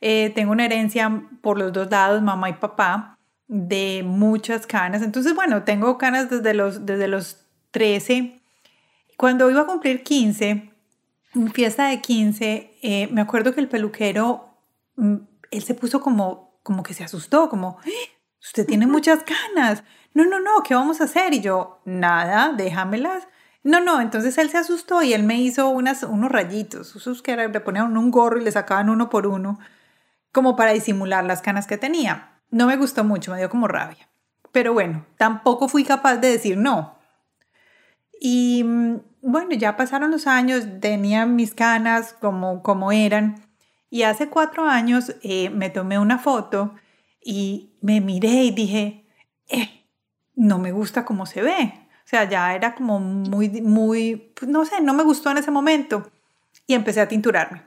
Eh, 0.01 0.31
tengo 0.33 0.53
una 0.53 0.65
herencia 0.65 1.23
por 1.41 1.57
los 1.59 1.73
dos 1.73 1.91
lados, 1.91 2.21
mamá 2.21 2.49
y 2.49 2.53
papá, 2.53 3.19
de 3.47 4.03
muchas 4.05 4.65
canas. 4.65 5.01
Entonces, 5.01 5.35
bueno, 5.35 5.63
tengo 5.63 5.97
canas 5.97 6.29
desde 6.29 6.53
los, 6.53 6.85
desde 6.85 7.07
los 7.07 7.45
13. 7.71 8.41
Cuando 9.17 9.49
iba 9.49 9.61
a 9.61 9.65
cumplir 9.65 10.03
15, 10.03 10.68
en 11.35 11.51
fiesta 11.51 11.87
de 11.87 12.01
15, 12.01 12.79
eh, 12.81 13.07
me 13.11 13.21
acuerdo 13.21 13.53
que 13.53 13.61
el 13.61 13.67
peluquero, 13.67 14.57
mm, 14.95 15.15
él 15.51 15.63
se 15.63 15.75
puso 15.75 16.01
como, 16.01 16.59
como 16.63 16.83
que 16.83 16.93
se 16.93 17.03
asustó, 17.03 17.49
como, 17.49 17.77
¡Ah! 17.83 17.89
usted 18.41 18.65
tiene 18.65 18.87
muchas 18.87 19.23
canas. 19.23 19.83
No, 20.13 20.25
no, 20.25 20.39
no, 20.39 20.63
¿qué 20.63 20.73
vamos 20.73 21.01
a 21.01 21.05
hacer? 21.05 21.33
Y 21.33 21.41
yo, 21.41 21.81
nada, 21.85 22.53
déjamelas. 22.53 23.27
No, 23.63 23.79
no, 23.79 24.01
entonces 24.01 24.37
él 24.37 24.49
se 24.49 24.57
asustó 24.57 25.03
y 25.03 25.13
él 25.13 25.23
me 25.23 25.39
hizo 25.39 25.69
unas, 25.69 26.03
unos 26.03 26.31
rayitos, 26.31 26.95
esos 26.95 27.21
que 27.21 27.35
le 27.35 27.59
ponían 27.59 27.95
un 27.97 28.09
gorro 28.09 28.39
y 28.39 28.43
le 28.43 28.51
sacaban 28.51 28.89
uno 28.89 29.09
por 29.09 29.27
uno, 29.27 29.59
como 30.31 30.55
para 30.55 30.71
disimular 30.71 31.25
las 31.25 31.41
canas 31.41 31.67
que 31.67 31.77
tenía. 31.77 32.39
No 32.51 32.67
me 32.67 32.77
gustó 32.77 33.03
mucho, 33.03 33.31
me 33.31 33.37
dio 33.37 33.49
como 33.49 33.67
rabia. 33.67 34.09
Pero 34.51 34.73
bueno, 34.73 35.05
tampoco 35.17 35.67
fui 35.67 35.83
capaz 35.83 36.17
de 36.17 36.29
decir 36.29 36.57
no. 36.57 36.97
Y 38.19 38.63
mm, 38.63 38.99
bueno, 39.21 39.53
ya 39.55 39.75
pasaron 39.77 40.11
los 40.11 40.27
años, 40.27 40.65
tenía 40.79 41.25
mis 41.25 41.53
canas 41.53 42.13
como, 42.13 42.63
como 42.63 42.91
eran. 42.91 43.35
Y 43.89 44.03
hace 44.03 44.29
cuatro 44.29 44.65
años 44.65 45.15
eh, 45.23 45.49
me 45.49 45.69
tomé 45.69 45.99
una 45.99 46.19
foto 46.19 46.75
y 47.23 47.73
me 47.81 48.01
miré 48.01 48.43
y 48.45 48.51
dije, 48.51 49.05
eh, 49.47 49.85
no 50.35 50.59
me 50.59 50.71
gusta 50.71 51.05
cómo 51.05 51.25
se 51.25 51.41
ve. 51.41 51.73
O 52.05 52.09
sea, 52.09 52.27
ya 52.27 52.55
era 52.55 52.75
como 52.75 52.99
muy, 52.99 53.49
muy, 53.61 54.33
pues 54.35 54.49
no 54.49 54.65
sé, 54.65 54.81
no 54.81 54.93
me 54.93 55.03
gustó 55.03 55.31
en 55.31 55.37
ese 55.37 55.51
momento. 55.51 56.09
Y 56.65 56.73
empecé 56.73 57.01
a 57.01 57.07
tinturarme. 57.07 57.63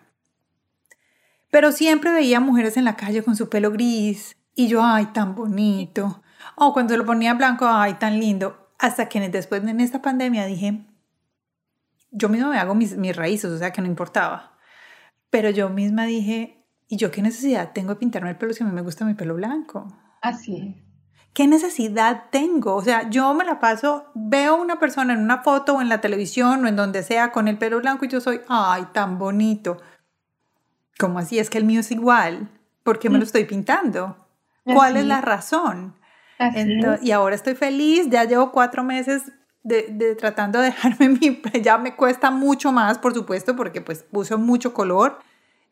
Pero 1.51 1.71
siempre 1.71 2.13
veía 2.13 2.41
mujeres 2.41 2.77
en 2.77 2.85
la 2.85 2.97
calle 2.97 3.23
con 3.23 3.37
su 3.37 3.49
pelo 3.49 3.71
gris 3.73 4.37
y 4.55 4.69
yo, 4.69 4.83
ay, 4.83 5.07
tan 5.07 5.35
bonito. 5.35 6.23
O 6.57 6.73
cuando 6.73 6.97
lo 6.97 7.05
ponía 7.05 7.35
blanco, 7.35 7.67
ay, 7.69 7.95
tan 7.95 8.19
lindo. 8.19 8.71
Hasta 8.79 9.09
que 9.09 9.29
después 9.29 9.63
en 9.63 9.81
esta 9.81 10.03
pandemia 10.03 10.47
dije, 10.47 10.85
yo 12.13 12.29
misma 12.29 12.51
me 12.51 12.59
hago 12.59 12.75
mis, 12.75 12.97
mis 12.97 13.17
raíces, 13.17 13.51
o 13.51 13.59
sea 13.59 13.73
que 13.73 13.81
no 13.81 13.89
importaba. 13.89 14.59
Pero 15.31 15.51
yo 15.51 15.71
misma 15.71 16.05
dije, 16.05 16.65
¿y 16.87 16.99
yo 16.99 17.11
qué 17.11 17.23
necesidad 17.23 17.73
tengo 17.73 17.95
de 17.95 17.97
pintarme 17.97 18.31
el 18.31 18.37
pelo 18.37 18.53
si 18.53 18.63
a 18.63 18.67
mí 18.67 18.73
me 18.73 18.83
gusta 18.83 19.05
mi 19.05 19.15
pelo 19.15 19.35
blanco? 19.35 19.89
Así 20.21 20.57
es. 20.57 20.93
¿Qué 21.33 21.47
necesidad 21.47 22.25
tengo? 22.31 22.75
O 22.75 22.83
sea, 22.83 23.09
yo 23.09 23.33
me 23.33 23.45
la 23.45 23.59
paso, 23.59 24.11
veo 24.15 24.61
una 24.61 24.79
persona 24.79 25.15
en 25.15 25.21
una 25.21 25.39
foto 25.43 25.77
o 25.77 25.81
en 25.81 25.89
la 25.89 26.03
televisión 26.03 26.63
o 26.63 26.69
en 26.69 26.77
donde 26.77 27.03
sea 27.03 27.33
con 27.33 27.49
el 27.49 27.57
pelo 27.57 27.81
blanco 27.81 28.05
y 28.05 28.09
yo 28.09 28.21
soy, 28.21 28.43
ay, 28.49 28.87
tan 28.93 29.19
bonito. 29.19 29.79
¿Cómo 30.99 31.19
así? 31.19 31.39
Es 31.39 31.49
que 31.49 31.57
el 31.57 31.65
mío 31.65 31.81
es 31.81 31.91
igual. 31.91 32.51
¿Por 32.83 32.99
qué 32.99 33.09
me 33.09 33.17
lo 33.17 33.25
estoy 33.25 33.47
pintando? 33.47 34.29
¿Cuál 34.65 34.99
es 34.99 35.07
la 35.07 35.23
razón? 35.23 35.97
y 37.03 37.13
ahora 37.13 37.37
estoy 37.37 37.55
feliz, 37.55 38.09
ya 38.11 38.25
llevo 38.25 38.51
cuatro 38.51 38.83
meses 38.83 39.31
de, 39.63 40.17
tratando 40.19 40.59
de 40.59 40.67
dejarme 40.71 41.09
mi, 41.09 41.43
ya 41.63 41.79
me 41.79 41.95
cuesta 41.95 42.31
mucho 42.31 42.73
más, 42.73 42.99
por 42.99 43.15
supuesto, 43.15 43.57
porque 43.57 43.81
pues 43.81 44.05
puso 44.05 44.39
mucho 44.39 44.73
color, 44.73 45.19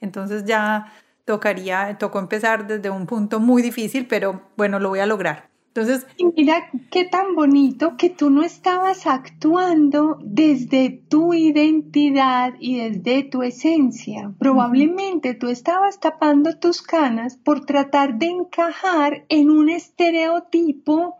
entonces 0.00 0.44
ya 0.44 0.92
tocaría, 1.24 1.96
tocó 1.98 2.18
empezar 2.18 2.66
desde 2.66 2.90
un 2.90 3.06
punto 3.06 3.40
muy 3.40 3.62
difícil, 3.62 4.06
pero 4.06 4.42
bueno, 4.56 4.78
lo 4.80 4.88
voy 4.88 5.00
a 5.00 5.06
lograr. 5.06 5.50
Entonces, 5.72 6.04
mira 6.36 6.68
qué 6.90 7.04
tan 7.04 7.36
bonito 7.36 7.96
que 7.96 8.10
tú 8.10 8.28
no 8.28 8.42
estabas 8.42 9.06
actuando 9.06 10.18
desde 10.20 10.90
tu 11.08 11.32
identidad 11.32 12.54
y 12.58 12.78
desde 12.78 13.22
tu 13.22 13.42
esencia. 13.44 14.32
Probablemente 14.40 15.34
tú 15.34 15.46
estabas 15.46 16.00
tapando 16.00 16.58
tus 16.58 16.82
canas 16.82 17.36
por 17.36 17.64
tratar 17.66 18.18
de 18.18 18.26
encajar 18.26 19.24
en 19.28 19.48
un 19.48 19.68
estereotipo 19.68 21.18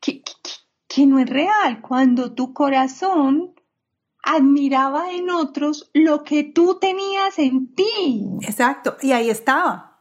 que, 0.00 0.22
que 0.22 0.61
no 0.98 1.18
es 1.18 1.28
real. 1.28 1.80
Cuando 1.80 2.32
tu 2.32 2.52
corazón 2.52 3.54
admiraba 4.22 5.12
en 5.12 5.30
otros 5.30 5.90
lo 5.92 6.22
que 6.22 6.44
tú 6.44 6.78
tenías 6.80 7.38
en 7.38 7.74
ti. 7.74 8.24
Exacto, 8.42 8.96
y 9.02 9.12
ahí 9.12 9.30
estaba. 9.30 9.92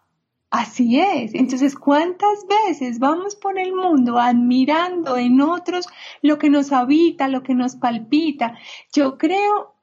Así 0.52 1.00
es. 1.00 1.34
Entonces, 1.34 1.76
¿cuántas 1.76 2.46
veces 2.68 3.00
vamos 3.00 3.38
por 3.38 3.58
el 3.58 3.74
mundo 3.74 4.20
admirando 4.20 5.16
en 5.16 5.40
otros 5.40 5.88
lo 6.22 6.38
que 6.38 6.50
nos 6.50 6.74
habita, 6.74 7.30
lo 7.30 7.42
que 7.42 7.56
nos 7.56 7.78
palpita? 7.78 8.58
Yo 8.94 9.18
creo, 9.18 9.76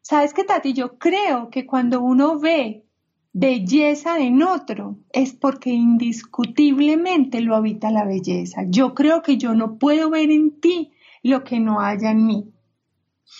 ¿sabes 0.00 0.32
qué, 0.32 0.44
Tati? 0.44 0.74
Yo 0.74 0.96
creo 0.96 1.50
que 1.50 1.66
cuando 1.66 2.00
uno 2.00 2.38
ve 2.38 2.86
belleza 3.32 4.18
en 4.18 4.42
otro 4.42 4.98
es 5.12 5.32
porque 5.32 5.70
indiscutiblemente 5.70 7.40
lo 7.40 7.56
habita 7.56 7.90
la 7.90 8.04
belleza. 8.04 8.62
Yo 8.68 8.94
creo 8.94 9.22
que 9.22 9.38
yo 9.38 9.54
no 9.54 9.78
puedo 9.78 10.10
ver 10.10 10.30
en 10.30 10.60
ti 10.60 10.92
lo 11.22 11.44
que 11.44 11.60
no 11.60 11.80
haya 11.80 12.10
en 12.10 12.26
mí. 12.26 12.52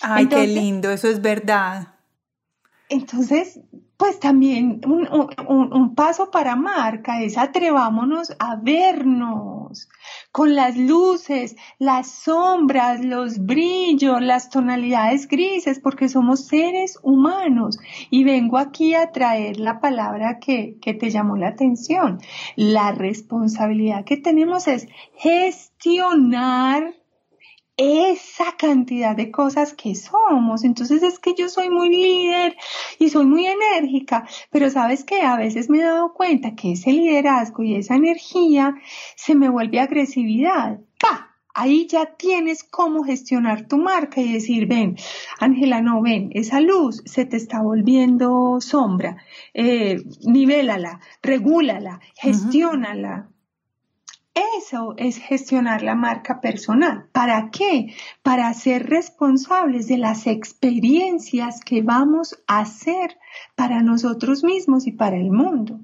Ay, 0.01 0.27
qué 0.27 0.47
lindo, 0.47 0.91
eso 0.91 1.07
es 1.07 1.21
verdad. 1.21 1.95
Entonces, 2.89 3.59
pues 3.97 4.19
también 4.19 4.81
un, 4.85 5.95
paso 5.95 6.31
para 6.31 6.55
marca 6.55 7.21
es 7.21 7.37
atrevámonos 7.37 8.33
a 8.39 8.55
vernos 8.55 9.87
con 10.31 10.55
las 10.55 10.75
luces, 10.75 11.55
las 11.77 12.09
sombras, 12.09 13.03
los 13.03 13.45
brillos, 13.45 14.21
las 14.21 14.49
tonalidades 14.49 15.27
grises, 15.27 15.79
porque 15.79 16.09
somos 16.09 16.47
seres 16.47 16.97
humanos. 17.03 17.77
Y 18.09 18.23
vengo 18.23 18.57
aquí 18.57 18.95
a 18.95 19.11
traer 19.11 19.59
la 19.59 19.79
palabra 19.79 20.39
que, 20.39 20.77
que 20.81 20.93
te 20.93 21.11
llamó 21.11 21.37
la 21.37 21.49
atención. 21.49 22.19
La 22.55 22.91
responsabilidad 22.91 24.05
que 24.05 24.17
tenemos 24.17 24.67
es 24.67 24.87
gestionar 25.15 26.93
esa 27.77 28.55
cantidad 28.57 29.15
de 29.15 29.31
cosas 29.31 29.73
que 29.73 29.95
somos. 29.95 30.63
Entonces 30.63 31.03
es 31.03 31.19
que 31.19 31.33
yo 31.35 31.49
soy 31.49 31.69
muy 31.69 31.89
líder 31.89 32.55
y 32.99 33.09
soy 33.09 33.25
muy 33.25 33.45
enérgica, 33.47 34.27
pero 34.51 34.69
sabes 34.69 35.03
que 35.03 35.21
a 35.21 35.35
veces 35.37 35.69
me 35.69 35.79
he 35.79 35.83
dado 35.83 36.13
cuenta 36.13 36.55
que 36.55 36.73
ese 36.73 36.91
liderazgo 36.91 37.63
y 37.63 37.75
esa 37.75 37.95
energía 37.95 38.75
se 39.15 39.35
me 39.35 39.49
vuelve 39.49 39.79
agresividad. 39.79 40.79
¡Pah! 40.99 41.29
Ahí 41.55 41.85
ya 41.85 42.15
tienes 42.17 42.63
cómo 42.63 43.03
gestionar 43.03 43.67
tu 43.67 43.77
marca 43.77 44.19
y 44.19 44.33
decir, 44.33 44.65
ven, 44.65 44.97
Ángela, 45.39 45.81
no, 45.81 46.01
ven, 46.01 46.31
esa 46.33 46.59
luz 46.59 47.03
se 47.05 47.25
te 47.25 47.37
está 47.37 47.61
volviendo 47.61 48.59
sombra, 48.59 49.17
eh, 49.53 50.01
nivélala, 50.25 50.99
regúlala, 51.21 51.99
gestiónala, 52.15 53.29
eso 54.33 54.95
es 54.97 55.17
gestionar 55.17 55.83
la 55.83 55.95
marca 55.95 56.41
personal. 56.41 57.07
¿Para 57.11 57.51
qué? 57.51 57.93
Para 58.23 58.53
ser 58.53 58.89
responsables 58.89 59.87
de 59.87 59.97
las 59.97 60.25
experiencias 60.25 61.61
que 61.61 61.81
vamos 61.81 62.41
a 62.47 62.59
hacer 62.59 63.17
para 63.55 63.81
nosotros 63.81 64.43
mismos 64.43 64.87
y 64.87 64.91
para 64.91 65.17
el 65.17 65.31
mundo. 65.31 65.79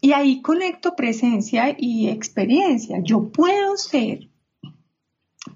Y 0.00 0.12
ahí 0.12 0.40
conecto 0.40 0.96
presencia 0.96 1.74
y 1.76 2.08
experiencia. 2.08 3.00
Yo 3.02 3.30
puedo 3.30 3.76
ser 3.76 4.28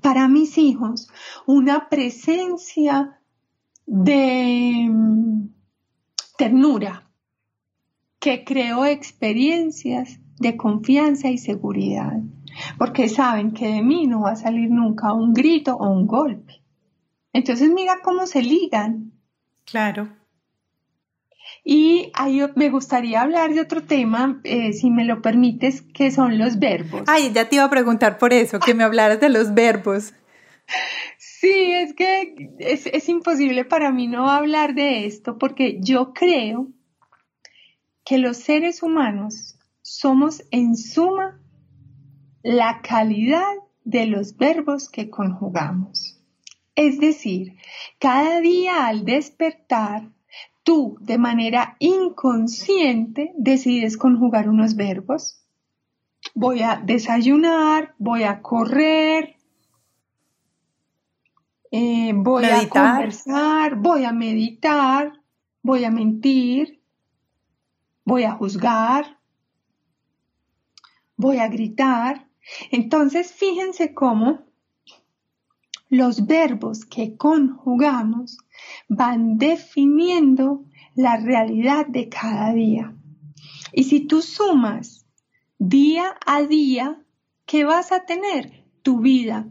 para 0.02 0.28
mis 0.28 0.58
hijos 0.58 1.08
una 1.46 1.88
presencia 1.88 3.20
de 3.86 4.86
mm, 4.90 5.48
ternura 6.36 7.10
que 8.18 8.44
creo 8.44 8.84
experiencias 8.84 10.18
de 10.38 10.56
confianza 10.56 11.28
y 11.28 11.38
seguridad, 11.38 12.20
porque 12.78 13.08
saben 13.08 13.52
que 13.52 13.68
de 13.68 13.82
mí 13.82 14.06
no 14.06 14.22
va 14.22 14.32
a 14.32 14.36
salir 14.36 14.70
nunca 14.70 15.12
un 15.12 15.32
grito 15.32 15.76
o 15.76 15.88
un 15.88 16.06
golpe. 16.06 16.62
Entonces 17.32 17.70
mira 17.70 17.98
cómo 18.02 18.26
se 18.26 18.42
ligan. 18.42 19.12
Claro. 19.64 20.08
Y 21.64 22.10
ahí 22.14 22.40
me 22.56 22.70
gustaría 22.70 23.20
hablar 23.20 23.52
de 23.52 23.60
otro 23.60 23.82
tema, 23.82 24.40
eh, 24.44 24.72
si 24.72 24.90
me 24.90 25.04
lo 25.04 25.20
permites, 25.20 25.82
que 25.82 26.10
son 26.10 26.38
los 26.38 26.58
verbos. 26.58 27.02
Ay, 27.06 27.32
ya 27.32 27.48
te 27.48 27.56
iba 27.56 27.64
a 27.64 27.70
preguntar 27.70 28.18
por 28.18 28.32
eso, 28.32 28.58
que 28.58 28.74
me 28.74 28.84
hablaras 28.84 29.20
de 29.20 29.28
los 29.28 29.52
verbos. 29.54 30.14
Sí, 31.18 31.72
es 31.72 31.94
que 31.94 32.54
es, 32.58 32.86
es 32.86 33.08
imposible 33.08 33.64
para 33.64 33.90
mí 33.92 34.08
no 34.08 34.30
hablar 34.30 34.74
de 34.74 35.06
esto, 35.06 35.38
porque 35.38 35.78
yo 35.80 36.12
creo 36.12 36.68
que 38.04 38.18
los 38.18 38.38
seres 38.38 38.82
humanos 38.82 39.57
somos 39.88 40.42
en 40.50 40.76
suma 40.76 41.40
la 42.42 42.80
calidad 42.82 43.54
de 43.84 44.06
los 44.06 44.36
verbos 44.36 44.88
que 44.88 45.10
conjugamos. 45.10 46.20
Es 46.74 47.00
decir, 47.00 47.56
cada 47.98 48.40
día 48.40 48.86
al 48.86 49.04
despertar 49.04 50.10
tú 50.62 50.98
de 51.00 51.18
manera 51.18 51.76
inconsciente 51.78 53.32
decides 53.36 53.96
conjugar 53.96 54.48
unos 54.48 54.76
verbos. 54.76 55.42
Voy 56.34 56.62
a 56.62 56.76
desayunar, 56.76 57.94
voy 57.98 58.24
a 58.24 58.42
correr, 58.42 59.36
eh, 61.70 62.12
voy 62.14 62.44
a 62.44 62.68
conversar, 62.68 63.76
voy 63.76 64.04
a 64.04 64.12
meditar, 64.12 65.12
voy 65.62 65.84
a 65.84 65.90
mentir, 65.90 66.82
voy 68.04 68.24
a 68.24 68.32
juzgar, 68.32 69.17
voy 71.18 71.38
a 71.38 71.48
gritar. 71.48 72.26
Entonces, 72.70 73.32
fíjense 73.32 73.92
cómo 73.92 74.46
los 75.90 76.26
verbos 76.26 76.86
que 76.86 77.16
conjugamos 77.16 78.38
van 78.88 79.36
definiendo 79.36 80.64
la 80.94 81.16
realidad 81.16 81.86
de 81.86 82.08
cada 82.08 82.52
día. 82.54 82.94
Y 83.72 83.84
si 83.84 84.00
tú 84.00 84.22
sumas 84.22 85.06
día 85.58 86.16
a 86.24 86.42
día, 86.42 87.02
¿qué 87.44 87.64
vas 87.64 87.92
a 87.92 88.06
tener? 88.06 88.64
Tu 88.82 89.00
vida. 89.00 89.48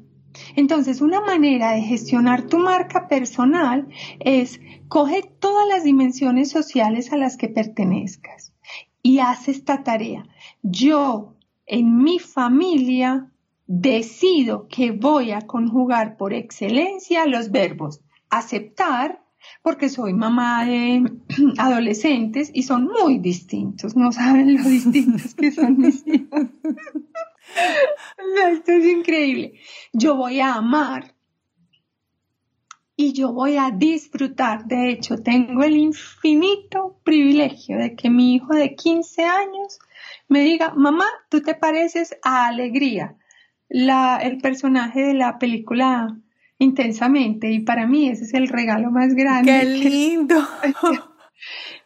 Entonces, 0.56 1.02
una 1.02 1.22
manera 1.22 1.72
de 1.72 1.82
gestionar 1.82 2.44
tu 2.44 2.60
marca 2.60 3.08
personal 3.08 3.88
es 4.20 4.60
coge 4.88 5.24
todas 5.40 5.68
las 5.68 5.84
dimensiones 5.84 6.50
sociales 6.50 7.12
a 7.12 7.18
las 7.18 7.38
que 7.38 7.50
pertenezcas 7.50 8.54
y 9.02 9.20
haz 9.20 9.48
esta 9.48 9.84
tarea. 9.84 10.28
Yo, 10.62 11.37
en 11.68 11.98
mi 11.98 12.20
familia, 12.20 13.30
decido 13.68 14.68
que 14.70 14.92
voy 14.92 15.32
a 15.32 15.42
conjugar 15.42 16.18
por 16.18 16.34
excelencia 16.34 17.26
los 17.26 17.52
verbos 17.52 18.02
aceptar, 18.30 19.22
porque 19.62 19.90
soy 19.90 20.14
mamá 20.14 20.66
de 20.66 21.12
adolescentes 21.58 22.52
y 22.54 22.64
son 22.64 22.86
muy 22.86 23.20
distintos, 23.20 23.96
no 23.96 24.12
saben 24.12 24.56
lo 24.56 24.64
distintos 24.64 25.36
que 25.36 25.52
son 25.52 25.78
mis 25.78 26.06
hijos. 26.08 26.48
Esto 28.52 28.72
es 28.72 28.86
increíble. 28.86 29.54
Yo 29.94 30.16
voy 30.16 30.40
a 30.40 30.56
amar 30.56 31.16
y 32.96 33.14
yo 33.14 33.32
voy 33.32 33.58
a 33.58 33.72
disfrutar. 33.72 34.66
De 34.66 34.90
hecho, 34.90 35.18
tengo 35.18 35.64
el 35.64 35.78
infinito 35.78 37.00
privilegio 37.04 37.78
de 37.78 37.96
que 37.96 38.10
mi 38.10 38.36
hijo 38.36 38.54
de 38.54 38.76
15 38.76 39.24
años 39.24 39.80
me 40.28 40.42
diga, 40.42 40.74
mamá, 40.76 41.06
tú 41.30 41.42
te 41.42 41.56
pareces 41.56 42.16
a 42.24 42.48
Alegría 42.48 43.16
la, 43.70 44.18
el 44.18 44.38
personaje 44.40 45.02
de 45.02 45.14
la 45.14 45.40
película 45.40 46.18
intensamente 46.60 47.52
y 47.52 47.60
para 47.60 47.88
mí 47.88 48.10
ese 48.10 48.26
es 48.26 48.34
el 48.34 48.48
regalo 48.48 48.92
más 48.92 49.14
grande. 49.14 49.60
¡Qué 49.60 49.66
lindo! 49.66 50.36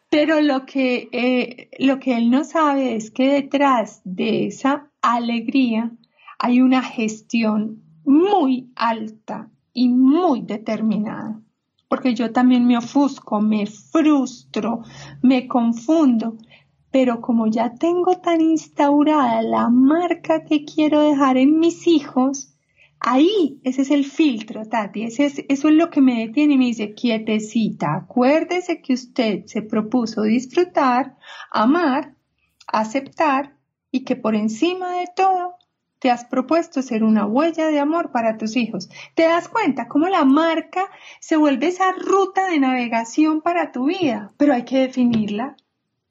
Pero 0.10 0.42
lo 0.42 0.66
que, 0.66 1.10
eh, 1.12 1.70
lo 1.80 2.00
que 2.00 2.18
él 2.18 2.30
no 2.30 2.44
sabe 2.44 2.96
es 2.96 3.12
que 3.12 3.32
detrás 3.32 4.02
de 4.04 4.48
esa 4.48 4.89
alegría 5.02 5.92
hay 6.38 6.62
una 6.62 6.84
gestión 6.84 7.82
muy 8.04 8.72
alta 8.76 9.50
y 9.74 9.88
muy 9.89 10.42
determinada. 10.42 11.39
Porque 11.88 12.14
yo 12.14 12.32
también 12.32 12.66
me 12.68 12.78
ofusco, 12.78 13.42
me 13.42 13.66
frustro, 13.68 14.82
me 15.22 15.48
confundo 15.48 16.38
pero 16.92 17.22
como 17.22 17.48
ya 17.48 17.74
tengo 17.76 18.18
tan 18.20 18.42
instaurada 18.42 19.42
la 19.42 19.70
marca 19.70 20.44
que 20.44 20.66
quiero 20.66 21.02
dejar 21.02 21.38
en 21.38 21.58
mis 21.60 21.88
hijos, 21.88 22.54
ahí 23.00 23.60
ese 23.64 23.84
es 23.84 23.92
el 23.92 24.06
filtro, 24.06 24.66
Tati, 24.66 25.04
ese 25.04 25.26
es, 25.26 25.46
eso 25.48 25.70
es 25.70 25.76
lo 25.76 25.89
que 25.89 26.02
me 26.02 26.20
detiene 26.20 26.56
y 26.56 26.58
me 26.58 26.66
dice, 26.66 26.94
quietecita, 26.94 27.96
acuérdese 27.96 28.82
que 28.82 28.94
usted 28.94 29.46
se 29.46 29.62
propuso 29.62 30.24
disfrutar, 30.24 31.16
amar, 31.50 32.16
aceptar 32.68 33.56
y 33.89 34.04
que 34.04 34.16
por 34.16 34.36
encima 34.36 35.00
de 35.00 35.08
todo 35.16 35.56
te 36.00 36.10
has 36.10 36.26
propuesto 36.26 36.82
ser 36.82 37.04
una 37.04 37.28
huella 37.28 37.68
de 37.68 37.80
amor 37.80 38.12
para 38.12 38.38
tus 38.38 38.56
hijos. 38.56 38.89
¿Te 39.14 39.24
das 39.24 39.48
cuenta 39.48 39.88
cómo 39.88 40.08
la 40.08 40.26
marca 40.26 40.89
se 41.20 41.38
vuelve 41.38 41.68
esa 41.68 41.92
ruta 41.92 42.48
de 42.50 42.60
navegación 42.60 43.42
para 43.42 43.72
tu 43.72 43.86
vida? 43.86 44.34
Pero 44.38 44.54
hay 44.54 44.66
que 44.66 44.80
definirla, 44.80 45.58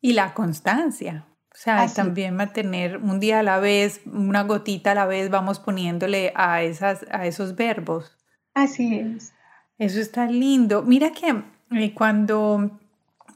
y 0.01 0.12
la 0.12 0.34
constancia. 0.34 1.26
O 1.53 1.57
sea, 1.57 1.86
también 1.88 2.36
mantener 2.36 2.98
un 2.98 3.18
día 3.18 3.40
a 3.40 3.42
la 3.42 3.59
vez, 3.59 4.01
una 4.07 4.44
gotita 4.44 4.92
a 4.92 4.94
la 4.94 5.07
vez, 5.07 5.30
vamos 5.30 5.59
poniéndole 5.59 6.32
a, 6.36 6.62
esas, 6.62 7.05
a 7.11 7.26
esos 7.26 7.57
verbos. 7.57 8.16
Así 8.55 8.94
es. 8.94 9.32
Eso 9.76 10.01
está 10.01 10.26
lindo. 10.26 10.82
Mira 10.82 11.11
que 11.11 11.42
eh, 11.72 11.94
cuando 11.94 12.78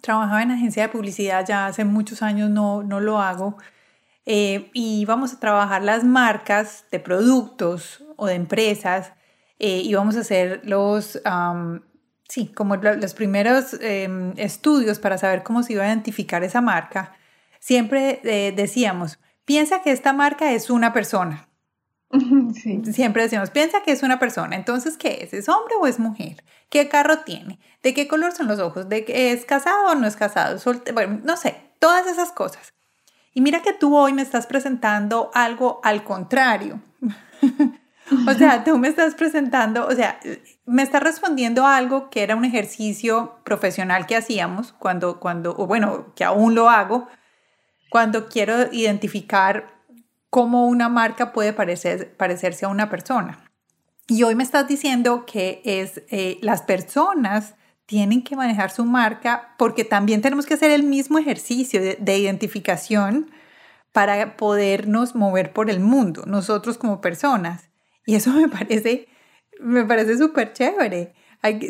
trabajaba 0.00 0.42
en 0.42 0.52
agencia 0.52 0.84
de 0.84 0.88
publicidad, 0.90 1.44
ya 1.46 1.66
hace 1.66 1.84
muchos 1.84 2.22
años 2.22 2.50
no, 2.50 2.82
no 2.82 3.00
lo 3.00 3.20
hago, 3.20 3.56
eh, 4.26 4.70
y 4.72 5.04
vamos 5.06 5.34
a 5.34 5.40
trabajar 5.40 5.82
las 5.82 6.04
marcas 6.04 6.84
de 6.90 7.00
productos 7.00 8.04
o 8.16 8.26
de 8.26 8.34
empresas, 8.34 9.12
eh, 9.58 9.80
y 9.82 9.94
vamos 9.94 10.16
a 10.16 10.20
hacer 10.20 10.60
los, 10.64 11.20
sí, 12.34 12.48
como 12.48 12.74
los 12.74 13.14
primeros 13.14 13.74
em, 13.80 14.32
estudios 14.36 14.98
para 14.98 15.18
saber 15.18 15.44
cómo 15.44 15.62
se 15.62 15.74
iba 15.74 15.84
a 15.84 15.86
identificar 15.86 16.42
esa 16.42 16.60
marca, 16.60 17.14
siempre 17.60 18.20
eh, 18.24 18.52
decíamos, 18.56 19.20
piensa 19.44 19.82
que 19.82 19.92
esta 19.92 20.12
marca 20.12 20.50
es 20.50 20.68
una 20.68 20.92
persona. 20.92 21.48
Siempre 22.92 23.22
decíamos, 23.22 23.50
piensa 23.50 23.82
que 23.82 23.92
es 23.92 24.02
una 24.02 24.18
persona. 24.18 24.54
Entonces, 24.54 24.96
¿qué 24.96 25.18
es? 25.22 25.32
¿Es 25.32 25.48
hombre 25.48 25.74
o 25.80 25.86
es 25.86 25.98
mujer? 25.98 26.44
¿Qué 26.70 26.88
carro 26.88 27.20
tiene? 27.20 27.58
¿De 27.82 27.92
qué 27.92 28.06
color 28.06 28.32
son 28.32 28.46
los 28.46 28.58
ojos? 28.58 28.88
¿De 28.88 29.04
que 29.04 29.32
es 29.32 29.44
casado 29.44 29.90
o 29.90 29.94
no 29.94 30.06
es 30.06 30.16
casado? 30.16 30.58
Bueno, 30.92 31.20
no 31.24 31.36
sé, 31.36 31.56
todas 31.78 32.06
esas 32.06 32.32
cosas. 32.32 32.74
Y 33.32 33.40
mira 33.40 33.62
que 33.62 33.72
tú 33.72 33.96
hoy 33.96 34.12
me 34.12 34.22
estás 34.22 34.46
presentando 34.46 35.30
algo 35.34 35.80
al 35.82 36.02
contrario. 36.04 36.80
o 38.28 38.34
sea, 38.34 38.64
tú 38.64 38.78
me 38.78 38.88
estás 38.88 39.14
presentando, 39.14 39.86
o 39.86 39.92
sea, 39.92 40.20
me 40.66 40.82
está 40.82 41.00
respondiendo 41.00 41.66
a 41.66 41.76
algo 41.76 42.10
que 42.10 42.22
era 42.22 42.36
un 42.36 42.44
ejercicio 42.44 43.38
profesional 43.44 44.06
que 44.06 44.16
hacíamos 44.16 44.72
cuando, 44.72 45.20
cuando, 45.20 45.54
o 45.56 45.66
bueno, 45.66 46.14
que 46.14 46.24
aún 46.24 46.54
lo 46.54 46.70
hago, 46.70 47.08
cuando 47.90 48.28
quiero 48.28 48.72
identificar 48.72 49.74
cómo 50.30 50.66
una 50.66 50.88
marca 50.88 51.32
puede 51.32 51.52
parecer, 51.52 52.16
parecerse 52.16 52.64
a 52.64 52.68
una 52.68 52.88
persona. 52.88 53.50
Y 54.08 54.22
hoy 54.22 54.34
me 54.34 54.42
estás 54.42 54.66
diciendo 54.66 55.24
que 55.26 55.62
es 55.64 56.02
eh, 56.10 56.38
las 56.42 56.62
personas 56.62 57.54
tienen 57.86 58.24
que 58.24 58.36
manejar 58.36 58.70
su 58.70 58.84
marca 58.84 59.54
porque 59.58 59.84
también 59.84 60.22
tenemos 60.22 60.46
que 60.46 60.54
hacer 60.54 60.70
el 60.70 60.82
mismo 60.82 61.18
ejercicio 61.18 61.80
de, 61.80 61.96
de 62.00 62.18
identificación 62.18 63.30
para 63.92 64.36
podernos 64.36 65.14
mover 65.14 65.52
por 65.52 65.70
el 65.70 65.80
mundo, 65.80 66.24
nosotros 66.26 66.78
como 66.78 67.00
personas. 67.00 67.68
Y 68.06 68.16
eso 68.16 68.30
me 68.32 68.48
parece 68.48 69.08
me 69.60 69.84
parece 69.84 70.16
súper 70.18 70.52
chévere. 70.52 71.14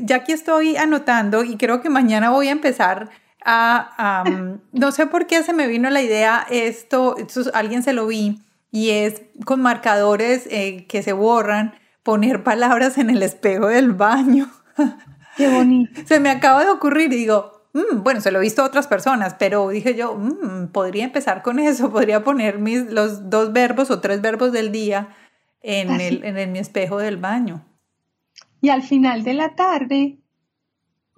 Ya 0.03 0.17
aquí 0.17 0.33
estoy 0.33 0.77
anotando 0.77 1.43
y 1.43 1.57
creo 1.57 1.81
que 1.81 1.91
mañana 1.91 2.31
voy 2.31 2.49
a 2.49 2.53
empezar 2.53 3.11
a, 3.45 4.25
no 4.73 4.93
sé 4.93 5.07
por 5.07 5.27
qué 5.27 5.43
se 5.43 5.53
me 5.53 5.67
vino 5.67 5.91
la 5.91 6.01
idea, 6.01 6.47
esto, 6.49 7.17
alguien 7.53 7.83
se 7.83 7.93
lo 7.93 8.07
vi 8.07 8.41
y 8.71 8.91
es 8.91 9.23
con 9.45 9.61
marcadores 9.61 10.47
eh, 10.51 10.87
que 10.89 11.03
se 11.03 11.13
borran, 11.13 11.75
poner 12.03 12.43
palabras 12.43 12.99
en 12.99 13.11
el 13.11 13.23
espejo 13.23 13.67
del 13.67 13.93
baño. 13.93 14.51
Qué 15.37 15.49
bonito. 15.49 16.01
Se 16.07 16.21
me 16.21 16.31
acaba 16.31 16.65
de 16.65 16.71
ocurrir 16.71 17.13
y 17.13 17.17
digo, 17.17 17.67
mm, 17.73 18.03
bueno, 18.03 18.21
se 18.21 18.31
lo 18.31 18.39
he 18.39 18.43
visto 18.43 18.63
a 18.63 18.67
otras 18.67 18.87
personas, 18.87 19.35
pero 19.39 19.69
dije 19.69 19.95
yo, 19.95 20.15
mm, 20.15 20.69
podría 20.69 21.05
empezar 21.05 21.43
con 21.43 21.59
eso, 21.59 21.91
podría 21.91 22.23
poner 22.23 22.59
mis, 22.59 22.91
los 22.91 23.29
dos 23.31 23.53
verbos 23.53 23.91
o 23.91 24.01
tres 24.01 24.21
verbos 24.21 24.53
del 24.53 24.71
día 24.71 25.09
en, 25.61 26.01
el, 26.01 26.25
en 26.25 26.53
mi 26.53 26.59
espejo 26.61 26.99
del 26.99 27.17
baño 27.17 27.65
y 28.65 28.71
al 28.71 28.83
final 28.83 29.25
de 29.25 29.35
la 29.35 29.55
tarde 29.57 30.17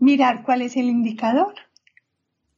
mirar 0.01 0.43
cuál 0.43 0.63
es 0.63 0.77
el 0.77 0.87
indicador 0.87 1.55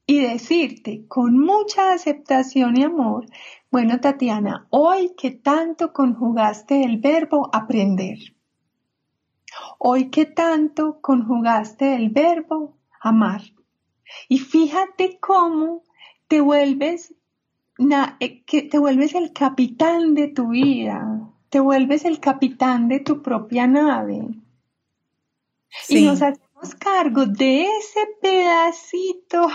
y 0.06 0.20
decirte 0.20 1.04
con 1.08 1.38
mucha 1.38 1.92
aceptación 1.92 2.74
y 2.78 2.84
amor, 2.84 3.26
bueno 3.70 4.00
Tatiana, 4.00 4.66
hoy 4.70 5.12
que 5.14 5.30
tanto 5.30 5.92
conjugaste 5.92 6.84
el 6.84 6.96
verbo 7.00 7.50
aprender, 7.52 8.16
hoy 9.78 10.08
que 10.08 10.24
tanto 10.24 11.02
conjugaste 11.02 11.94
el 11.94 12.08
verbo 12.08 12.78
amar, 12.98 13.42
y 14.26 14.38
fíjate 14.38 15.18
cómo 15.20 15.82
te 16.28 16.40
vuelves, 16.40 17.14
eh, 18.20 18.42
que 18.46 18.62
te 18.62 18.78
vuelves 18.78 19.14
el 19.14 19.34
capitán 19.34 20.14
de 20.14 20.28
tu 20.28 20.48
vida, 20.48 21.28
te 21.50 21.60
vuelves 21.60 22.06
el 22.06 22.20
capitán 22.20 22.88
de 22.88 23.00
tu 23.00 23.20
propia 23.20 23.66
nave 23.66 24.28
y 25.88 26.04
nos 26.04 26.22
hacemos 26.22 26.74
cargo 26.78 27.26
de 27.26 27.62
ese 27.62 28.00
pedacito 28.20 29.48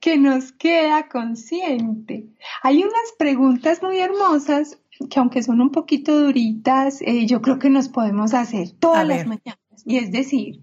que 0.00 0.16
nos 0.16 0.52
queda 0.52 1.08
consciente. 1.08 2.28
Hay 2.62 2.82
unas 2.82 3.12
preguntas 3.18 3.82
muy 3.82 3.98
hermosas 3.98 4.78
que 5.10 5.18
aunque 5.18 5.42
son 5.42 5.60
un 5.60 5.70
poquito 5.70 6.18
duritas, 6.18 7.02
eh, 7.02 7.26
yo 7.26 7.42
creo 7.42 7.58
que 7.58 7.70
nos 7.70 7.88
podemos 7.88 8.34
hacer 8.34 8.70
todas 8.72 9.06
las 9.06 9.26
mañanas. 9.26 9.58
Y 9.84 9.98
es 9.98 10.12
decir, 10.12 10.60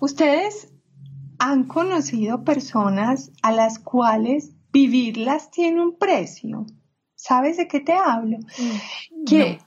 ustedes 0.00 0.72
han 1.38 1.64
conocido 1.64 2.44
personas 2.44 3.32
a 3.42 3.52
las 3.52 3.78
cuales 3.78 4.52
vivirlas 4.72 5.50
tiene 5.50 5.82
un 5.82 5.96
precio. 5.96 6.66
¿Sabes 7.14 7.56
de 7.56 7.66
qué 7.66 7.80
te 7.80 7.92
hablo? 7.92 8.38
Mm, 8.38 9.24
que, 9.24 9.58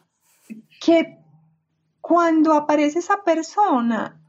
que 0.80 1.23
cuando 2.04 2.52
aparece 2.52 3.00
esa 3.00 3.24
persona, 3.24 4.22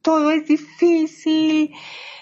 todo 0.00 0.30
es 0.30 0.46
difícil, 0.46 1.74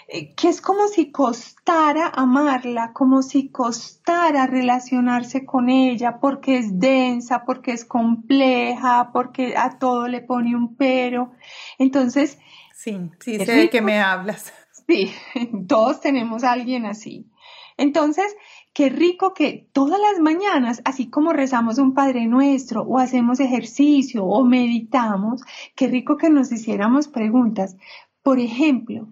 eh, 0.07 0.33
que 0.33 0.49
es 0.49 0.61
como 0.61 0.87
si 0.87 1.11
costara 1.11 2.07
amarla, 2.07 2.91
como 2.91 3.21
si 3.21 3.49
costara 3.49 4.47
relacionarse 4.47 5.45
con 5.45 5.69
ella, 5.69 6.17
porque 6.19 6.57
es 6.57 6.79
densa, 6.79 7.45
porque 7.45 7.71
es 7.73 7.85
compleja, 7.85 9.11
porque 9.13 9.55
a 9.55 9.77
todo 9.77 10.07
le 10.07 10.21
pone 10.21 10.55
un 10.55 10.75
pero. 10.75 11.33
Entonces... 11.77 12.39
Sí, 12.73 13.11
sí, 13.19 13.37
sé 13.45 13.51
de 13.53 13.69
qué 13.69 13.83
me 13.83 14.01
hablas. 14.01 14.51
Sí, 14.87 15.13
todos 15.67 16.01
tenemos 16.01 16.43
a 16.43 16.53
alguien 16.53 16.87
así. 16.87 17.29
Entonces, 17.77 18.35
qué 18.73 18.89
rico 18.89 19.33
que 19.33 19.67
todas 19.73 19.99
las 19.99 20.19
mañanas, 20.21 20.81
así 20.85 21.09
como 21.09 21.33
rezamos 21.33 21.77
un 21.77 21.93
Padre 21.93 22.27
Nuestro 22.27 22.83
o 22.83 22.99
hacemos 22.99 23.39
ejercicio 23.39 24.25
o 24.25 24.43
meditamos, 24.45 25.41
qué 25.75 25.87
rico 25.87 26.17
que 26.17 26.29
nos 26.29 26.51
hiciéramos 26.51 27.07
preguntas. 27.07 27.75
Por 28.23 28.39
ejemplo, 28.39 29.07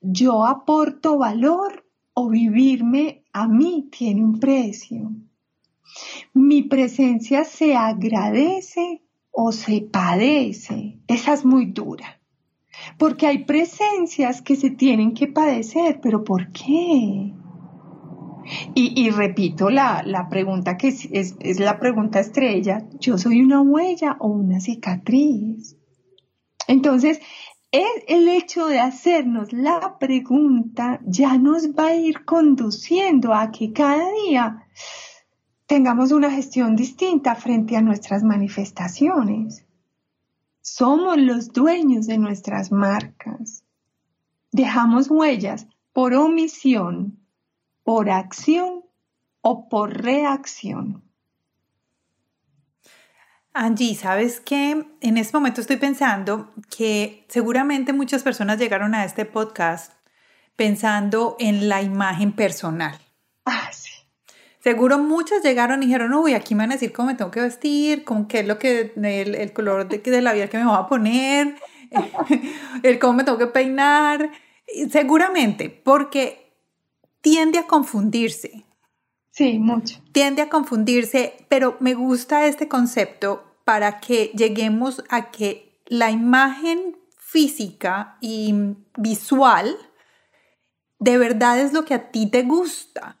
¿yo 0.00 0.44
aporto 0.46 1.18
valor 1.18 1.86
o 2.12 2.28
vivirme 2.28 3.24
a 3.32 3.48
mí 3.48 3.88
tiene 3.90 4.24
un 4.24 4.38
precio? 4.38 5.12
¿Mi 6.32 6.62
presencia 6.62 7.44
se 7.44 7.76
agradece 7.76 9.02
o 9.30 9.52
se 9.52 9.80
padece? 9.80 10.98
Esa 11.06 11.32
es 11.32 11.44
muy 11.44 11.66
dura. 11.66 12.20
Porque 12.98 13.26
hay 13.26 13.44
presencias 13.44 14.42
que 14.42 14.56
se 14.56 14.70
tienen 14.70 15.14
que 15.14 15.26
padecer, 15.26 16.00
pero 16.02 16.24
¿por 16.24 16.50
qué? 16.52 17.32
Y, 18.74 19.10
repito 19.10 19.70
la, 19.70 20.26
pregunta 20.30 20.76
que 20.76 20.88
es, 20.88 21.08
es, 21.12 21.60
la 21.60 21.78
pregunta 21.78 22.20
estrella, 22.20 22.84
¿yo 23.00 23.18
soy 23.18 23.40
una 23.40 23.60
huella 23.60 24.16
o 24.20 24.28
una 24.28 24.60
cicatriz? 24.60 25.76
Entonces, 26.66 27.20
el, 27.70 27.86
el 28.06 28.28
hecho 28.28 28.66
de 28.66 28.80
hacernos 28.80 29.52
la 29.52 29.98
pregunta 29.98 31.00
ya 31.04 31.38
nos 31.38 31.68
va 31.70 31.88
a 31.88 31.94
ir 31.94 32.24
conduciendo 32.24 33.34
a 33.34 33.50
que 33.50 33.72
cada 33.72 34.04
día 34.26 34.66
tengamos 35.66 36.12
una 36.12 36.30
gestión 36.30 36.76
distinta 36.76 37.34
frente 37.34 37.76
a 37.76 37.82
nuestras 37.82 38.22
manifestaciones. 38.22 39.64
Somos 40.60 41.18
los 41.18 41.52
dueños 41.52 42.06
de 42.06 42.18
nuestras 42.18 42.72
marcas. 42.72 43.64
Dejamos 44.52 45.10
huellas 45.10 45.66
por 45.92 46.14
omisión 46.14 47.23
por 47.84 48.10
acción 48.10 48.82
o 49.42 49.68
por 49.68 50.02
reacción. 50.02 51.04
Angie, 53.52 53.94
¿sabes 53.94 54.40
qué? 54.40 54.84
En 55.00 55.16
este 55.16 55.36
momento 55.36 55.60
estoy 55.60 55.76
pensando 55.76 56.52
que 56.76 57.24
seguramente 57.28 57.92
muchas 57.92 58.24
personas 58.24 58.58
llegaron 58.58 58.96
a 58.96 59.04
este 59.04 59.26
podcast 59.26 59.92
pensando 60.56 61.36
en 61.38 61.68
la 61.68 61.80
imagen 61.82 62.32
personal. 62.32 62.98
Ah, 63.44 63.70
sí. 63.70 63.92
Seguro 64.58 64.98
muchas 64.98 65.42
llegaron 65.42 65.82
y 65.82 65.86
dijeron, 65.86 66.14
uy, 66.14 66.34
aquí 66.34 66.54
me 66.54 66.64
van 66.64 66.70
a 66.70 66.74
decir 66.74 66.92
cómo 66.92 67.08
me 67.08 67.14
tengo 67.14 67.30
que 67.30 67.42
vestir, 67.42 68.02
con 68.02 68.26
qué 68.26 68.40
es 68.40 68.46
lo 68.46 68.58
que, 68.58 68.92
el, 68.96 69.52
color 69.52 69.88
de, 69.88 69.98
de 69.98 70.22
la 70.22 70.32
vida 70.32 70.48
que 70.48 70.56
me 70.56 70.64
voy 70.64 70.76
a 70.76 70.88
poner, 70.88 71.54
el 72.82 72.98
cómo 72.98 73.12
me 73.12 73.24
tengo 73.24 73.38
que 73.38 73.46
peinar. 73.46 74.30
Seguramente, 74.90 75.68
porque 75.68 76.43
tiende 77.24 77.58
a 77.58 77.66
confundirse. 77.66 78.66
Sí, 79.30 79.58
mucho. 79.58 79.98
Tiende 80.12 80.42
a 80.42 80.50
confundirse, 80.50 81.46
pero 81.48 81.78
me 81.80 81.94
gusta 81.94 82.44
este 82.44 82.68
concepto 82.68 83.42
para 83.64 83.98
que 83.98 84.30
lleguemos 84.36 85.02
a 85.08 85.30
que 85.30 85.80
la 85.86 86.10
imagen 86.10 86.98
física 87.18 88.18
y 88.20 88.54
visual 88.98 89.74
de 90.98 91.16
verdad 91.16 91.58
es 91.58 91.72
lo 91.72 91.86
que 91.86 91.94
a 91.94 92.10
ti 92.10 92.26
te 92.26 92.42
gusta. 92.42 93.16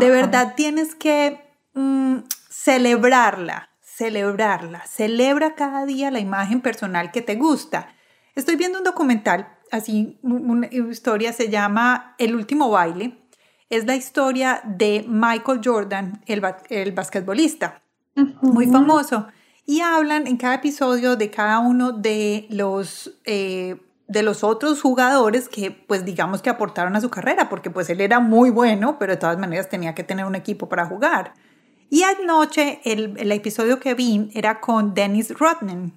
De 0.00 0.10
verdad 0.10 0.54
tienes 0.56 0.96
que 0.96 1.40
mm, 1.74 2.18
celebrarla, 2.50 3.70
celebrarla. 3.80 4.84
Celebra 4.86 5.54
cada 5.54 5.86
día 5.86 6.10
la 6.10 6.18
imagen 6.18 6.60
personal 6.60 7.12
que 7.12 7.22
te 7.22 7.36
gusta. 7.36 7.94
Estoy 8.34 8.56
viendo 8.56 8.78
un 8.78 8.84
documental, 8.84 9.56
así 9.70 10.18
una 10.22 10.66
historia 10.66 11.32
se 11.32 11.48
llama 11.48 12.16
El 12.18 12.34
último 12.34 12.70
baile 12.70 13.25
es 13.68 13.84
la 13.86 13.96
historia 13.96 14.60
de 14.64 15.04
Michael 15.08 15.60
Jordan, 15.64 16.22
el, 16.26 16.42
el 16.68 16.92
basquetbolista, 16.92 17.82
muy 18.40 18.66
famoso. 18.66 19.26
Y 19.64 19.80
hablan 19.80 20.28
en 20.28 20.36
cada 20.36 20.54
episodio 20.54 21.16
de 21.16 21.30
cada 21.30 21.58
uno 21.58 21.90
de 21.90 22.46
los, 22.50 23.18
eh, 23.24 23.76
de 24.06 24.22
los 24.22 24.44
otros 24.44 24.80
jugadores 24.80 25.48
que, 25.48 25.72
pues 25.72 26.04
digamos 26.04 26.40
que 26.40 26.50
aportaron 26.50 26.94
a 26.94 27.00
su 27.00 27.10
carrera, 27.10 27.48
porque 27.48 27.70
pues 27.70 27.90
él 27.90 28.00
era 28.00 28.20
muy 28.20 28.50
bueno, 28.50 28.96
pero 29.00 29.14
de 29.14 29.18
todas 29.18 29.38
maneras 29.38 29.68
tenía 29.68 29.94
que 29.94 30.04
tener 30.04 30.24
un 30.24 30.36
equipo 30.36 30.68
para 30.68 30.86
jugar. 30.86 31.34
Y 31.90 32.04
anoche 32.04 32.80
el, 32.84 33.14
el 33.18 33.32
episodio 33.32 33.80
que 33.80 33.94
vi 33.94 34.30
era 34.34 34.60
con 34.60 34.94
Dennis 34.94 35.36
Rodman, 35.36 35.92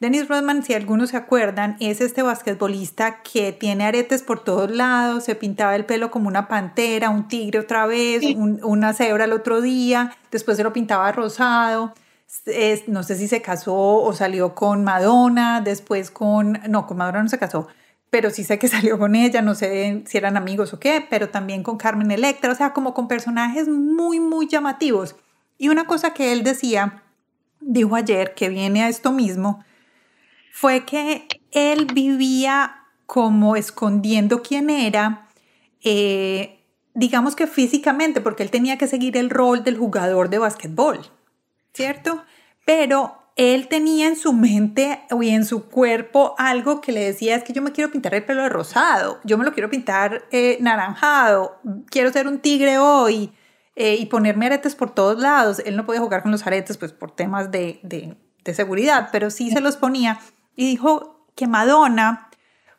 Dennis 0.00 0.28
Rodman, 0.28 0.62
si 0.62 0.72
algunos 0.72 1.10
se 1.10 1.18
acuerdan, 1.18 1.76
es 1.78 2.00
este 2.00 2.22
basquetbolista 2.22 3.22
que 3.22 3.52
tiene 3.52 3.84
aretes 3.84 4.22
por 4.22 4.42
todos 4.42 4.70
lados, 4.70 5.24
se 5.24 5.34
pintaba 5.34 5.76
el 5.76 5.84
pelo 5.84 6.10
como 6.10 6.26
una 6.26 6.48
pantera, 6.48 7.10
un 7.10 7.28
tigre 7.28 7.58
otra 7.58 7.84
vez, 7.84 8.22
una 8.34 8.94
cebra 8.94 9.26
el 9.26 9.34
otro 9.34 9.60
día, 9.60 10.16
después 10.30 10.56
se 10.56 10.62
lo 10.62 10.72
pintaba 10.72 11.12
rosado. 11.12 11.92
no 12.86 13.02
sé 13.02 13.16
si 13.16 13.28
se 13.28 13.42
casó 13.42 13.76
o 13.76 14.10
salió 14.14 14.54
con 14.54 14.84
Madonna, 14.84 15.60
después 15.60 16.10
con... 16.10 16.58
No, 16.66 16.86
con 16.86 16.96
Madonna 16.96 17.22
no 17.24 17.28
se 17.28 17.38
casó, 17.38 17.68
pero 18.08 18.30
sí 18.30 18.42
sé 18.42 18.58
que 18.58 18.68
salió 18.68 18.98
con 18.98 19.14
ella, 19.14 19.42
no 19.42 19.54
sé 19.54 20.02
si 20.06 20.16
eran 20.16 20.38
amigos 20.38 20.72
o 20.72 20.80
qué, 20.80 21.06
pero 21.10 21.28
también 21.28 21.62
con 21.62 21.76
Carmen 21.76 22.10
Electra, 22.10 22.52
o 22.52 22.54
sea, 22.54 22.72
como 22.72 22.94
con 22.94 23.06
personajes 23.06 23.68
muy, 23.68 24.18
muy 24.18 24.48
llamativos. 24.48 25.16
Y 25.58 25.68
una 25.68 25.86
cosa 25.86 26.14
que 26.14 26.32
él 26.32 26.42
decía, 26.42 27.02
dijo 27.60 27.96
ayer, 27.96 28.32
que 28.32 28.48
viene 28.48 28.82
a 28.82 28.88
esto 28.88 29.12
mismo, 29.12 29.62
fue 30.52 30.84
que 30.84 31.26
él 31.52 31.86
vivía 31.86 32.76
como 33.06 33.56
escondiendo 33.56 34.42
quién 34.42 34.70
era, 34.70 35.28
eh, 35.82 36.64
digamos 36.94 37.34
que 37.34 37.46
físicamente, 37.46 38.20
porque 38.20 38.42
él 38.42 38.50
tenía 38.50 38.78
que 38.78 38.86
seguir 38.86 39.16
el 39.16 39.30
rol 39.30 39.64
del 39.64 39.78
jugador 39.78 40.28
de 40.28 40.38
básquetbol, 40.38 41.00
¿cierto? 41.72 42.24
Pero 42.64 43.16
él 43.36 43.68
tenía 43.68 44.06
en 44.06 44.16
su 44.16 44.32
mente 44.32 45.00
y 45.20 45.30
en 45.30 45.44
su 45.44 45.64
cuerpo 45.68 46.34
algo 46.36 46.80
que 46.80 46.92
le 46.92 47.00
decía 47.00 47.36
es 47.36 47.42
que 47.42 47.52
yo 47.52 47.62
me 47.62 47.72
quiero 47.72 47.90
pintar 47.90 48.14
el 48.14 48.24
pelo 48.24 48.42
de 48.42 48.48
rosado, 48.48 49.18
yo 49.24 49.38
me 49.38 49.44
lo 49.44 49.54
quiero 49.54 49.70
pintar 49.70 50.26
eh, 50.30 50.58
naranjado, 50.60 51.58
quiero 51.90 52.12
ser 52.12 52.28
un 52.28 52.38
tigre 52.38 52.78
hoy 52.78 53.32
eh, 53.76 53.96
y 53.98 54.06
ponerme 54.06 54.46
aretes 54.46 54.74
por 54.74 54.94
todos 54.94 55.18
lados. 55.18 55.62
Él 55.64 55.76
no 55.76 55.86
podía 55.86 56.00
jugar 56.00 56.22
con 56.22 56.32
los 56.32 56.46
aretes 56.46 56.76
pues 56.76 56.92
por 56.92 57.12
temas 57.12 57.50
de, 57.50 57.80
de 57.82 58.54
seguridad, 58.54 59.08
pero 59.10 59.30
sí 59.30 59.50
se 59.50 59.60
los 59.60 59.76
ponía 59.76 60.20
y 60.60 60.66
dijo 60.66 61.24
que 61.36 61.46
Madonna 61.46 62.28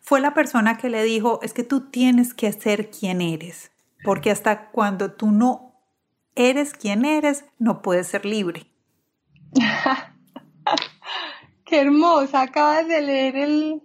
fue 0.02 0.22
la 0.22 0.36
persona 0.36 0.78
que 0.78 0.88
le 0.88 1.04
dijo, 1.04 1.40
es 1.42 1.52
que 1.52 1.64
tú 1.64 1.90
tienes 1.90 2.36
que 2.36 2.54
ser 2.54 2.92
quien 2.92 3.22
eres, 3.22 3.72
porque 4.04 4.30
hasta 4.30 4.70
cuando 4.70 5.14
tú 5.14 5.32
no 5.32 5.82
eres 6.36 6.76
quien 6.76 7.06
eres, 7.06 7.44
no 7.58 7.82
puedes 7.82 8.06
ser 8.06 8.24
libre. 8.24 8.68
Qué 11.66 11.82
hermosa, 11.82 12.44
acabas 12.44 12.88
de 12.88 13.02
leer 13.02 13.38
el, 13.38 13.82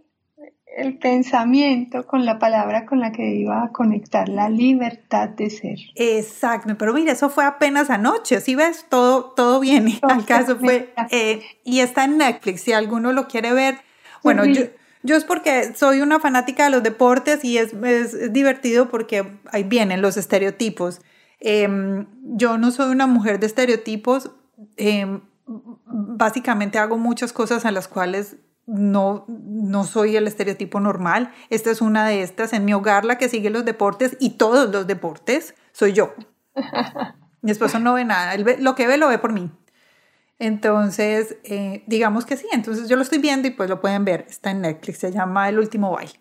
el 0.76 0.98
pensamiento 0.98 2.06
con 2.06 2.26
la 2.26 2.38
palabra 2.38 2.84
con 2.84 3.00
la 3.00 3.12
que 3.12 3.34
iba 3.34 3.64
a 3.64 3.72
conectar, 3.72 4.28
la 4.28 4.50
libertad 4.50 5.30
de 5.30 5.48
ser. 5.48 5.78
Exacto, 5.94 6.76
pero 6.76 6.92
mira, 6.92 7.12
eso 7.12 7.30
fue 7.30 7.46
apenas 7.46 7.88
anoche, 7.88 8.42
si 8.42 8.56
ves, 8.56 8.84
todo, 8.90 9.32
todo 9.34 9.58
viene 9.58 10.00
al 10.02 10.26
caso 10.26 10.58
fue, 10.58 10.92
eh, 11.10 11.42
y 11.64 11.80
está 11.80 12.04
en 12.04 12.18
Netflix, 12.18 12.60
si 12.60 12.74
alguno 12.74 13.14
lo 13.14 13.26
quiere 13.26 13.54
ver. 13.54 13.85
Bueno, 14.34 14.44
yo, 14.44 14.62
yo 15.02 15.16
es 15.16 15.24
porque 15.24 15.74
soy 15.74 16.00
una 16.00 16.20
fanática 16.20 16.64
de 16.64 16.70
los 16.70 16.82
deportes 16.82 17.44
y 17.44 17.58
es, 17.58 17.72
es 17.72 18.32
divertido 18.32 18.88
porque 18.88 19.38
ahí 19.52 19.62
vienen 19.62 20.02
los 20.02 20.16
estereotipos. 20.16 21.00
Em, 21.38 22.06
yo 22.22 22.58
no 22.58 22.70
soy 22.70 22.90
una 22.90 23.06
mujer 23.06 23.38
de 23.38 23.46
estereotipos, 23.46 24.30
em, 24.76 25.20
básicamente 25.46 26.78
hago 26.78 26.98
muchas 26.98 27.32
cosas 27.32 27.64
a 27.64 27.70
las 27.70 27.88
cuales 27.88 28.36
no, 28.66 29.24
no 29.28 29.84
soy 29.84 30.16
el 30.16 30.26
estereotipo 30.26 30.80
normal. 30.80 31.32
Esta 31.50 31.70
es 31.70 31.80
una 31.80 32.06
de 32.06 32.22
estas. 32.22 32.52
En 32.52 32.64
mi 32.64 32.74
hogar, 32.74 33.04
la 33.04 33.16
que 33.16 33.28
sigue 33.28 33.50
los 33.50 33.64
deportes 33.64 34.16
y 34.18 34.30
todos 34.30 34.70
los 34.72 34.86
deportes, 34.86 35.54
soy 35.72 35.92
yo. 35.92 36.14
Mi 37.42 37.52
esposo 37.52 37.78
no 37.78 37.94
ve 37.94 38.04
nada. 38.04 38.36
lo 38.58 38.74
que 38.74 38.88
ve, 38.88 38.96
lo 38.96 39.08
ve 39.08 39.18
por 39.18 39.32
mí. 39.32 39.52
Entonces, 40.38 41.36
eh, 41.44 41.82
digamos 41.86 42.26
que 42.26 42.36
sí. 42.36 42.46
Entonces, 42.52 42.88
yo 42.88 42.96
lo 42.96 43.02
estoy 43.02 43.18
viendo 43.18 43.48
y 43.48 43.52
pues 43.52 43.70
lo 43.70 43.80
pueden 43.80 44.04
ver. 44.04 44.26
Está 44.28 44.50
en 44.50 44.62
Netflix. 44.62 44.98
Se 44.98 45.12
llama 45.12 45.48
El 45.48 45.58
último 45.58 45.92
baile. 45.92 46.20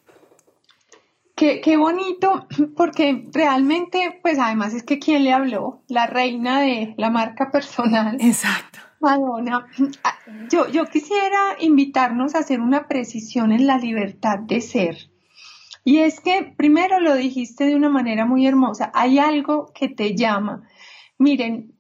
Qué, 1.36 1.60
qué, 1.60 1.76
bonito, 1.76 2.48
porque 2.78 3.28
realmente, 3.34 4.20
pues 4.22 4.40
además 4.40 4.74
es 4.74 4.84
que 4.84 5.00
quién 5.00 5.26
le 5.26 5.34
habló, 5.34 5.84
la 5.88 6.08
reina 6.08 6.62
de 6.62 6.94
la 6.98 7.10
marca 7.10 7.52
personal. 7.52 8.18
Exacto. 8.22 8.80
Madonna, 9.02 9.68
ah, 10.04 10.18
yo, 10.50 10.68
yo 10.70 10.86
quisiera 10.86 11.58
invitarnos 11.60 12.34
a 12.34 12.40
hacer 12.40 12.62
una 12.62 12.88
precisión 12.88 13.52
en 13.52 13.68
la 13.68 13.78
libertad 13.78 14.40
de 14.40 14.62
ser. 14.62 15.12
Y 15.84 16.00
es 16.00 16.20
que 16.22 16.56
primero 16.58 17.00
lo 17.00 17.14
dijiste 17.14 17.66
de 17.66 17.76
una 17.76 17.90
manera 17.90 18.26
muy 18.26 18.48
hermosa, 18.48 18.92
hay 18.96 19.20
algo 19.20 19.72
que 19.76 19.90
te 19.90 20.16
llama. 20.16 20.64
Miren, 21.20 21.75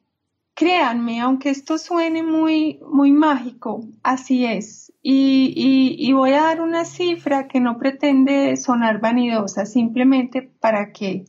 créanme, 0.55 1.19
aunque 1.19 1.49
esto 1.49 1.77
suene 1.77 2.23
muy, 2.23 2.79
muy 2.89 3.11
mágico, 3.11 3.83
así 4.01 4.45
es. 4.45 4.93
Y, 5.03 5.53
y, 5.99 6.13
voy 6.13 6.31
a 6.31 6.41
dar 6.41 6.61
una 6.61 6.83
cifra 6.83 7.47
que 7.47 7.59
no 7.59 7.77
pretende 7.77 8.57
sonar 8.57 8.99
vanidosa, 8.99 9.67
simplemente 9.67 10.41
para 10.41 10.91
que 10.93 11.25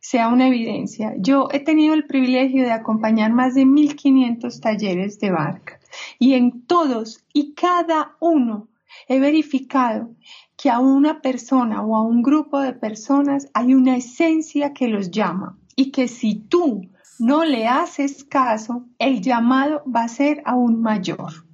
sea 0.00 0.26
una 0.26 0.48
evidencia. 0.48 1.14
Yo 1.18 1.46
he 1.52 1.60
tenido 1.60 1.94
el 1.94 2.06
privilegio 2.06 2.64
de 2.64 2.72
acompañar 2.72 3.32
más 3.32 3.54
de 3.54 3.64
1.500 3.64 4.60
talleres 4.60 5.20
de 5.20 5.30
barca 5.30 5.78
y 6.18 6.34
en 6.34 6.62
todos 6.66 7.24
y 7.32 7.54
cada 7.54 8.16
uno 8.18 8.68
he 9.06 9.20
verificado 9.20 10.10
que 10.56 10.70
a 10.70 10.80
una 10.80 11.20
persona 11.20 11.82
o 11.82 11.94
a 11.96 12.02
un 12.02 12.22
grupo 12.22 12.60
de 12.60 12.72
personas 12.72 13.48
hay 13.54 13.74
una 13.74 13.96
esencia 13.96 14.72
que 14.72 14.88
los 14.88 15.12
llama 15.12 15.56
y 15.76 15.92
que 15.92 16.08
si 16.08 16.34
tú 16.34 16.88
no 17.22 17.44
le 17.44 17.68
haces 17.68 18.24
caso, 18.24 18.84
el 18.98 19.20
llamado 19.20 19.84
va 19.86 20.02
a 20.02 20.08
ser 20.08 20.42
aún 20.44 20.82
mayor. 20.82 21.46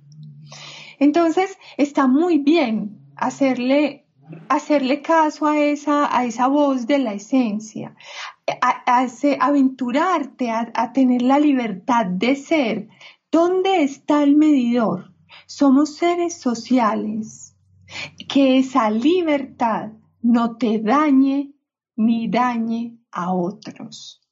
Entonces, 0.98 1.58
está 1.76 2.06
muy 2.06 2.38
bien 2.38 2.98
hacerle, 3.16 4.06
hacerle 4.48 5.02
caso 5.02 5.46
a 5.46 5.58
esa, 5.58 6.16
a 6.16 6.24
esa 6.24 6.46
voz 6.46 6.86
de 6.86 6.98
la 6.98 7.12
esencia, 7.12 7.94
a, 8.62 9.06
aventurarte 9.40 10.50
a, 10.50 10.72
a 10.72 10.94
tener 10.94 11.20
la 11.20 11.38
libertad 11.38 12.06
de 12.06 12.34
ser. 12.34 12.88
¿Dónde 13.30 13.82
está 13.82 14.22
el 14.22 14.36
medidor? 14.36 15.12
Somos 15.44 15.96
seres 15.96 16.32
sociales. 16.32 17.54
Que 18.26 18.58
esa 18.58 18.88
libertad 18.88 19.92
no 20.22 20.56
te 20.56 20.78
dañe 20.78 21.52
ni 21.94 22.28
dañe 22.28 22.96
a 23.10 23.34
otros. 23.34 24.22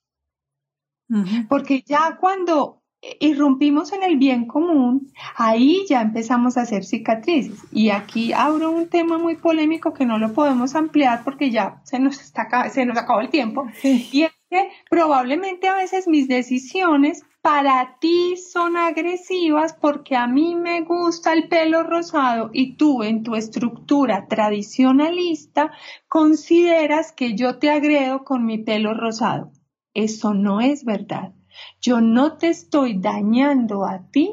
Porque 1.49 1.83
ya 1.87 2.17
cuando 2.21 2.83
irrumpimos 3.21 3.93
en 3.93 4.03
el 4.03 4.17
bien 4.17 4.47
común, 4.47 5.13
ahí 5.37 5.85
ya 5.89 6.01
empezamos 6.01 6.57
a 6.57 6.63
hacer 6.63 6.85
cicatrices. 6.85 7.63
Y 7.73 7.91
aquí 7.91 8.33
abro 8.33 8.71
un 8.71 8.89
tema 8.89 9.19
muy 9.19 9.37
polémico 9.37 9.93
que 9.93 10.07
no 10.07 10.19
lo 10.19 10.33
podemos 10.33 10.75
ampliar 10.75 11.23
porque 11.25 11.51
ya 11.51 11.81
se 11.85 11.99
nos, 11.99 12.21
está, 12.21 12.69
se 12.71 12.85
nos 12.87 12.99
acabó 12.99 13.21
el 13.21 13.31
tiempo. 13.31 13.67
Y 13.83 14.23
es 14.23 14.33
que 14.51 14.71
probablemente 14.91 15.69
a 15.69 15.77
veces 15.77 16.09
mis 16.09 16.29
decisiones 16.29 17.23
para 17.43 17.97
ti 18.01 18.37
son 18.37 18.77
agresivas 18.77 19.73
porque 19.81 20.17
a 20.17 20.27
mí 20.27 20.57
me 20.57 20.81
gusta 20.81 21.33
el 21.33 21.49
pelo 21.49 21.85
rosado 21.85 22.51
y 22.53 22.77
tú 22.77 23.05
en 23.05 23.23
tu 23.23 23.37
estructura 23.37 24.27
tradicionalista 24.27 25.71
consideras 26.09 27.13
que 27.13 27.37
yo 27.37 27.59
te 27.59 27.71
agredo 27.71 28.25
con 28.25 28.45
mi 28.45 28.59
pelo 28.59 28.95
rosado. 28.95 29.53
Eso 29.97 30.35
no 30.35 30.61
es 30.61 30.85
verdad. 30.85 31.33
Yo 31.81 32.03
no 32.03 32.37
te 32.37 32.49
estoy 32.49 32.99
dañando 32.99 33.87
a 33.87 34.11
ti 34.11 34.31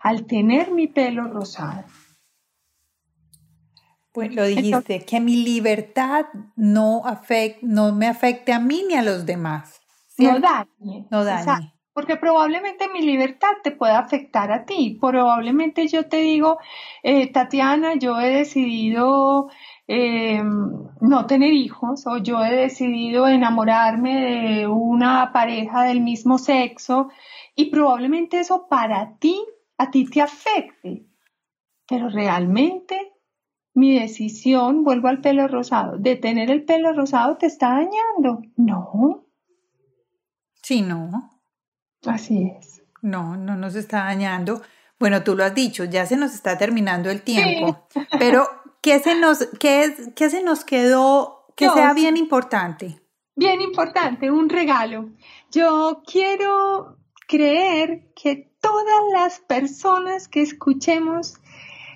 al 0.00 0.24
tener 0.24 0.70
mi 0.70 0.86
pelo 0.86 1.28
rosado. 1.28 1.84
Pues 4.12 4.34
lo 4.34 4.46
dijiste, 4.46 5.04
que 5.04 5.20
mi 5.20 5.36
libertad 5.44 6.24
no, 6.56 7.02
no 7.60 7.92
me 7.92 8.06
afecte 8.06 8.54
a 8.54 8.58
mí 8.58 8.84
ni 8.88 8.94
a 8.94 9.02
los 9.02 9.26
demás. 9.26 9.82
No 10.16 10.40
dañe. 10.40 11.06
No 11.10 11.24
dañe. 11.24 11.74
Porque 11.92 12.16
probablemente 12.16 12.88
mi 12.88 13.02
libertad 13.02 13.50
te 13.62 13.70
pueda 13.70 13.98
afectar 13.98 14.50
a 14.50 14.64
ti. 14.64 14.96
Probablemente 14.98 15.88
yo 15.88 16.08
te 16.08 16.18
digo, 16.18 16.58
eh, 17.02 17.30
Tatiana, 17.30 17.96
yo 17.96 18.18
he 18.18 18.30
decidido 18.30 19.50
eh, 19.88 20.42
no 20.42 21.26
tener 21.26 21.52
hijos 21.52 22.06
o 22.06 22.18
yo 22.18 22.42
he 22.44 22.54
decidido 22.54 23.26
enamorarme 23.26 24.20
de 24.20 24.66
una 24.66 25.32
pareja 25.32 25.82
del 25.82 26.00
mismo 26.00 26.38
sexo 26.38 27.10
y 27.54 27.66
probablemente 27.66 28.40
eso 28.40 28.66
para 28.68 29.16
ti, 29.18 29.44
a 29.78 29.90
ti 29.90 30.04
te 30.04 30.20
afecte. 30.20 31.06
Pero 31.88 32.08
realmente 32.08 33.12
mi 33.74 33.98
decisión, 33.98 34.84
vuelvo 34.84 35.08
al 35.08 35.20
pelo 35.20 35.48
rosado, 35.48 35.98
de 35.98 36.16
tener 36.16 36.50
el 36.50 36.64
pelo 36.64 36.92
rosado 36.92 37.36
te 37.36 37.46
está 37.46 37.70
dañando. 37.70 38.42
No. 38.56 39.26
Sí, 40.62 40.82
no. 40.82 41.30
Así 42.06 42.52
es. 42.58 42.82
No, 43.00 43.36
no 43.36 43.56
nos 43.56 43.74
está 43.74 44.04
dañando. 44.04 44.62
Bueno, 44.98 45.24
tú 45.24 45.34
lo 45.34 45.44
has 45.44 45.54
dicho, 45.54 45.84
ya 45.84 46.06
se 46.06 46.16
nos 46.16 46.34
está 46.34 46.56
terminando 46.56 47.10
el 47.10 47.22
tiempo, 47.22 47.88
pero 48.18 48.46
¿qué 48.82 48.98
se 48.98 49.18
nos, 49.18 49.48
qué, 49.58 49.94
qué 50.14 50.28
se 50.28 50.42
nos 50.42 50.64
quedó 50.64 51.46
que 51.56 51.70
sea 51.70 51.94
bien 51.94 52.16
importante? 52.16 53.00
Bien 53.34 53.62
importante, 53.62 54.30
un 54.30 54.50
regalo. 54.50 55.10
Yo 55.50 56.02
quiero 56.06 56.98
creer 57.28 58.12
que 58.14 58.52
todas 58.60 59.00
las 59.12 59.40
personas 59.40 60.28
que 60.28 60.42
escuchemos 60.42 61.36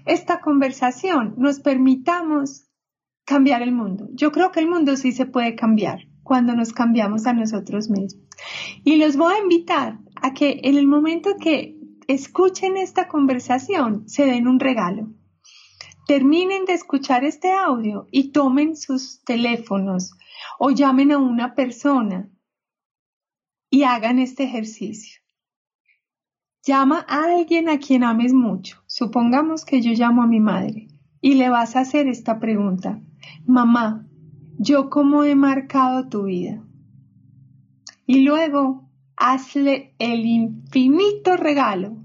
esta 0.07 0.41
conversación 0.41 1.35
nos 1.37 1.61
permitamos 1.61 2.69
cambiar 3.25 3.61
el 3.61 3.73
mundo. 3.73 4.09
Yo 4.13 4.31
creo 4.31 4.53
que 4.53 4.61
el 4.61 4.69
mundo 4.69 4.97
sí 4.97 5.13
se 5.13 5.27
puede 5.27 5.57
cambiar 5.57 6.07
cuando 6.23 6.55
nos 6.55 6.73
cambiamos 6.73 7.27
a 7.27 7.33
nosotros 7.33 7.91
mismos. 7.91 8.25
Y 8.85 8.97
los 8.97 9.17
voy 9.17 9.35
a 9.35 9.41
invitar 9.41 9.99
a 10.23 10.33
que 10.33 10.61
en 10.63 10.77
el 10.77 10.87
momento 10.87 11.37
que 11.41 11.77
escuchen 12.07 12.77
esta 12.77 13.09
conversación 13.09 14.09
se 14.09 14.27
den 14.27 14.47
un 14.47 14.61
regalo 14.61 15.09
terminen 16.07 16.65
de 16.65 16.73
escuchar 16.73 17.25
este 17.25 17.53
audio 17.53 18.07
y 18.11 18.31
tomen 18.31 18.77
sus 18.77 19.23
teléfonos 19.25 20.13
o 20.59 20.71
llamen 20.71 21.13
a 21.13 21.19
una 21.19 21.55
persona 21.55 22.31
y 23.71 23.83
hagan 23.83 24.19
este 24.19 24.45
ejercicio. 24.45 25.21
Llama 26.65 27.05
a 27.09 27.25
alguien 27.25 27.69
a 27.69 27.79
quien 27.79 28.05
ames 28.05 28.33
mucho. 28.33 28.83
Supongamos 28.87 29.65
que 29.65 29.81
yo 29.83 29.93
llamo 29.93 30.23
a 30.23 30.27
mi 30.27 30.41
madre 30.41 30.89
y 31.21 31.35
le 31.35 31.49
vas 31.49 31.77
a 31.77 31.81
hacer 31.81 32.09
esta 32.09 32.39
pregunta. 32.39 33.01
Mamá, 33.45 34.07
¿yo 34.59 34.91
cómo 34.91 35.25
he 35.25 35.35
marcado 35.35 36.09
tu 36.09 36.25
vida? 36.25 36.63
Y 38.07 38.21
luego 38.21 38.89
hazle 39.17 39.95
el 39.99 40.27
infinito 40.27 41.37
regalo, 41.37 41.97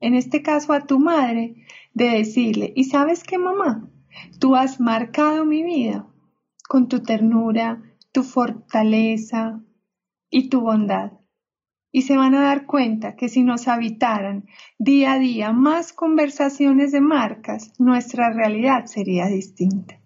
en 0.00 0.14
este 0.14 0.42
caso 0.42 0.72
a 0.72 0.86
tu 0.86 0.98
madre, 0.98 1.66
de 2.00 2.16
decirle, 2.16 2.72
¿y 2.74 2.84
sabes 2.84 3.22
qué, 3.24 3.36
mamá? 3.36 3.90
Tú 4.38 4.56
has 4.56 4.80
marcado 4.80 5.44
mi 5.44 5.62
vida 5.62 6.06
con 6.66 6.88
tu 6.88 7.02
ternura, 7.02 7.82
tu 8.10 8.22
fortaleza 8.22 9.60
y 10.30 10.48
tu 10.48 10.62
bondad. 10.62 11.12
Y 11.92 12.02
se 12.02 12.16
van 12.16 12.34
a 12.34 12.40
dar 12.40 12.64
cuenta 12.64 13.16
que 13.16 13.28
si 13.28 13.42
nos 13.42 13.68
habitaran 13.68 14.46
día 14.78 15.12
a 15.12 15.18
día 15.18 15.52
más 15.52 15.92
conversaciones 15.92 16.90
de 16.90 17.02
marcas, 17.02 17.78
nuestra 17.78 18.32
realidad 18.32 18.86
sería 18.86 19.26
distinta. 19.26 20.00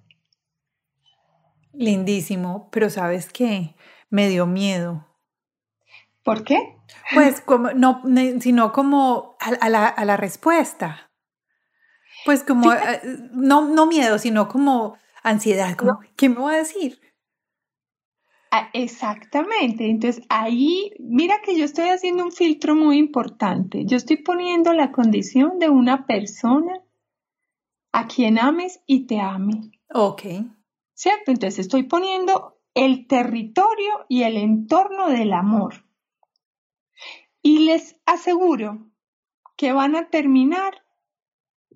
Lindísimo, 1.73 2.71
pero 2.73 2.91
¿sabes 2.91 3.31
qué? 3.33 3.77
Me 4.11 4.29
dio 4.29 4.47
miedo. 4.47 5.07
¿Por 6.25 6.43
qué? 6.43 6.77
Pues 7.13 7.41
como, 7.41 7.71
no, 7.71 8.03
sino 8.41 8.73
como 8.73 9.37
a, 9.39 9.69
la, 9.69 9.87
a 9.87 10.05
la 10.05 10.17
respuesta. 10.17 11.13
Pues 12.25 12.43
como, 12.43 12.73
eh, 12.73 13.01
no, 13.33 13.69
no 13.69 13.87
miedo, 13.87 14.19
sino 14.19 14.49
como 14.49 14.97
ansiedad, 15.23 15.77
como, 15.77 16.01
¿qué 16.17 16.29
me 16.29 16.37
voy 16.37 16.55
a 16.55 16.59
decir? 16.59 17.01
Ah, 18.51 18.71
exactamente, 18.73 19.91
entonces 19.91 20.25
ahí, 20.29 20.93
mira 21.01 21.41
que 21.45 21.59
yo 21.59 21.65
estoy 21.65 21.89
haciendo 21.89 22.23
un 22.23 22.31
filtro 22.31 22.77
muy 22.77 22.99
importante. 22.99 23.85
Yo 23.85 23.97
estoy 23.97 24.19
poniendo 24.19 24.73
la 24.73 24.93
condición 24.93 25.59
de 25.59 25.69
una 25.69 26.07
persona 26.07 26.81
a 27.91 28.07
quien 28.07 28.39
ames 28.39 28.81
y 28.87 29.07
te 29.07 29.19
ame. 29.19 29.73
Ok. 29.93 30.23
¿Cierto? 30.93 31.33
Entonces 31.33 31.59
estoy 31.59 31.83
poniendo 31.83 32.61
el 32.75 33.09
territorio 33.09 34.07
y 34.09 34.23
el 34.23 34.37
entorno 34.37 35.09
del 35.09 35.33
amor. 35.33 35.85
Y 37.43 37.67
les 37.67 37.97
aseguro 38.07 38.87
que 39.57 39.73
van 39.73 39.97
a 39.97 40.11
terminar 40.11 40.84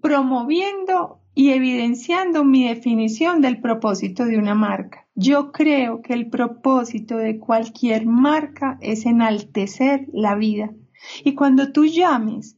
promoviendo 0.00 1.20
y 1.34 1.50
evidenciando 1.50 2.44
mi 2.44 2.66
definición 2.66 3.40
del 3.40 3.60
propósito 3.60 4.24
de 4.24 4.38
una 4.38 4.54
marca. 4.54 5.06
Yo 5.14 5.52
creo 5.52 6.02
que 6.02 6.12
el 6.12 6.30
propósito 6.30 7.16
de 7.16 7.38
cualquier 7.38 8.06
marca 8.06 8.78
es 8.80 9.06
enaltecer 9.06 10.06
la 10.12 10.34
vida. 10.34 10.72
Y 11.24 11.34
cuando 11.34 11.72
tú 11.72 11.86
llames 11.86 12.56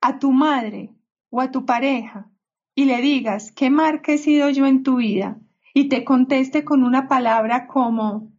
a 0.00 0.18
tu 0.18 0.32
madre 0.32 0.90
o 1.30 1.40
a 1.40 1.50
tu 1.50 1.64
pareja 1.66 2.30
y 2.74 2.84
le 2.84 3.00
digas 3.00 3.52
qué 3.52 3.70
marca 3.70 4.12
he 4.12 4.18
sido 4.18 4.50
yo 4.50 4.66
en 4.66 4.82
tu 4.82 4.96
vida, 4.96 5.38
y 5.74 5.88
te 5.88 6.04
conteste 6.04 6.64
con 6.64 6.84
una 6.84 7.08
palabra 7.08 7.66
como, 7.66 8.30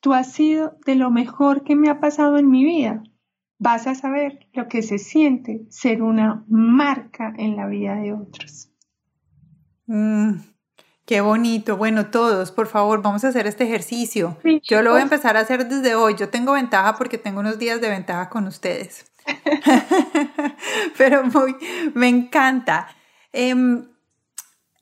tú 0.00 0.12
has 0.12 0.32
sido 0.32 0.76
de 0.84 0.94
lo 0.96 1.10
mejor 1.10 1.64
que 1.64 1.76
me 1.76 1.88
ha 1.88 1.98
pasado 1.98 2.36
en 2.36 2.50
mi 2.50 2.64
vida, 2.64 3.02
vas 3.64 3.86
a 3.86 3.94
saber 3.94 4.46
lo 4.52 4.68
que 4.68 4.82
se 4.82 4.98
siente 4.98 5.64
ser 5.70 6.02
una 6.02 6.44
marca 6.48 7.32
en 7.38 7.56
la 7.56 7.66
vida 7.66 7.94
de 7.94 8.12
otros. 8.12 8.68
Mm, 9.86 10.34
qué 11.06 11.22
bonito. 11.22 11.78
Bueno, 11.78 12.10
todos, 12.10 12.52
por 12.52 12.66
favor, 12.66 13.00
vamos 13.00 13.24
a 13.24 13.28
hacer 13.28 13.46
este 13.46 13.64
ejercicio. 13.64 14.36
Yo 14.64 14.82
lo 14.82 14.90
voy 14.90 15.00
a 15.00 15.04
empezar 15.04 15.38
a 15.38 15.40
hacer 15.40 15.66
desde 15.66 15.94
hoy. 15.94 16.14
Yo 16.14 16.28
tengo 16.28 16.52
ventaja 16.52 16.96
porque 16.96 17.16
tengo 17.16 17.40
unos 17.40 17.58
días 17.58 17.80
de 17.80 17.88
ventaja 17.88 18.28
con 18.28 18.46
ustedes. 18.46 19.10
Pero 20.98 21.24
muy, 21.24 21.56
me 21.94 22.08
encanta. 22.08 22.88
Em, 23.32 23.86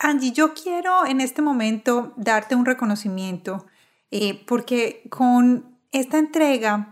Angie, 0.00 0.32
yo 0.32 0.54
quiero 0.54 1.06
en 1.06 1.20
este 1.20 1.40
momento 1.40 2.14
darte 2.16 2.56
un 2.56 2.66
reconocimiento 2.66 3.64
eh, 4.10 4.44
porque 4.44 5.04
con 5.08 5.78
esta 5.92 6.18
entrega, 6.18 6.91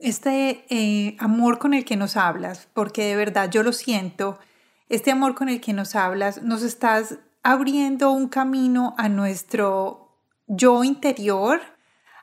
este 0.00 0.64
eh, 0.70 1.16
amor 1.18 1.58
con 1.58 1.74
el 1.74 1.84
que 1.84 1.96
nos 1.96 2.16
hablas, 2.16 2.68
porque 2.72 3.04
de 3.04 3.16
verdad 3.16 3.50
yo 3.50 3.62
lo 3.62 3.72
siento, 3.72 4.38
este 4.88 5.10
amor 5.10 5.34
con 5.34 5.48
el 5.48 5.60
que 5.60 5.72
nos 5.72 5.94
hablas, 5.94 6.42
nos 6.42 6.62
estás 6.62 7.18
abriendo 7.42 8.10
un 8.10 8.28
camino 8.28 8.94
a 8.98 9.08
nuestro 9.08 10.18
yo 10.46 10.84
interior, 10.84 11.60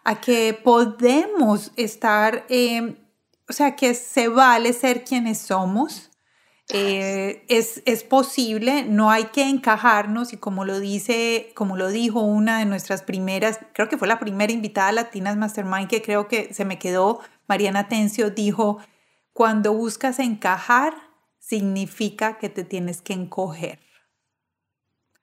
a 0.03 0.19
que 0.19 0.53
podemos 0.53 1.71
estar, 1.75 2.45
eh, 2.49 2.97
o 3.47 3.53
sea, 3.53 3.75
que 3.75 3.93
se 3.93 4.27
vale 4.27 4.73
ser 4.73 5.03
quienes 5.03 5.37
somos, 5.39 6.11
eh, 6.69 7.45
es, 7.47 7.81
es, 7.85 8.03
posible, 8.03 8.83
no 8.83 9.09
hay 9.09 9.25
que 9.25 9.43
encajarnos 9.47 10.33
y 10.33 10.37
como 10.37 10.65
lo 10.65 10.81
dice, 10.81 11.53
como 11.55 11.77
lo 11.77 11.87
dijo 11.87 12.19
una 12.19 12.59
de 12.59 12.65
nuestras 12.65 13.03
primeras, 13.03 13.59
creo 13.73 13.87
que 13.87 13.97
fue 13.97 14.09
la 14.09 14.19
primera 14.19 14.51
invitada 14.51 14.89
a 14.89 14.91
Latinas 14.91 15.37
Mastermind 15.37 15.87
que 15.87 16.01
creo 16.01 16.27
que 16.27 16.53
se 16.53 16.65
me 16.65 16.77
quedó, 16.77 17.21
Mariana 17.47 17.87
Tencio 17.87 18.29
dijo, 18.29 18.79
cuando 19.33 19.73
buscas 19.73 20.19
encajar 20.19 20.93
significa 21.39 22.37
que 22.37 22.49
te 22.49 22.63
tienes 22.63 23.01
que 23.01 23.13
encoger. 23.13 23.79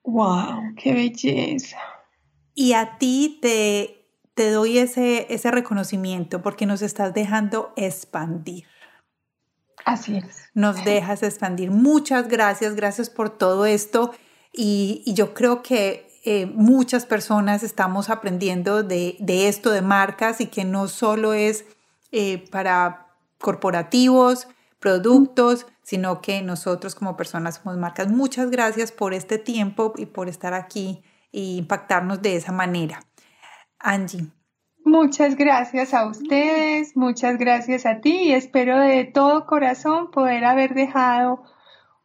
¡Wow! 0.03 0.75
¡Qué 0.77 0.93
belleza! 0.93 1.77
Y 2.53 2.73
a 2.73 2.97
ti 2.97 3.39
te, 3.41 4.07
te 4.33 4.51
doy 4.51 4.77
ese, 4.77 5.33
ese 5.33 5.51
reconocimiento 5.51 6.41
porque 6.41 6.65
nos 6.65 6.81
estás 6.81 7.13
dejando 7.13 7.73
expandir. 7.75 8.65
Así 9.85 10.17
es. 10.17 10.49
Nos 10.53 10.83
dejas 10.83 11.21
expandir. 11.21 11.69
Muchas 11.69 12.27
gracias, 12.27 12.75
gracias 12.75 13.09
por 13.09 13.29
todo 13.29 13.65
esto. 13.65 14.11
Y, 14.51 15.03
yo 15.13 15.33
creo 15.33 15.61
que 15.61 16.07
eh, 16.23 16.47
muchas 16.47 17.05
personas 17.05 17.61
estamos 17.61 18.09
aprendiendo 18.09 18.83
de, 18.83 19.17
esto 19.27 19.69
de 19.69 19.81
marcas 19.81 20.41
y 20.41 20.47
que 20.47 20.63
no 20.63 20.87
solo 20.87 21.33
es 21.33 21.65
eh, 22.17 22.47
para 22.49 23.07
corporativos, 23.39 24.47
productos, 24.79 25.67
sino 25.83 26.21
que 26.21 26.41
nosotros 26.41 26.95
como 26.95 27.17
personas 27.17 27.55
somos 27.55 27.77
marcas. 27.77 28.07
Muchas 28.09 28.49
gracias 28.49 28.93
por 28.93 29.13
este 29.13 29.37
tiempo 29.37 29.93
y 29.97 30.05
por 30.05 30.29
estar 30.29 30.53
aquí 30.53 31.03
e 31.33 31.41
impactarnos 31.41 32.21
de 32.21 32.37
esa 32.37 32.53
manera. 32.53 33.01
Angie, 33.79 34.29
Muchas 34.85 35.35
gracias 35.35 35.93
a 35.93 36.07
ustedes, 36.07 36.95
muchas 36.95 37.37
gracias 37.37 37.85
a 37.85 37.99
ti 37.99 38.29
y 38.29 38.33
espero 38.33 38.79
de 38.79 39.03
todo 39.03 39.45
corazón 39.45 40.11
poder 40.11 40.45
haber 40.45 40.73
dejado 40.75 41.43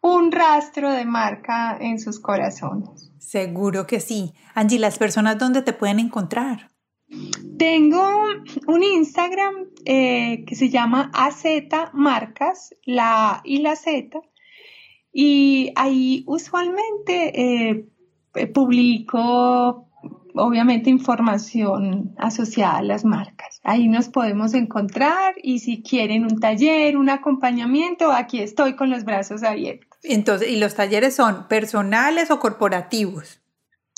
un 0.01 0.33
rastro 0.33 0.91
de 0.91 1.05
marca 1.05 1.77
en 1.79 2.01
sus 2.01 2.19
corazones. 2.19 3.13
Seguro 3.19 3.87
que 3.87 4.01
sí. 4.01 4.35
Angie, 4.55 4.81
¿las 4.81 4.99
personas 4.99 5.39
dónde 5.39 5.63
te 5.63 5.75
pueden 5.75 6.01
encontrar? 6.01 6.70
Tengo 7.59 8.09
un 8.67 8.83
Instagram 8.83 9.67
eh, 9.85 10.45
que 10.47 10.55
se 10.55 10.71
llama 10.71 11.11
AZ 11.13 11.45
Marcas, 11.93 12.75
la 12.85 13.43
y 13.45 13.59
la 13.59 13.77
Z, 13.77 14.21
y 15.13 15.73
ahí 15.77 16.25
usualmente 16.27 17.73
eh, 17.73 17.87
publico 18.55 19.89
obviamente 20.35 20.91
información 20.91 22.15
asociada 22.19 22.79
a 22.79 22.83
las 22.83 23.05
marcas. 23.05 23.61
Ahí 23.63 23.89
nos 23.89 24.09
podemos 24.09 24.55
encontrar 24.55 25.35
y 25.43 25.59
si 25.59 25.83
quieren 25.83 26.25
un 26.25 26.41
taller, 26.41 26.97
un 26.97 27.11
acompañamiento, 27.11 28.13
aquí 28.13 28.41
estoy 28.41 28.77
con 28.77 28.91
los 28.91 29.05
brazos 29.05 29.43
abiertos. 29.43 29.89
Entonces, 30.03 30.49
¿y 30.49 30.57
los 30.57 30.75
talleres 30.75 31.15
son 31.15 31.47
personales 31.49 32.31
o 32.31 32.41
corporativos? 32.41 33.40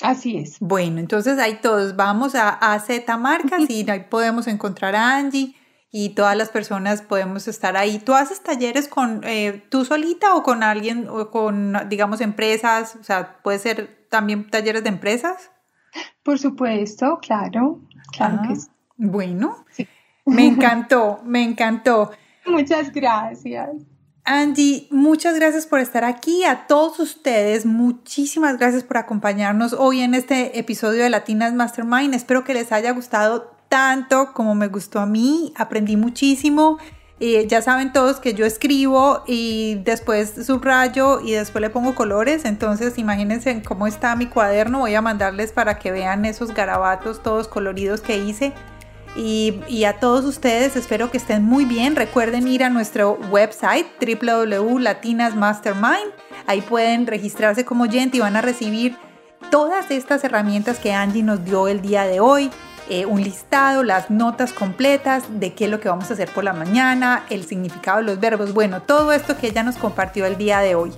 Así 0.02 0.36
es. 0.36 0.58
Bueno, 0.60 0.98
entonces 0.98 1.38
ahí 1.38 1.58
todos 1.62 1.96
vamos 1.96 2.34
a 2.34 2.50
AZ 2.50 2.88
Marcas 3.18 3.68
y 3.68 3.88
ahí 3.88 4.06
podemos 4.10 4.46
encontrar 4.46 4.96
a 4.96 5.16
Angie 5.16 5.54
y 5.92 6.10
todas 6.10 6.36
las 6.36 6.48
personas 6.48 7.02
podemos 7.02 7.46
estar 7.46 7.76
ahí. 7.76 7.98
¿Tú 7.98 8.14
haces 8.14 8.42
talleres 8.42 8.88
con 8.88 9.20
eh, 9.24 9.62
tú 9.68 9.84
solita 9.84 10.34
o 10.34 10.42
con 10.42 10.62
alguien 10.62 11.06
o 11.08 11.30
con, 11.30 11.76
digamos, 11.88 12.20
empresas? 12.20 12.96
O 12.96 13.04
sea, 13.04 13.38
puede 13.42 13.58
ser 13.58 14.06
también 14.10 14.50
talleres 14.50 14.82
de 14.82 14.88
empresas. 14.88 15.50
Por 16.22 16.38
supuesto, 16.38 17.18
claro, 17.20 17.80
claro 18.12 18.40
que 18.42 18.54
ah, 18.54 18.56
sí. 18.56 18.68
Bueno, 18.96 19.64
me 20.24 20.46
encantó, 20.46 21.20
me 21.24 21.42
encantó. 21.42 22.10
Muchas 22.46 22.90
gracias. 22.90 23.70
Angie, 24.24 24.86
muchas 24.90 25.34
gracias 25.34 25.66
por 25.66 25.80
estar 25.80 26.04
aquí. 26.04 26.44
A 26.44 26.68
todos 26.68 27.00
ustedes, 27.00 27.66
muchísimas 27.66 28.56
gracias 28.56 28.84
por 28.84 28.98
acompañarnos 28.98 29.72
hoy 29.72 30.00
en 30.00 30.14
este 30.14 30.60
episodio 30.60 31.02
de 31.02 31.10
Latinas 31.10 31.52
Mastermind. 31.54 32.14
Espero 32.14 32.44
que 32.44 32.54
les 32.54 32.70
haya 32.70 32.92
gustado 32.92 33.52
tanto 33.68 34.32
como 34.32 34.54
me 34.54 34.68
gustó 34.68 35.00
a 35.00 35.06
mí. 35.06 35.52
Aprendí 35.56 35.96
muchísimo. 35.96 36.78
Eh, 37.18 37.48
ya 37.48 37.62
saben 37.62 37.92
todos 37.92 38.20
que 38.20 38.34
yo 38.34 38.46
escribo 38.46 39.24
y 39.26 39.80
después 39.84 40.34
subrayo 40.46 41.20
y 41.20 41.32
después 41.32 41.60
le 41.60 41.70
pongo 41.70 41.96
colores. 41.96 42.44
Entonces 42.44 42.98
imagínense 42.98 43.60
cómo 43.64 43.88
está 43.88 44.14
mi 44.14 44.26
cuaderno. 44.26 44.80
Voy 44.80 44.94
a 44.94 45.02
mandarles 45.02 45.50
para 45.50 45.80
que 45.80 45.90
vean 45.90 46.26
esos 46.26 46.54
garabatos 46.54 47.24
todos 47.24 47.48
coloridos 47.48 48.00
que 48.00 48.18
hice. 48.18 48.52
Y, 49.14 49.84
a 49.84 50.00
todos 50.00 50.24
ustedes 50.24 50.74
espero 50.76 51.10
que 51.10 51.18
estén 51.18 51.44
muy 51.44 51.66
bien. 51.66 51.96
Recuerden 51.96 52.48
ir 52.48 52.64
a 52.64 52.70
nuestro 52.70 53.18
website 53.30 53.86
www.latinasmastermind. 54.00 56.12
Ahí 56.46 56.62
pueden 56.62 57.06
registrarse 57.06 57.64
como 57.64 57.84
oyente 57.84 58.16
y 58.16 58.20
van 58.20 58.36
a 58.36 58.40
recibir 58.40 58.96
todas 59.50 59.90
estas 59.90 60.24
herramientas 60.24 60.78
que 60.78 60.94
Angie 60.94 61.22
nos 61.22 61.44
dio 61.44 61.68
el 61.68 61.82
día 61.82 62.04
de 62.04 62.20
hoy. 62.20 62.50
Eh, 62.88 63.04
un 63.06 63.22
listado, 63.22 63.84
las 63.84 64.10
notas 64.10 64.52
completas 64.52 65.22
de 65.28 65.54
qué 65.54 65.66
es 65.66 65.70
lo 65.70 65.78
que 65.78 65.88
vamos 65.88 66.10
a 66.10 66.14
hacer 66.14 66.28
por 66.30 66.42
la 66.42 66.52
mañana, 66.52 67.24
el 67.30 67.44
significado 67.44 67.98
de 67.98 68.04
los 68.04 68.18
verbos, 68.18 68.52
bueno, 68.52 68.82
todo 68.82 69.12
esto 69.12 69.38
que 69.38 69.46
ella 69.46 69.62
nos 69.62 69.76
compartió 69.76 70.26
el 70.26 70.36
día 70.36 70.58
de 70.58 70.74
hoy. 70.74 70.90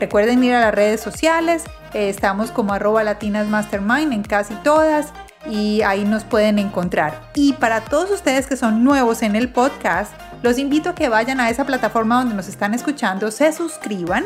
Recuerden 0.00 0.42
ir 0.42 0.54
a 0.54 0.60
las 0.60 0.74
redes 0.74 1.02
sociales, 1.02 1.64
eh, 1.92 2.08
estamos 2.08 2.50
como 2.50 2.72
arroba 2.72 3.04
latinas 3.04 3.48
mastermind 3.48 4.14
en 4.14 4.22
casi 4.22 4.54
todas 4.56 5.12
y 5.48 5.82
ahí 5.82 6.04
nos 6.04 6.24
pueden 6.24 6.58
encontrar. 6.58 7.20
Y 7.34 7.54
para 7.54 7.80
todos 7.82 8.10
ustedes 8.10 8.46
que 8.46 8.56
son 8.56 8.84
nuevos 8.84 9.22
en 9.22 9.36
el 9.36 9.48
podcast, 9.48 10.12
los 10.42 10.58
invito 10.58 10.90
a 10.90 10.94
que 10.94 11.08
vayan 11.08 11.40
a 11.40 11.50
esa 11.50 11.64
plataforma 11.64 12.18
donde 12.18 12.34
nos 12.34 12.48
están 12.48 12.74
escuchando, 12.74 13.30
se 13.30 13.52
suscriban 13.52 14.24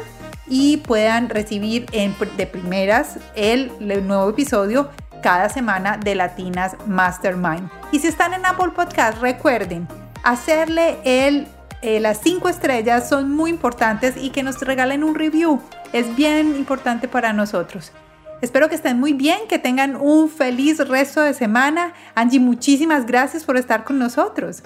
y 0.48 0.78
puedan 0.78 1.28
recibir 1.28 1.86
de 1.86 2.46
primeras 2.46 3.18
el 3.36 3.72
nuevo 4.06 4.28
episodio 4.30 4.90
cada 5.22 5.48
semana 5.48 5.96
de 5.96 6.14
Latinas 6.14 6.76
Mastermind. 6.86 7.70
Y 7.92 8.00
si 8.00 8.08
están 8.08 8.34
en 8.34 8.44
Apple 8.44 8.70
Podcast, 8.74 9.20
recuerden 9.20 9.86
hacerle 10.22 10.98
el, 11.04 11.46
eh, 11.82 12.00
las 12.00 12.20
cinco 12.22 12.48
estrellas 12.48 13.08
son 13.08 13.30
muy 13.34 13.50
importantes 13.50 14.16
y 14.16 14.30
que 14.30 14.42
nos 14.42 14.60
regalen 14.60 15.04
un 15.04 15.14
review. 15.14 15.60
Es 15.92 16.14
bien 16.16 16.56
importante 16.56 17.08
para 17.08 17.32
nosotros. 17.32 17.92
Espero 18.40 18.68
que 18.68 18.74
estén 18.74 18.98
muy 18.98 19.12
bien, 19.12 19.40
que 19.48 19.58
tengan 19.58 19.96
un 19.96 20.28
feliz 20.28 20.78
resto 20.86 21.20
de 21.20 21.34
semana. 21.34 21.92
Angie, 22.14 22.40
muchísimas 22.40 23.06
gracias 23.06 23.44
por 23.44 23.56
estar 23.56 23.84
con 23.84 23.98
nosotros. 23.98 24.62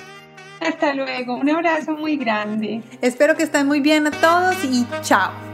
Hasta 0.61 0.95
luego, 0.95 1.37
un 1.37 1.51
abrazo 1.51 1.93
muy 1.93 2.17
grande. 2.17 2.83
Espero 3.01 3.37
que 3.37 3.43
estén 3.43 3.67
muy 3.67 3.81
bien 3.81 4.07
a 4.07 4.11
todos 4.11 4.57
y 4.65 4.87
chao. 5.03 5.54